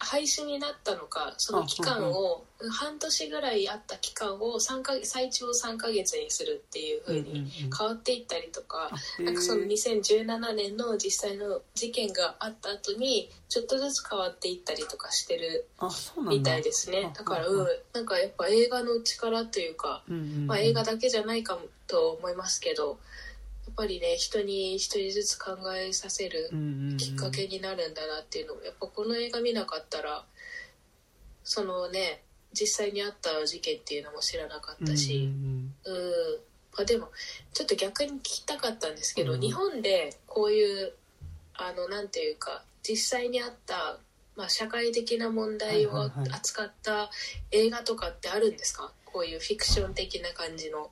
[0.04, 8.90] 廃止になったのかその期間を半年ぐらいあった期間を3か最長3か月にするっていう風に変わっていったりとか、
[9.20, 15.66] なんかその2017年の実際の事件があった後にちょっとずつ変わっていったりとかしてる
[16.28, 17.12] みたいですね。
[17.14, 17.66] だからうん。
[17.92, 20.02] なんかやっぱ映画の力というか、
[20.46, 22.98] まあ、映画だけじゃないかもと思いますけど。
[23.76, 26.48] やっぱりね人に一人ずつ考えさせる
[26.96, 30.24] きっかけになるんだなっていうのもやっぱこの映画見なかったら
[31.42, 32.22] そのね
[32.52, 35.24] 実際にあった事件っていうのも知らなかったし。
[35.24, 35.74] うん
[36.76, 37.08] まあでも
[37.52, 40.92] ちょっと逆に聞きたかったんですけど、日本でこういう
[41.54, 43.98] あのなんていうか実際にあった、
[44.34, 47.10] まあ、社会的な問題を扱った
[47.52, 48.90] 映画とかってあるんですか？
[49.04, 50.90] こういうフィクション的な感じの。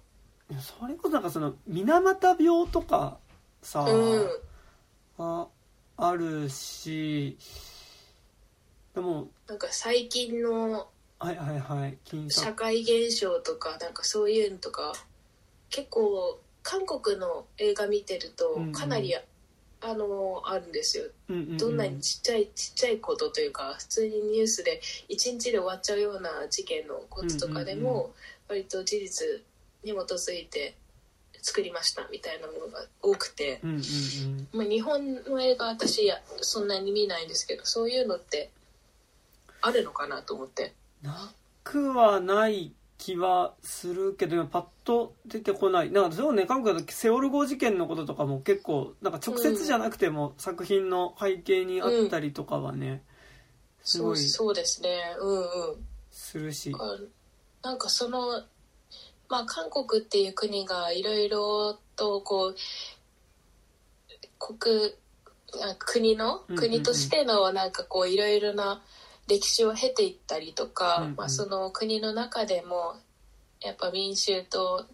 [0.60, 3.18] それこそなんかその水俣病とか
[3.62, 4.28] さ、うん、
[5.18, 5.46] あ
[5.96, 7.38] あるし
[8.94, 10.88] でもなんか最近の
[11.18, 11.98] はいはいはい
[12.30, 14.92] 社会現象とかなんかそういうのとか
[15.70, 19.20] 結構韓国の映画見てるとかなり、うん。
[19.20, 28.12] うん、あのあるんですよ、うんうんうん、どんなにちっちゃいちっちゃいことというか普通にニュースで一日で終わっちゃうような事件のこととかでも、
[28.48, 29.42] 割と事実
[29.84, 30.74] に基づいて
[31.42, 36.10] 作りましたみたいなものが多くて、うんうんうん、まあ、日本の映画私
[36.40, 38.50] そんなに見ないんですけどそういうのって
[39.60, 40.72] あるのかなと思って。
[41.02, 41.32] な
[41.64, 45.90] くはない気はするけどパッと出てこない。
[45.90, 53.00] なんかそうね韓国だとセオル号事件のこととかも結構なんか直接じゃなくても作品の背景にあったりとかはね、うん、
[53.82, 55.16] すごいそうですね。
[55.18, 55.46] うんうん。
[56.12, 56.72] するし。
[57.62, 58.42] なんかその
[59.32, 62.56] まあ、韓国っていう国がいろいろとこう
[64.38, 64.92] 国
[65.78, 68.82] 国の国としてのなんかこういろいろな
[69.28, 72.96] 歴史を経ていったりとか、うんうん、まあ、その国の中でも
[73.62, 74.84] やっぱ民衆と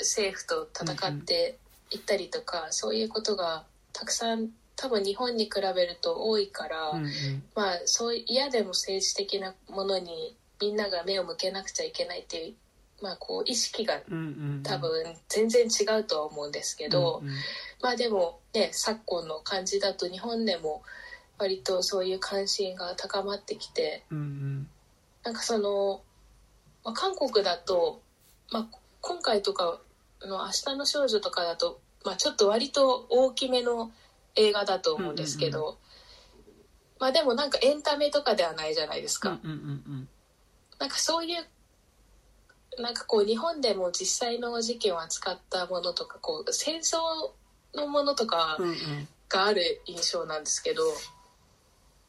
[0.00, 1.56] 政府と戦って
[1.90, 3.64] いったりとか、うんうん、そういうことが
[3.94, 7.10] たくさん多分日本に比べると多いから、うんうん、
[7.54, 12.54] まあそう嫌でも政治的なものにみんなが目を向けなくちゃいけないっていう
[13.02, 14.00] まあ、こう意識が
[14.62, 17.34] 多分全然違うとは思うんですけど、うんうん、
[17.82, 20.82] まあでもね昨今の感じだと日本でも
[21.38, 24.68] 割とそういう関心が高まってきて、うんうん、
[25.24, 26.02] なんかその、
[26.84, 28.00] まあ、韓国だと、
[28.52, 28.68] まあ、
[29.00, 29.80] 今回とか
[30.22, 33.90] の「明日の少女」とかだと、まあ、ちょっと割と大きめの
[34.36, 35.78] 映画だと思うんですけど、うんうんうん、
[37.00, 39.40] まあでもなんかエンタメとかではないじゃないですか。
[39.42, 39.56] うんうんう
[39.90, 40.08] ん、
[40.78, 41.44] なんかそういう
[42.78, 46.96] なんかこう日本でも実際の事件を扱ったものとかこう戦争
[47.74, 48.58] のものとか
[49.28, 50.96] がある印象なんですけど、うんうん、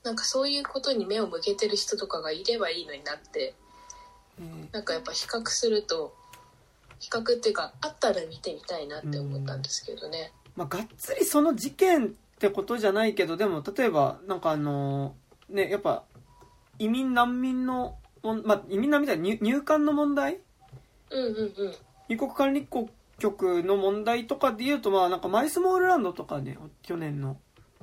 [0.03, 3.53] なんかそういうことに目を向けてる人とかがいればいいのになって、
[4.39, 6.13] うん、なんかやっぱ比較すると
[6.99, 10.31] 比較っていうかあったら見てみたいなって思ったんですけどね。
[10.55, 12.09] うん、まあ、がっつりその事件っ
[12.39, 15.15] てことじゃないけどでも例えばなんかあの
[15.49, 16.03] ねやっぱ
[16.79, 20.39] 移民難民のまあ、移民難民みたいな入管の問題
[21.13, 21.75] うんうんうん。
[22.09, 22.67] 入国管理
[23.19, 27.37] 局の問題とかで言うとまあなんかマイスモールランドとかね去年の。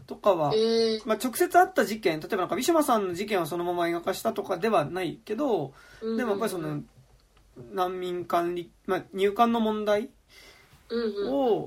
[0.07, 6.83] とかは、えー、まあ、直接あった事件例えばなんかウィシュマさんの事件をそのまま描かしたとかではないけど、うんうん、でもやっぱりその
[7.73, 10.11] 難民管理、まあ、入管の問題
[10.91, 11.67] を、うん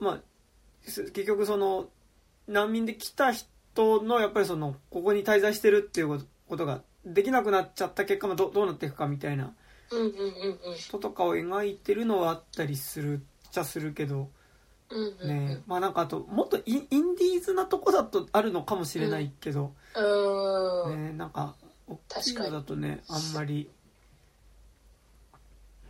[0.00, 0.20] うん、まあ
[0.84, 1.88] 結局その
[2.46, 9.54] 難民で来た人のやっぱりそのここに滞在してるっていうことができなくなっちゃった結果もどどうなっていくかみたいな
[10.76, 14.30] 人とかを描いてるのはあったりするっちゃするけど。
[14.90, 15.28] うんうんうん。
[15.28, 21.06] ねまあなんかあともっとインインディーズなとこだとあるのかもしれないけど、うん。
[21.06, 21.54] ねなんか
[21.88, 23.70] 大きいのだとねあんまり。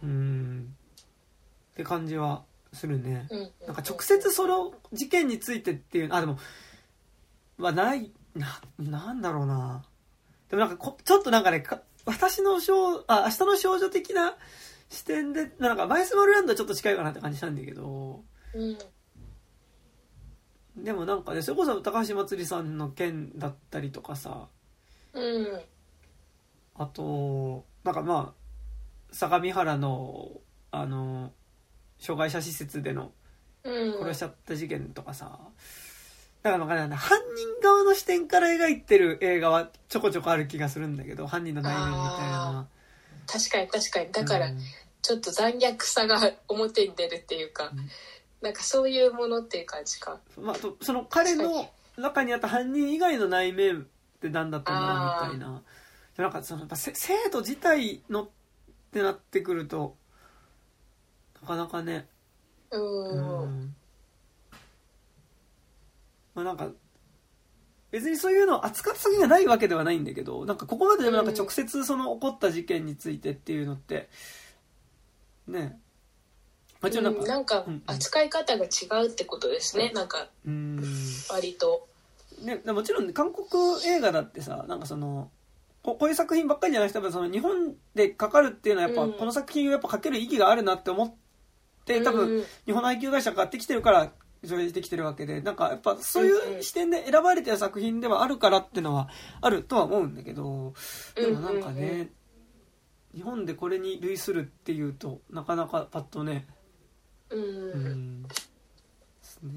[0.03, 0.75] うーん。
[1.73, 6.39] って感じはするね、うんうんなんか直接その事件についてっていうあでも
[7.59, 9.85] はないななんだろうな。
[10.49, 14.37] でもなんかこちょっとなんかねか私の少あ明日の少女的な
[14.89, 18.23] 視点でなんかバイスモールランドはちょっと近いかなって感じしたんだけど。
[18.55, 18.79] うん。
[20.77, 24.49] でもなんかねそれこそ高橋まつりさんの件だったりとかさ。
[25.13, 25.61] うん。
[26.77, 28.41] あとなんかまあ
[29.13, 30.31] 相模原の
[30.71, 31.33] あの
[31.99, 33.13] 障害者施設での
[33.63, 33.93] うん。
[34.01, 35.39] 殺しちゃった事件とかさ、
[36.43, 42.67] だからね犯人側の視点から描いてる映画はちょこちょこある気がするんだけど犯人の内面みたいな
[43.31, 44.11] 確かに確かに。
[44.11, 44.59] だからうん。
[45.03, 47.77] ちょっと残虐さが表に出るっていうか、ん。
[48.43, 50.19] なんかそういうものっていう感じか。
[50.37, 53.85] まあ、その彼の中にあった犯人以外の内面っ
[54.21, 55.63] て何だったんだろうみたいな。
[56.17, 58.29] なんかそのやっぱせ制度自体のっ
[58.93, 59.97] てなってくると
[61.41, 62.07] なかなかね。
[62.73, 63.75] ううんん
[66.35, 66.69] まあなんか
[67.91, 74.09] 別にそういうのを扱った先がないわけではないんだけどなんかここまででもなんか直接その起こった事件についてっていうのって
[75.49, 75.79] ね
[76.83, 80.29] もちろんなんかうんなんか扱い方が違うってことですね、なんか。
[80.47, 80.83] うん。
[81.29, 81.87] 割と。
[82.43, 83.47] ね、もちろんね韓国
[83.85, 85.31] 映画だってさなんかその
[85.83, 89.13] ここういう作品ばっかりじゃなくて多分その日本でかかるっていうのはやっぱ、うん。
[89.13, 91.15] この作品をやっぱかける意義があるなって思っ
[91.85, 92.45] て多分、うん。
[92.65, 94.13] 日本の配給会社が買ってきてるから
[94.43, 99.09] 上映してきてるわけでなんかやっぱそういう視点で選ばれてる作品ではあるからっていうのは
[99.41, 100.75] あるとは思うんだけど
[101.15, 102.11] でもなんかね、
[103.15, 106.47] 日本でこれに類するっていうとなかなかパッとね
[107.31, 108.29] うん、うんで
[109.23, 109.53] すね。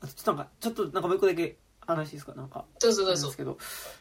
[0.00, 2.34] あとちょっとなんかちょっとなんかもう一個だけ話ですか？
[2.34, 3.22] なんかどうぞどうぞ。
[3.22, 3.58] なんですけど。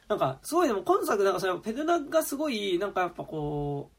[0.07, 3.96] なんかすごいでも今作なんかそれペドナがすごいなんかやっぱこう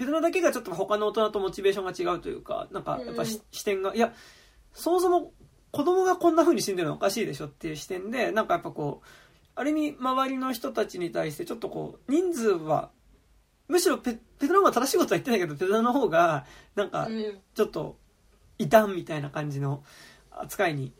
[0.00, 4.14] ペドナだけがちょっと他の大人とモチベーションが違うというかなんかやっぱし、うん視点がいや
[4.72, 5.32] そもそも
[5.72, 9.06] 子供がこんな風に死んでるのおかしいでしょっていう視点でなんかやっぱこう
[9.56, 12.90] ある意味周りの人たちに対してちょっとこう人数は
[13.68, 16.46] むしろペペドナの方が正しいことは言ってないけどペドナの方が
[16.76, 17.38] なんかうん。
[17.54, 17.98] ちょっと
[18.58, 19.84] 異端みたいな感じの
[20.30, 20.94] 扱いに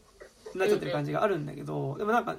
[0.55, 2.36] なっちゃってる感じがあるんだけど、でもなんか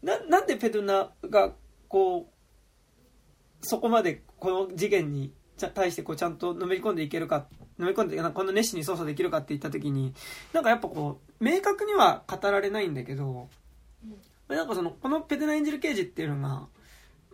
[0.00, 1.52] ななんでペドゥナが
[1.88, 7.46] こうそこまでこの事件にちゃ対してこうちゃんとのめり込んでいけるか
[7.78, 10.14] のめり込んでなんかこんな熱心に操作できるかって言った時に
[10.52, 13.48] なんかやっぱこう明確には語られないんだけど、
[14.48, 16.66] なんかそのこのペドゥナ演じる刑事っていうのが。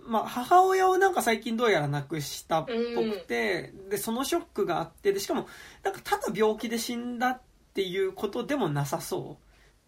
[0.02, 5.46] まあ、母親をなんか最近どうやら亡くしたっぽくて、でそのショックがあってでしかも
[5.84, 7.40] なんかただ病気で死んだっ
[7.74, 9.36] ていうことでもなさそ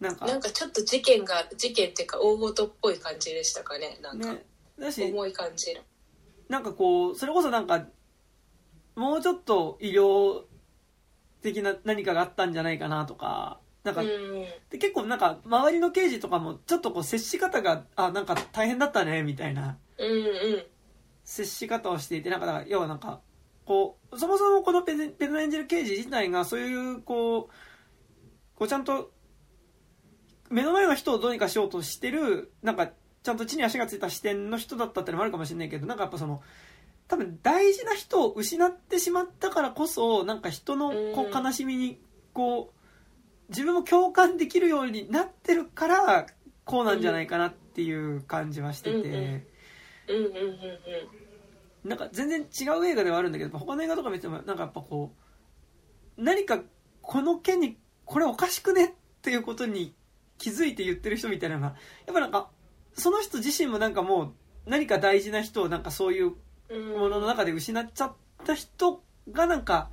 [0.01, 0.05] う。
[0.05, 0.27] なんか。
[0.27, 4.33] なんかちょっと事件が事件っていうか大事っぽい感じでしたかねなんか。
[4.35, 4.45] ね。
[4.79, 5.03] だし。
[5.03, 5.81] 重い感じの、
[6.49, 7.87] なんかこうそれこそなんか
[8.95, 10.43] もうちょっと医療
[11.43, 14.09] 的な何かがあったんじゃないかなとかなんか、うん。
[14.71, 19.77] で結構なんか周りの刑事とかもちょっとこう接し方があなんか大変だったねみたいな。
[19.99, 20.19] うんう
[20.59, 20.65] ん。
[21.25, 23.21] 接し方をしていてなんか要はなんか
[23.65, 29.11] こうそもそもこのペデペデナエンジェル刑事自体がそういうこうこうちゃんと
[30.51, 32.91] 目の前の人をどうにかしようとしてるなんか
[33.23, 36.43] ちゃんと地に足がついた視点の人だったってのもあるかもしれないけどなんかやっぱその
[37.09, 41.99] 多分大事な人を失ってしまったからこそなんか人のこううん悲しみに
[42.33, 42.83] こう
[43.51, 46.27] 自分も共感できるようになってるから
[46.65, 49.47] こうなんじゃないかなっていう感じはしてて。
[51.85, 55.13] なんか全然違う映画ではあるんだけど他の映画とか見てもなんかやっぱこ
[56.17, 56.61] う何か
[57.01, 58.91] この件にこれおかしくねっ
[59.23, 59.95] ていうことに
[60.39, 61.69] 気づいて言ってる人みたいなのが
[62.07, 62.51] やっぱなんか
[62.95, 64.33] その人自身もなんかもう
[64.67, 66.37] 何か大事な人をなんかそういううん
[66.79, 68.13] ものの中で失っちゃっ
[68.45, 69.91] た人がなんか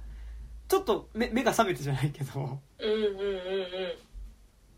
[0.68, 2.60] ちょっと目目が覚めてじゃないけど。
[2.80, 3.16] うんうんうん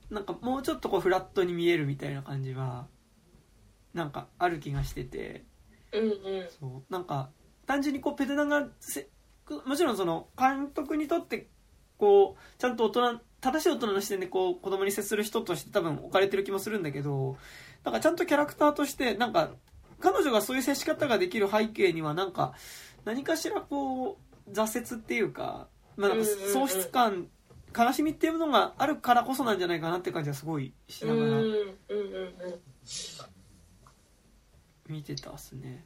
[0.10, 0.16] うん。
[0.16, 2.88] なんかもうちょっとこうフラットに見えるみたいな感じは
[3.94, 5.46] なんかある気がしてて。
[5.94, 6.50] うんうん。
[6.60, 6.92] そう。
[6.92, 7.30] なんか
[7.66, 9.10] 単純にこうペデナがせ
[9.66, 11.50] もちろんその監督にとって
[11.98, 17.38] こうちゃんと大人正しい大人の視点でこう子供に接する人として多分置かれてる気もするんだけど
[17.84, 19.52] なんかちゃんとキャラクターとしてなんか
[20.02, 22.54] 彼女がそういう接し方ができる背景にはなんか
[23.06, 24.18] 何かしらこ
[24.48, 27.28] う挫折っていうか,、まあ、なんか喪失感
[27.78, 31.42] 悲しみっていうものがあるからこそなんじゃないかなって感じはすごいしながら
[34.88, 35.86] 見てたっすね。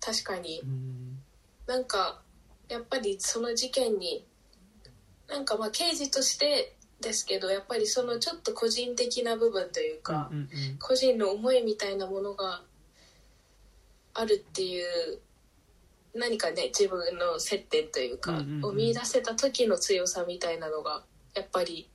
[0.00, 0.60] 確かに。
[0.60, 1.18] うん。
[1.66, 2.20] なんか
[2.68, 4.26] やっぱりその事件に
[5.28, 10.30] なんかまあ刑事としてですけどやっぱりそのちょっと個人的な部分というか、
[10.78, 12.62] 個人の思いみたいなものが
[14.14, 15.20] あるっていう
[16.14, 18.64] 何かね自分の接点というか、うんうんうん。
[18.66, 21.02] を見出せた時の強さみたいなのが
[21.34, 21.88] やっぱり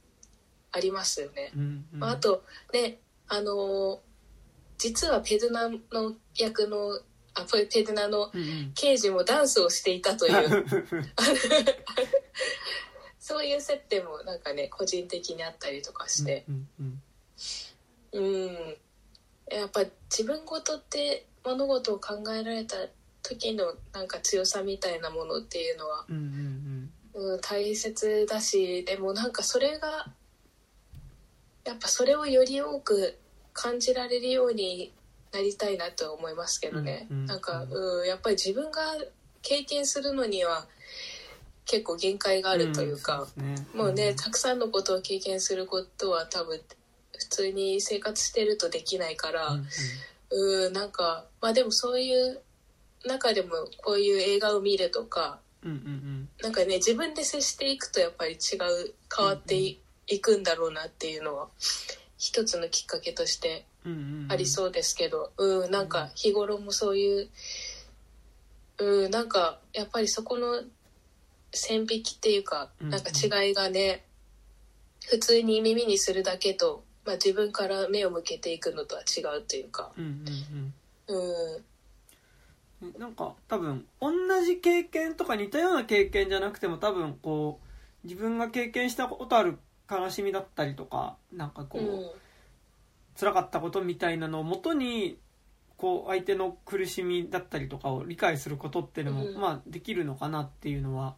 [0.72, 1.52] ありますよね。
[1.56, 1.86] うんうん。
[1.94, 3.98] うんまあ、あとねあのー
[4.80, 7.00] 実はペドゥナの役の
[7.34, 8.72] あペペドゥナのうんうん。
[8.76, 10.66] 刑事もダンスをしていたという。
[13.20, 16.46] そういう接点もなんかね個人的にあったりとかして。
[16.48, 17.02] うんうん
[18.14, 18.78] うん。
[19.50, 22.76] やっぱ自分ごとって物事を考えられた
[23.24, 30.08] 時のなんか強さみたいなものっていうのは、うんうんうん、大切だしでもなんかそれが
[31.66, 33.18] やっぱそれをより多く
[33.54, 34.94] 感じられるように
[35.34, 38.82] なりたいなとは思いますけどね、うんうんなんか、うん、やっぱり自分が
[39.42, 40.66] 経験するのには
[41.66, 43.68] 結構限界があるというか、うですね。
[43.74, 46.62] もうね、たくさんのことを経験することは多分
[47.18, 49.68] 普通に生活してるとできないから、うん。
[50.30, 52.42] うん、なんかまあでもそういう
[53.06, 53.50] 中でも
[53.84, 61.48] こういう映画を見るとかうんうんなんかね自分で接していくとやっぱり違う変わってい,、くんだろうなっていうのは
[62.18, 64.32] 一つのきっかけとしてうんうんうん。
[64.32, 67.30] ありそうですけど、うん、なんか日頃もそういう、
[68.80, 70.62] うん、なんかやっぱりそこの
[71.54, 72.90] 線引きっていうかうん。
[72.90, 74.04] なんか違いがね
[75.10, 80.14] 普通に耳にするだけと、まあ、自分から目を向けていくのとは違うというか、うんうんう
[80.64, 80.67] ん
[81.08, 84.12] うん、なんか多分同
[84.44, 87.60] じ経験とか似たような経験じゃなくても多分こ
[88.04, 89.58] う自分が経験したことある
[89.90, 92.12] 悲しみだったりとかなんかこう、うん。
[93.20, 95.18] 辛かったことみたいなのをもとに
[95.76, 99.38] こう相手の苦しみだったりとかを理解することっていうのも、うん。
[99.38, 101.16] まあできるのかなっていうのは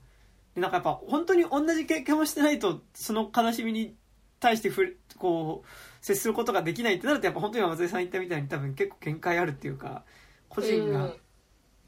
[0.55, 3.95] でなんかやっぱ本当に同じ経験をしてないとその悲しみに
[4.39, 5.67] 対してふれこう
[6.01, 10.03] 接することができないってなるとやっぱ本当に今松井さん言ったみたいに多分結構限界あるっていうか
[10.47, 11.11] 個人が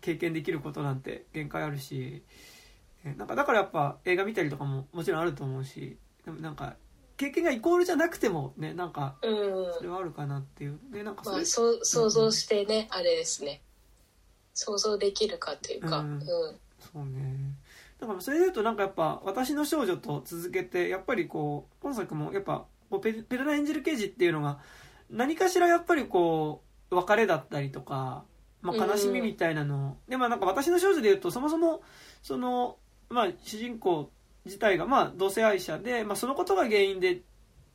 [0.02, 2.24] 経験できることなんて限界あるし、
[3.06, 6.76] えなんかだからやっぱ映画見たりとかももちろんあると思うしでもなんか
[7.18, 9.74] 経験がイコールじゃなくてもねなんかうん。
[9.74, 10.80] それはあるかなっていう。
[10.92, 13.62] でなんかそれ、まあ、そう想像してね、あれですね。
[14.54, 16.18] 想像できるかっていうか、ううん。
[16.18, 16.38] んそ
[16.96, 17.56] うね。
[18.00, 24.60] だからそれでいうとなんかやっぱ「私の少女」と続けてやっぱりこう今作もやっぱこうペペルナ演じる刑事っていうのが
[25.10, 26.62] 何かしらやっぱりこ
[26.92, 28.26] う別れだったりとか、
[28.62, 29.92] まあ、悲しみみたいなの。
[29.92, 31.82] を、でまあなんか私の少女でいうとそもそも
[32.22, 32.78] その、
[33.10, 34.12] まあ、主人公
[34.46, 37.22] 自体がまあ同性愛者で、まあ、そのことが原因で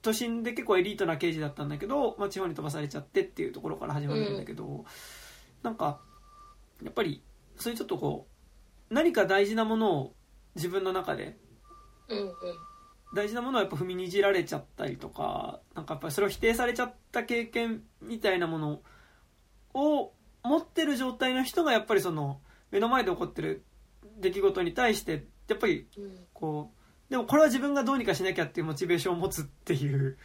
[0.03, 4.85] 都心で結構エリートな刑事だったんだけど、まあ、地方に飛ばされちゃってっていうところから始まるんだけど、
[5.63, 5.99] なんか
[6.83, 7.23] やっぱり
[7.57, 8.27] そういうちょっとこ
[8.91, 10.15] う何か大事なものを
[10.55, 11.37] 自分の中で
[12.09, 12.31] うんうん
[13.17, 18.81] 大事なものをやっぱ踏みにじられちゃったりとかなんかやっぱりそれを否定されちゃった経験みたいなもの
[19.75, 20.13] を
[20.43, 22.41] 持ってる状態の人がやっぱりその
[22.71, 23.65] 目の前で起こってる
[24.19, 26.71] 出来事に対してやっぱりうんこ
[27.09, 30.19] うでもこれは自分がどうにかしなきゃっていうモチベーションを持つっていう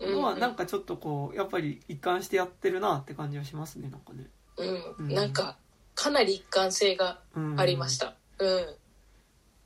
[0.00, 4.26] のはうんなんかちょっとこうやっぱり一貫してやってるなって感じはしますねなんかね。
[4.56, 5.14] うん、うん。
[5.14, 5.56] なんか
[5.94, 8.14] かなり一貫性がうんありました。
[8.38, 8.76] うん。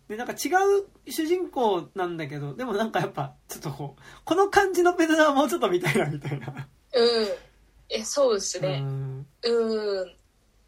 [0.08, 6.48] でなんか違う主人公なんだけどでもなんかやっぱちょっとこうこの感じのペダルはもうちょっと見たいなみたいな。
[6.94, 7.28] うん。
[7.90, 9.26] えそうですうねん。
[9.42, 10.12] うん。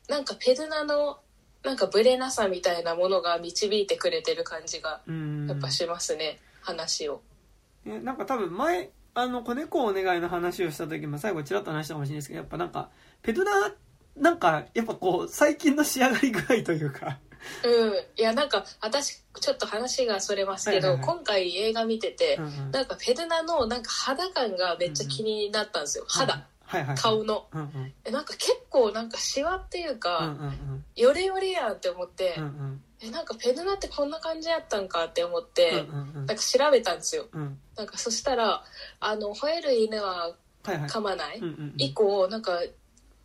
[0.08, 1.18] なんかペルナの
[1.62, 5.46] なんかブレなさみたいなものが導いてくれてる感じがうん。
[5.48, 7.22] やっぱしますね、話を。
[7.84, 12.90] ねなんか多分前あの子猫お願いの話をした時も最後ちらっと話したかもしれないですけどやっぱなんか
[13.22, 13.72] ペドラ
[14.16, 17.18] なんかやっぱこう最近の仕上がり具合というか
[17.64, 17.94] うん。
[18.16, 21.16] いやなんか私ちょっと話がそれますけど、はいはいはい。
[21.16, 22.70] 今回映画見てて、うんうん。
[22.70, 27.46] なんかペルナのなんか肌感がめっちゃ気になったんですよ、肌、はいはい顔の。
[27.52, 27.92] うんうん。
[28.04, 30.84] えなんか結構なんかシワっていううんか、うん。
[30.96, 32.82] ヨレヨレやんって思って、うんうん。
[33.02, 36.26] えなんかペルナってこんな感じやったんかって思って、うんうんうん。
[36.26, 37.26] なんか調べたんですよ。
[37.32, 37.58] うん。
[37.76, 38.62] なんかそしたら
[39.00, 40.90] あの吠える犬ははいはい。
[40.90, 41.74] 噛まない、うんうんうん。
[41.78, 42.60] 以降なんか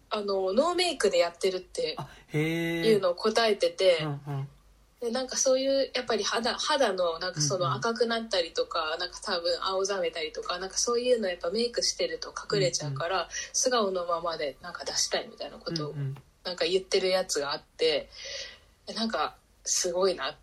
[0.10, 1.98] あのノーメイクでやってるって
[2.38, 4.48] いうのを答えてて、うんうん。
[5.02, 7.68] でなんかそういうやっぱり肌肌のなんかそうんうん。
[7.70, 16.16] の赤くなったりとか、なんか多分青ざめたりとかなんかそういうのやっぱメイクしてると隠れちゃうから、素顔のままでなんか出したいみたいなことをうんうん。
[16.46, 18.08] なんか言ってるやつがあって
[18.96, 20.34] なんかすごいなっ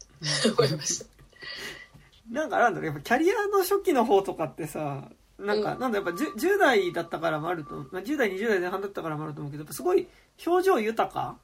[0.42, 1.06] て思いました。
[2.30, 5.08] なんかなんだろうやっぱキャリアの初期の方とかってさ
[5.42, 5.80] なんか、うん。
[5.80, 10.08] なんだやっぱ 10, 10代だったからもあると、まあ、10代20代前半だったからもあると思うけどやっぱすごい
[10.46, 11.38] 表情豊か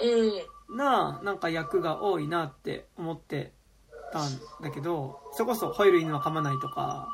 [0.00, 0.76] うん。
[0.76, 3.52] ななんか役が多いなって思って
[4.12, 4.30] たん
[4.62, 7.08] だけどそれこそ吠える犬は噛まないとか。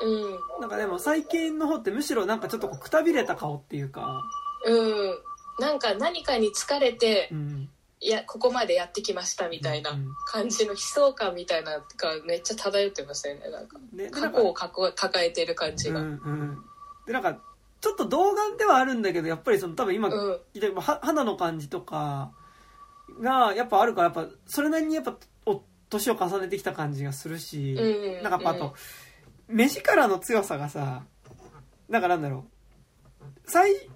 [0.00, 0.60] うん。
[0.60, 4.22] なんかでも最近の方ってむしろなんかちょっとこうくたびれた顔っていうか、
[4.66, 5.18] うん。
[5.58, 7.68] なんか何かに疲れてうん、
[8.00, 11.84] いやここまでやってきましたみたいなうん感じの悲壮感みたいなのが
[12.24, 13.40] めっちゃ漂ってますよね。
[13.50, 13.66] なん
[14.10, 16.00] か過去をかこ抱えてる感じが。
[16.00, 16.64] うんうん、
[17.06, 17.38] でなんか
[17.80, 20.74] ちょっと童顔ではあるんだけどやっぱりその多分今うん。
[20.80, 22.32] 肌の感じとか
[23.20, 25.16] がやっぱあるからやっぱそれなりにやっぱ
[25.46, 28.74] お年を重ねてきた感じがするし、うんなんかあと、
[29.48, 31.02] 目力の強さがさ
[31.88, 33.50] なんかなんだろう。
[33.50, 33.88] 最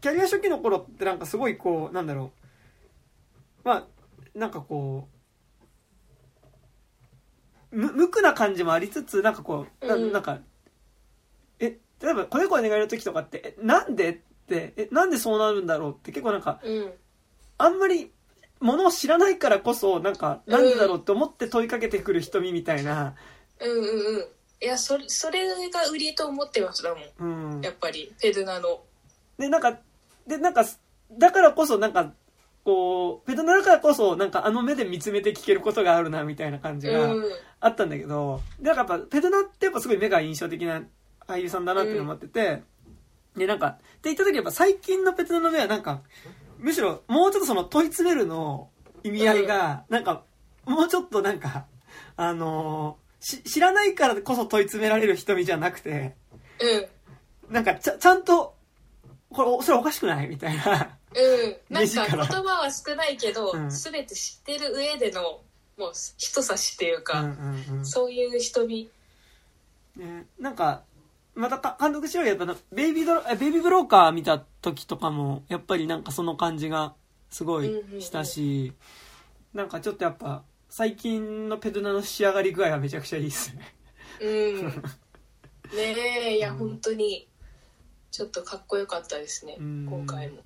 [0.00, 2.37] キャリア初期の頃ってなんかすごいこうなんだろう
[3.64, 3.84] まあ
[4.34, 5.08] なんかこ
[7.72, 10.12] うむ無垢な感じもありつつなんかこうなうん。
[10.12, 10.38] なんか
[11.58, 14.14] え例えば子猫お願いの時とかってえなんでっ
[14.46, 16.92] てえなんでそうなるんだろうって結構なんかうん。
[17.58, 18.12] あんまり
[18.60, 23.14] ものを知らないからこそなんかなんでだろうって思って問いかけてくる瞳みたいな、
[23.60, 24.24] うんうんうん。
[24.60, 26.96] いやそれそれが売りと思ってましたも
[27.30, 27.54] ん。
[27.54, 28.12] うん、やっぱり。
[28.20, 28.80] ペルナの。
[29.38, 29.78] でなんか
[30.26, 30.64] でなんか
[31.12, 32.12] だからこそなんか
[32.68, 37.24] こうペドナだからこそなんかあの目で見つめて聞けることがあるなみたいな感じがうん。
[37.60, 40.82] あったんだけど、でなんかやっぱペドナってやっぱすごい目が印象的な
[41.26, 42.62] 俳優さんだなっていうのもあってて、
[43.36, 46.02] でなんかって言った時やっぱ最近のペドナの目はなんか
[46.58, 48.68] むしろもうちょっとその問い詰めるの
[49.02, 50.22] 意味合いがなんか
[50.66, 51.64] もうちょっとなんか
[52.16, 56.14] あのーし知らないからこそ問い詰められる瞳じゃなくて
[57.48, 57.54] うん。
[57.54, 58.54] なんかちゃちゃんと
[59.30, 60.28] これそれおかしくない？
[60.28, 63.70] みたいなうん、なんか言葉は少ないけど、うん。
[63.70, 65.40] 全て知ってる上での
[65.76, 67.30] もう人差しっていうか、うん
[67.70, 67.86] うんうん。
[67.86, 68.88] そういう瞳。
[69.96, 70.82] ね、なんか
[71.34, 76.94] またか監督しろやっぱなベイビードロえベイビーブローカー見た時とかもやっぱりなんかその感じが
[77.30, 78.72] すごいしたし、
[79.54, 83.74] なんかちょっとやっぱ最近のペドナの仕上がり具合はめちゃくちゃいいですね。
[84.20, 84.66] うん。
[85.76, 85.94] ね
[86.30, 86.58] えいや、うん。
[86.58, 87.28] 本当に
[88.10, 89.86] ちょっとかっこよかったですね、うん。
[89.88, 90.42] 今回も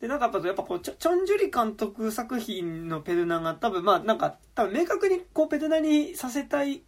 [0.00, 6.82] でなんかやっぱやっぱこうチョン・ジュリ監督作品のペドナが多分まあなんか多分明確にこうペドナにさせたい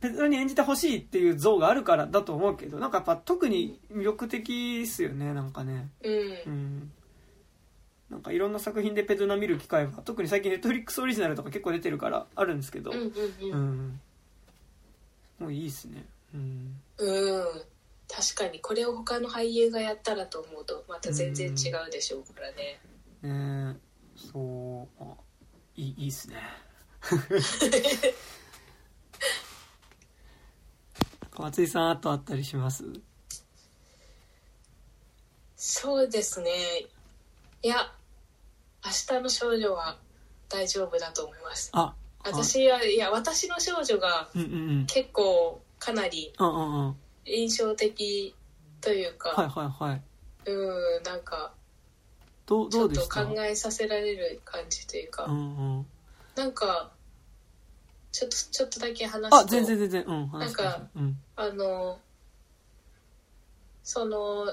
[0.00, 5.88] ペドナに演じてほしいっていう像があるからだと思うけどなんかやっぱ特に魅力的ですよねなんかね。
[6.02, 6.12] うん、
[6.46, 6.92] うん。
[8.08, 12.90] なんかいろんな作品でペドナ見る機会は特に最近ネットフリックスオリジナルとか結構出てるからあるんですけど。
[12.90, 13.12] うんうん
[13.42, 13.52] うん。
[13.52, 14.00] うん。
[15.40, 16.06] もういいっすね。
[16.34, 16.80] うん。
[16.96, 17.77] うん
[18.10, 22.80] 確かにこれを他の俳優がやったらと思うとまた全然違うでしょうからね、
[23.22, 23.88] ねえ
[24.32, 25.14] そうあ
[25.76, 26.36] いいいいっすね。
[31.38, 32.84] 松井さんあとあったりします？
[35.56, 36.50] そうですね。
[37.62, 37.92] いや
[38.84, 39.98] 明日の少女は
[40.48, 41.70] 大丈夫だと思います。
[41.74, 41.94] あ
[42.24, 44.28] 私はいや私の少女が
[44.86, 46.96] 結構かなりうんうんうん
[47.28, 48.34] 印象的
[48.80, 50.02] というか、はいはいはい。
[50.50, 51.52] うんなんか
[52.46, 53.26] どうちょっとどうでした？
[53.26, 55.86] 考えさせられる感じというか、うんうん。
[56.34, 56.90] なんか
[58.10, 60.04] ちょっとちょっとだけ話すとあ全然全然。
[60.04, 61.18] うんなんうん。
[61.36, 61.98] あの
[63.82, 64.46] その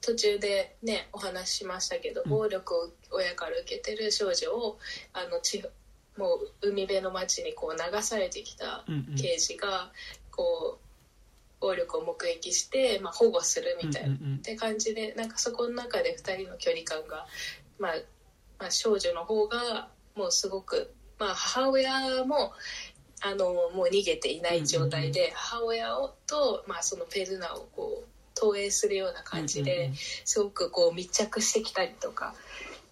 [0.00, 2.30] 途中でねお話ししましたけど、うん。
[2.30, 4.78] 暴力を親から受けてる少女を
[5.12, 5.64] あの地
[6.16, 9.14] もう海辺の町にこう流されてきたうんうん。
[9.16, 9.90] 刑事が
[10.30, 10.89] こう
[11.60, 17.26] 暴力を目撃して、まあ、保護するみたいな、って感じでなんかそこの中で2人の距離感が、
[17.78, 17.92] まあ、
[18.58, 22.52] まあ少女の方がもうすごく、まあ、母親も
[23.22, 29.92] あのもう逃げていない状態で、母親をと、まあ、そのペルナをこう投影するような感じで、
[30.24, 32.34] すごくこう密着してきたりとか、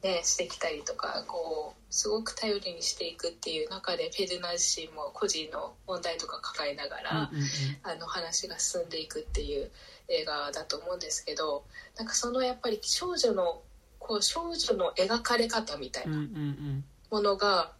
[0.03, 7.45] ね、してきたりとかこうすごく頼りにしていくっていう中でペルナ自身も個人の問題とか抱えながら、うんうん
[7.83, 9.71] あの話が進んでいくっていう
[10.09, 11.65] 映画だと思うんですけど
[11.97, 13.63] なんかそのやっぱり少女の
[13.99, 16.85] こう少女の描かれ方みたいうんうんうなん。
[17.11, 17.73] ものが、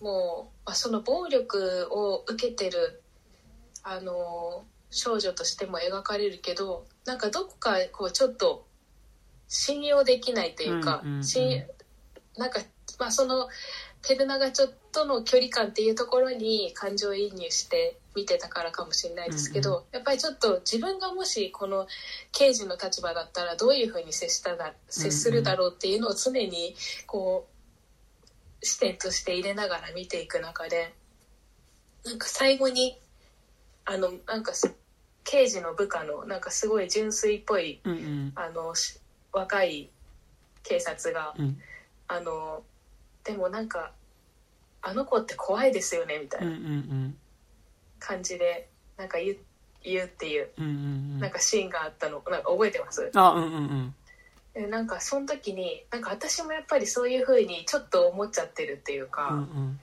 [0.00, 3.02] もう、まあ、その暴力を受けてる
[3.82, 8.66] あの少女としても描かれるけどなんかどこかこうちょっと
[9.48, 11.24] 信用できないというか、うんうんうん。
[11.24, 11.64] 信
[12.36, 12.60] なんか、
[12.98, 13.48] まあ、その
[14.06, 21.86] ペルナがちょっとの距離感っていうところに感情移入して見てたからかもしれないですけど、うんうやっぱりちょっと自分がもしこの
[22.32, 26.74] 刑事の立場だったらどういうふうに接しただ接するだろうっていうのを常に
[27.06, 27.46] こ
[28.62, 30.94] う視点として入れながら見ていく中で
[32.04, 32.98] なんか最後に
[33.86, 34.74] あのなんかす
[35.24, 38.32] 刑事の部下のなんかすごい純粋っぽいうんうん。
[38.34, 38.98] あのし
[39.34, 39.90] 若い
[40.62, 41.60] 警察がうん。
[42.06, 42.62] あの
[43.24, 43.92] でもなんか
[44.82, 47.16] あの子って怖いですよねみたいなん
[47.98, 49.36] 感じでなんか言う
[49.82, 50.50] 言うっていう
[51.18, 53.10] なんかシーンがあったのなんか覚えてます？
[53.14, 53.94] あうんうんうん。
[54.52, 59.80] でなんかその時になんか私もやっぱりそういう風にちょっと思っちゃってるっていうか、うんうん。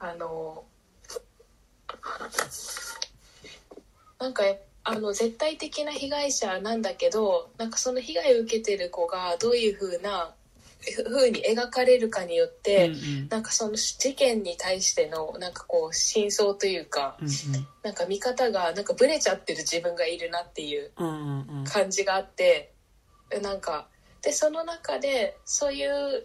[0.00, 0.64] あの
[4.18, 4.42] なんか
[4.88, 10.32] あの絶対的な被害者なんだけどなんかその被害を受けてる子がどういう風な
[11.04, 13.28] 風に描かれるかによって、うんうん。
[13.28, 17.28] なんかその事件に対してのなんかこう真相というかうん
[17.82, 21.64] なんか見方がなんかブレちゃってる自分がいるなっていううんうんうん。
[21.64, 22.72] 感じがあって
[23.42, 23.88] なんか
[24.22, 26.22] でその中でそういう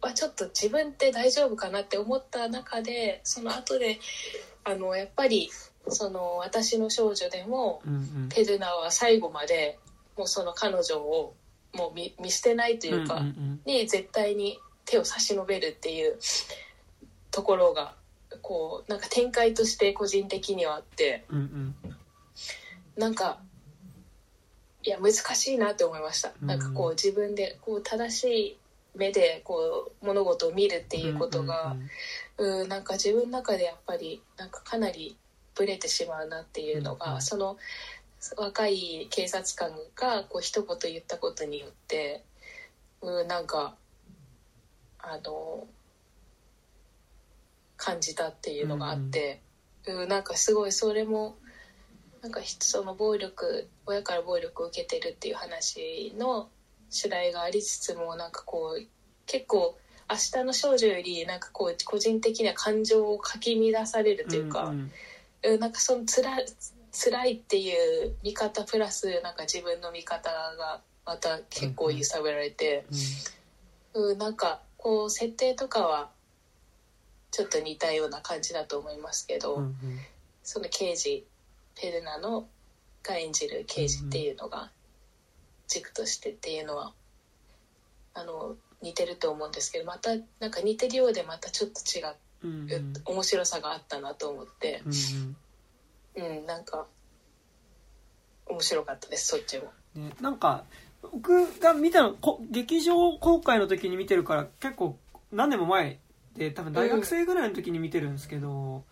[0.00, 3.98] あちょっと自分って大丈夫かなって思った中でその後で
[4.64, 5.50] あのやっぱり
[5.88, 8.28] その私の少女でもうんうん。
[8.28, 9.78] ペルナは最後まで
[10.16, 11.34] もうその彼女を
[11.74, 16.18] もう見見捨てないというか、うんうんに絶対に手を差し伸べるっていう
[17.30, 17.94] ところが
[18.42, 21.24] こうなんか展開として個人的にはあって。
[21.30, 21.74] うんうん。
[22.96, 23.40] なんか
[24.84, 28.58] いや難しいなって思いました、うんなんかこう自分でこう正しい
[28.94, 31.74] 目でこう物事を見るっていうことが、
[32.38, 35.16] うんなんか自分の中でやっぱりなんかかなり
[35.54, 37.56] ブレてしまうなっていうのが、うんその
[38.38, 42.24] 若い警察官がこう一言言ったことによって、
[43.02, 43.74] うん、なんか
[44.98, 45.66] あの
[47.76, 49.42] 感じたっていうのがあって、
[49.86, 51.36] うんなんかすごいそれも
[52.22, 56.48] なんかひその暴力親から暴力を受けてるっていう話の
[56.88, 58.86] 主題がありつつもなんかこう
[59.26, 59.78] 結構
[60.10, 64.92] 明日の少女よりなんかこう個人的な感情をかき乱されるというか、んうん
[65.60, 66.38] なんかそのつら
[66.92, 67.72] 辛いってい
[68.06, 72.86] う見方プラスなんか自分の見方がまた結構揺さぶられて、
[73.92, 76.10] うんなんかこう設定とかは
[77.30, 79.74] ちょっと似たような感じだと思いますけど、うんうん
[80.42, 81.26] その刑事
[81.74, 82.46] ペルナの
[83.02, 84.70] が演じる刑事っていうのが
[85.68, 86.92] 軸としてっていうのは
[88.12, 90.10] あの似てると思うんですけどまた
[90.40, 92.14] なんか似てるようでまたちょっと違う。
[92.44, 92.92] うんうん。
[93.04, 94.82] 面白さがあったなと思って。
[94.86, 95.36] うんうん
[96.16, 96.86] うんなんか
[98.46, 99.64] 面白かったですそっちも。
[99.94, 100.64] ね、なんか
[101.02, 104.98] 僕が見たのこ劇場公開の時に見てるから結構
[105.32, 105.98] 何年も前
[106.36, 108.84] で多分大学生ぐらいの時に見てるんですけど、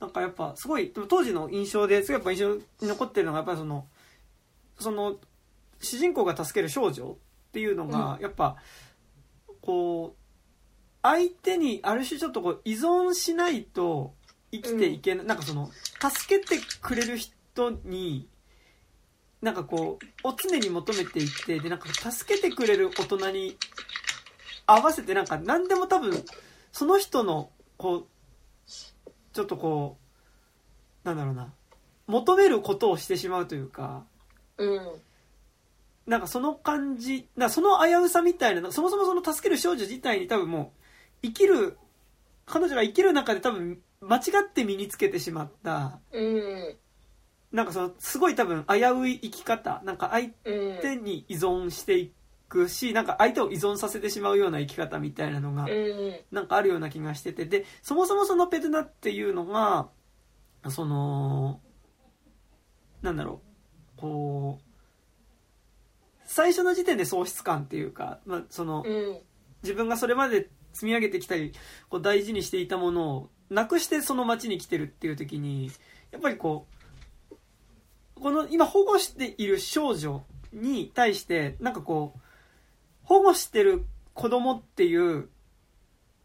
[0.00, 3.86] なんかやっぱすごいでも当時の印象ですごいやっぱ印象に残ってるのがやっぱりその
[4.78, 5.16] その
[5.80, 7.16] 主人公が助ける少女っ
[7.52, 8.56] ていうのがやっぱ
[9.60, 10.23] こう
[11.04, 14.14] 相手にある種ちょっとこう依存しないと
[14.50, 15.70] 生きていけない、なんかその
[16.00, 18.26] 助けてくれる人に
[19.42, 23.58] なんかこうを常に求めていってでなんか助けてくれる大人に
[24.66, 26.24] 合わせてなんか何でも多分
[26.72, 28.06] その人のこう
[28.66, 29.98] ちょっとこ
[31.04, 31.52] うなんだろうな
[32.06, 34.04] 求めることをしてしまうというか
[34.56, 34.80] うん。
[36.06, 40.83] なんかその感じなその危うさみたいなそもそもその助ける少女自体に多分もう
[41.24, 41.78] 生きる
[42.44, 45.98] 彼女が生きる中で多分間違って身につけてしまった。
[46.12, 46.76] うん。
[47.50, 49.80] なんかそのすごい多分危うい生き方。
[49.84, 50.32] なんか相うん
[50.82, 52.12] 手に依存してい
[52.48, 56.20] くしなんか相手を依存させてしまうような生き方みたいなのがうん。
[56.30, 57.46] なんかあるような気がしてて。
[57.46, 59.88] でそもそもそのペルナっていうのが
[60.68, 61.60] その
[63.00, 63.40] なんだろ
[63.96, 64.00] う。
[64.00, 64.64] こう
[66.26, 69.18] 最初の時点で喪失感っていうか、まあ、そのうん。
[69.62, 71.52] 自分がそれまで積み上げてきたり
[71.88, 75.70] こう大事にしていたものをなくしてその町に来てるっていう時に
[76.10, 76.66] やっぱりこ
[77.30, 77.34] う
[78.20, 82.20] この今保護している少女に対してなんかこう
[83.04, 83.84] 保護してる
[84.14, 85.28] 子供っていう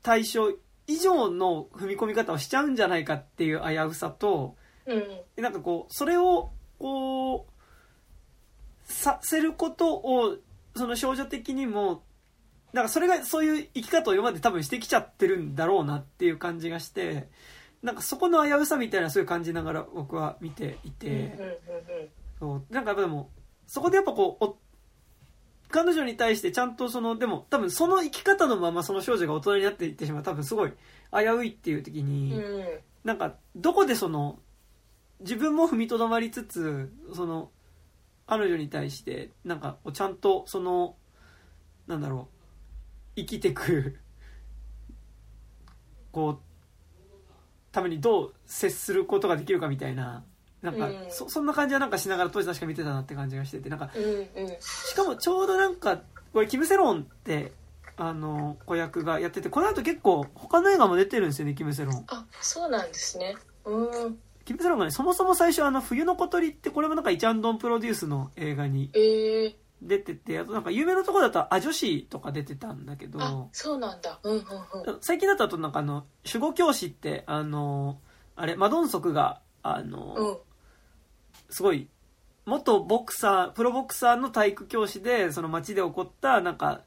[0.02, 0.52] 対象
[0.88, 4.56] 以上の踏み込み方をしちゃうんじゃないかっていう危うさと
[4.86, 5.08] うん。
[5.36, 10.38] でなんかこうそれをこうさせることを
[10.76, 12.04] その少女的にも
[12.74, 17.28] なんかそれがそういう生き方を今まで多分してきちゃってるんだろうなっていう感じがして
[17.82, 21.58] なんかそこの危うさみたいなそういう感じながら僕は見ていて、
[22.40, 23.30] そうなんかやっぱでも
[23.66, 24.58] そこでやっぱこうお
[25.72, 30.74] 彼女に対してちゃんとそのでも多分その生き方のままその少女が大人になっていってしまう多分すごい
[31.14, 32.42] 危ういっていう時に。
[33.04, 34.40] なんかどこでその
[35.22, 37.50] 自分も踏みとどまりつつその
[38.28, 40.96] 彼女に対してなんかちゃんとその
[41.88, 42.39] なんだろう
[43.20, 43.98] 生きてく
[46.12, 46.40] こう
[47.72, 50.24] ためにどう接することができるかみたいな
[50.62, 51.06] なんか、うん。
[51.10, 54.58] そそんな感じはなんかしながら当時確か見てたなって感じがしててなんかうんうん。
[54.60, 56.02] しかもちょうどなんか
[56.34, 57.54] これキム・セロンって
[58.00, 62.06] あの、子役がやってて、この後結構他の映画も出てるんですよね、キム・セロン。
[62.08, 63.36] あそうなんですね。
[63.66, 64.18] うん。
[64.46, 74.20] キム・セロンがね、そもそも最初あの、冬の小鳥って、これもなんかイチャンドンプロデュースの映画にえー、出てて、あとなんか有名なところだとア女子とか出てたんだけあど、そうなんだ。
[74.24, 74.98] うんうんうん。
[75.02, 78.00] 最近だとあとなんかあの、守護教師って、あの、
[78.36, 80.38] あれ、マドンソクが、あの、うん。
[81.50, 81.88] すごい、
[82.46, 86.82] 元ボクサー、プロボクサーの体育教師で、その街で起こった、なんか、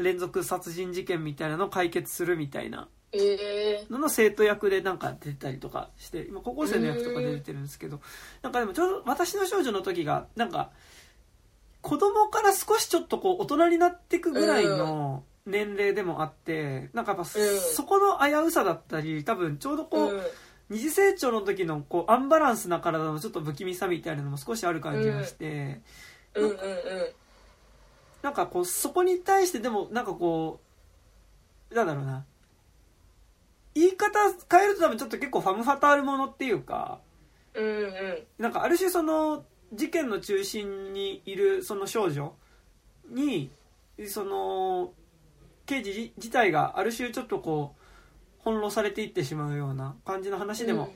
[0.00, 8.00] 連続殺人事件みたいなのを解決するみたいなえー、のの生徒役でなんか出たりとかして、今高校生の役とかで出てるんですけど、
[8.42, 10.70] なんかでもちょうど私の少女の時が、なんか、
[11.82, 20.22] 子供から少しちょっとこう大人になっていくぐらいの年齢でもあって、なんかやっぱそこの危うさだったり、多分ちょうどこう、うん。
[20.70, 25.80] 二次成長の時のこうアンバランスな体のちょっと不気味さみたいなのも少しある感じがして、
[26.34, 26.58] うんうんうん。
[28.22, 30.60] なんかこうそこに対してでもなんかこ
[31.72, 32.24] うなんだろうな。
[33.74, 37.00] 言い方変えると多分ちょっと結構ファム・ファタールものっていうか
[37.54, 38.22] うんうん。
[38.38, 42.34] なんかある種その事件の中心にいるその少女
[43.08, 43.50] に
[44.06, 44.92] その
[45.66, 50.92] 刑事自自体がある種ちょっとこう翻弄されていってしまうような感じの話でも、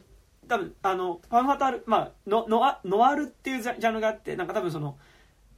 [0.48, 4.96] 多分あのファンファタール、まあ、ノノアノワールっていうジャジャンルがあってなんか多分その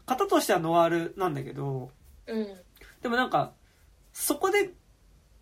[0.07, 1.91] 型としてはノワールなんだけど
[2.27, 2.47] うん。
[3.01, 3.53] でもなんか
[4.13, 4.73] そこで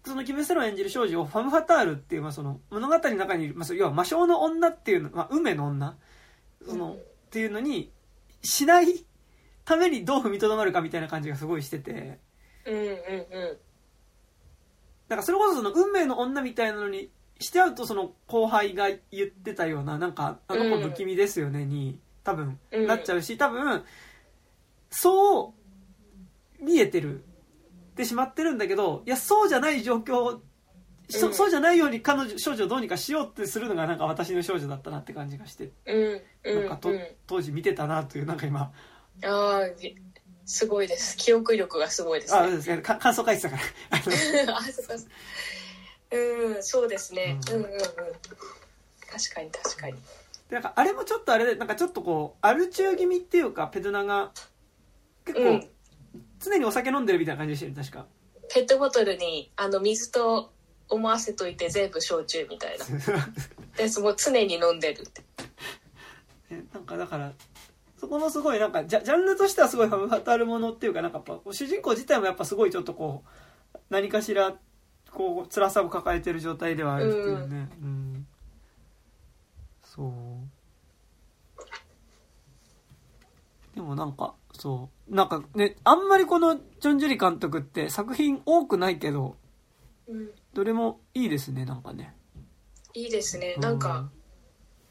[0.05, 5.97] そのキム・セロン演じる少女をファム・ファタールっていう、まあ、その物語の中にいる、まあ、要は魔性の女っていうの、まあ、運命の女？
[6.67, 6.99] その、うん
[7.35, 7.91] っていうのに
[8.45, 9.05] しない
[9.65, 12.21] ためにどう踏みとどまるかみたいな感じがすごいしてて。
[12.65, 13.59] うんうんうん
[15.09, 22.87] なんかそれこそその運命の女みたいなのにして会うとその後輩が言ってたようななんかあの子不気味ですよねに多分うん。
[22.87, 23.85] なっちゃうし多分
[24.91, 25.55] そ
[26.61, 27.23] う見えてるっ
[27.97, 30.39] てしまってるんだけどいやそうじゃない状況
[31.09, 31.35] そうん。
[31.35, 35.71] そうじゃないように彼女少女をどうにかしようってするのがなんか私の少女だったなって感じがして。
[35.87, 37.01] うんうんなんかとうん。
[37.27, 38.73] 当時見てたなというなんか今。
[39.25, 39.63] ああ
[40.47, 41.17] すごいです。
[41.17, 42.39] 記憶力がすごいですね。
[42.41, 43.63] あそうですねか感想書いてたから。
[44.57, 44.95] あ そっか。
[46.13, 47.39] うんそうですね。
[47.51, 47.81] ううんんうんうん。
[47.81, 49.95] 確かに確かに。
[50.49, 54.33] でなんかあれもちょっとあれでなんかちょっとこうアル中気味っていうかペドナが
[55.25, 55.71] 結構うん。
[56.39, 58.07] 常にお酒飲んでるみたいな感じでしてる確か。
[58.53, 60.53] ペットボトルにあの水と
[60.89, 62.85] 思わせといて全部焼酎みたいな。
[63.77, 65.23] でもう常に飲んでるって。
[66.51, 67.33] ねなんかだから
[67.99, 73.25] そこもすごいなんかジャジャンルとしてはすごいファムファタルものっていうかなんかやっぱ主人公自体もやっぱすごいちょっとこ
[73.75, 74.55] う何かしら
[75.11, 77.69] こう辛さを抱えてる状態ではあるっていうね。
[77.81, 78.27] うん、
[79.83, 80.13] そう。
[83.75, 85.15] でもなんかそう。
[85.15, 89.37] なんかねあんまりこのジョン・ジュリ監督って作品多くないけど
[90.09, 92.15] うんどれもいいですねなんかね。
[92.95, 93.57] いいですね。
[93.59, 94.09] なんか、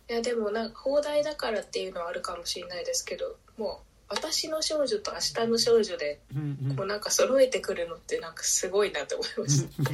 [0.10, 6.76] いやでもなんか放題だからっていうのはあるかもしれないですけどもう私の少女と明日の少女でうんうん。
[6.76, 9.84] もうなんか揃えてくるのってなんかすごいなって思いました。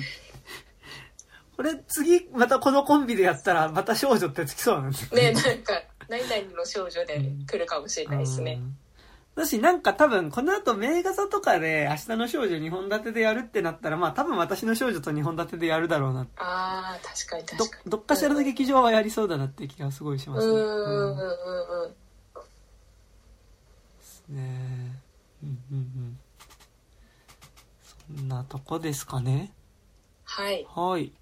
[1.56, 8.54] これ次またこのコンビでやったらまた少女ってつきそうなんですよねなんか何々の少女で来るかもしれないですね。
[8.54, 8.78] うん
[9.40, 17.92] だしなんか多分この後名画座とかで明日の少女2本立てでやるってなったらまあ多分私の少女と2本立てでやるだろうなああ確かにど確かに。
[17.92, 20.54] どっかしらの劇場はやりそうだなって気がすごいしますね。
[20.54, 20.60] うん。
[20.60, 21.96] うんうんうんうん。
[24.30, 24.36] うん。
[24.36, 25.00] ね。
[25.42, 26.20] うんうんうん。
[28.18, 29.54] そんなとこですかね。
[30.26, 30.68] はい。
[30.70, 31.14] はい。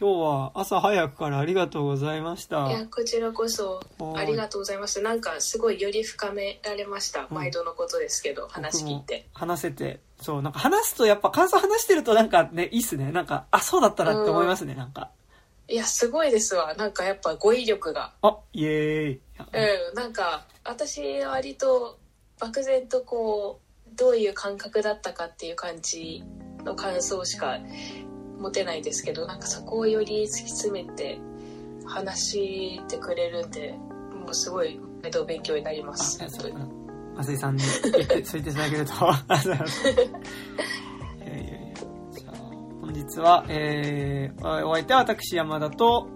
[0.00, 2.68] 今日は朝早くからありがとうございました。
[2.68, 7.34] いやこちらこそはいありがとうございますなんかすごいより深められました、うん。
[7.34, 9.26] 毎度のことですけど話聞いて。
[9.32, 13.10] 話せて、そう、なんか話すとやっぱ感想話してるとなんかね、いいっすね。
[13.10, 15.10] なんか、あ、そうだったなって思いますね、なんか。
[15.68, 16.74] いやすごいですわ。
[16.74, 18.12] なんかやっぱ語彙力が。
[18.22, 19.20] あ、イエーイ。
[19.90, 19.94] うん。
[19.94, 21.98] なんか私は割と
[22.38, 26.22] 漠然とこうどういう感覚だったかっていう感じ
[26.64, 27.58] の感想しか
[28.42, 31.18] 持てないですけどなんかそこをより突き詰めて
[31.86, 34.80] 話してくれるんでもうすごい
[35.26, 36.54] 勉強になりまあ、す本当に。
[37.16, 38.92] 松井さんにそう言っていただけると、
[42.80, 46.08] 本日は、えー、お相手は私山田と、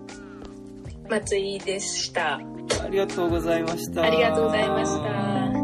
[1.11, 2.37] 松井でした。
[2.37, 4.03] ありがとうございました。
[4.03, 5.56] ありがとうございました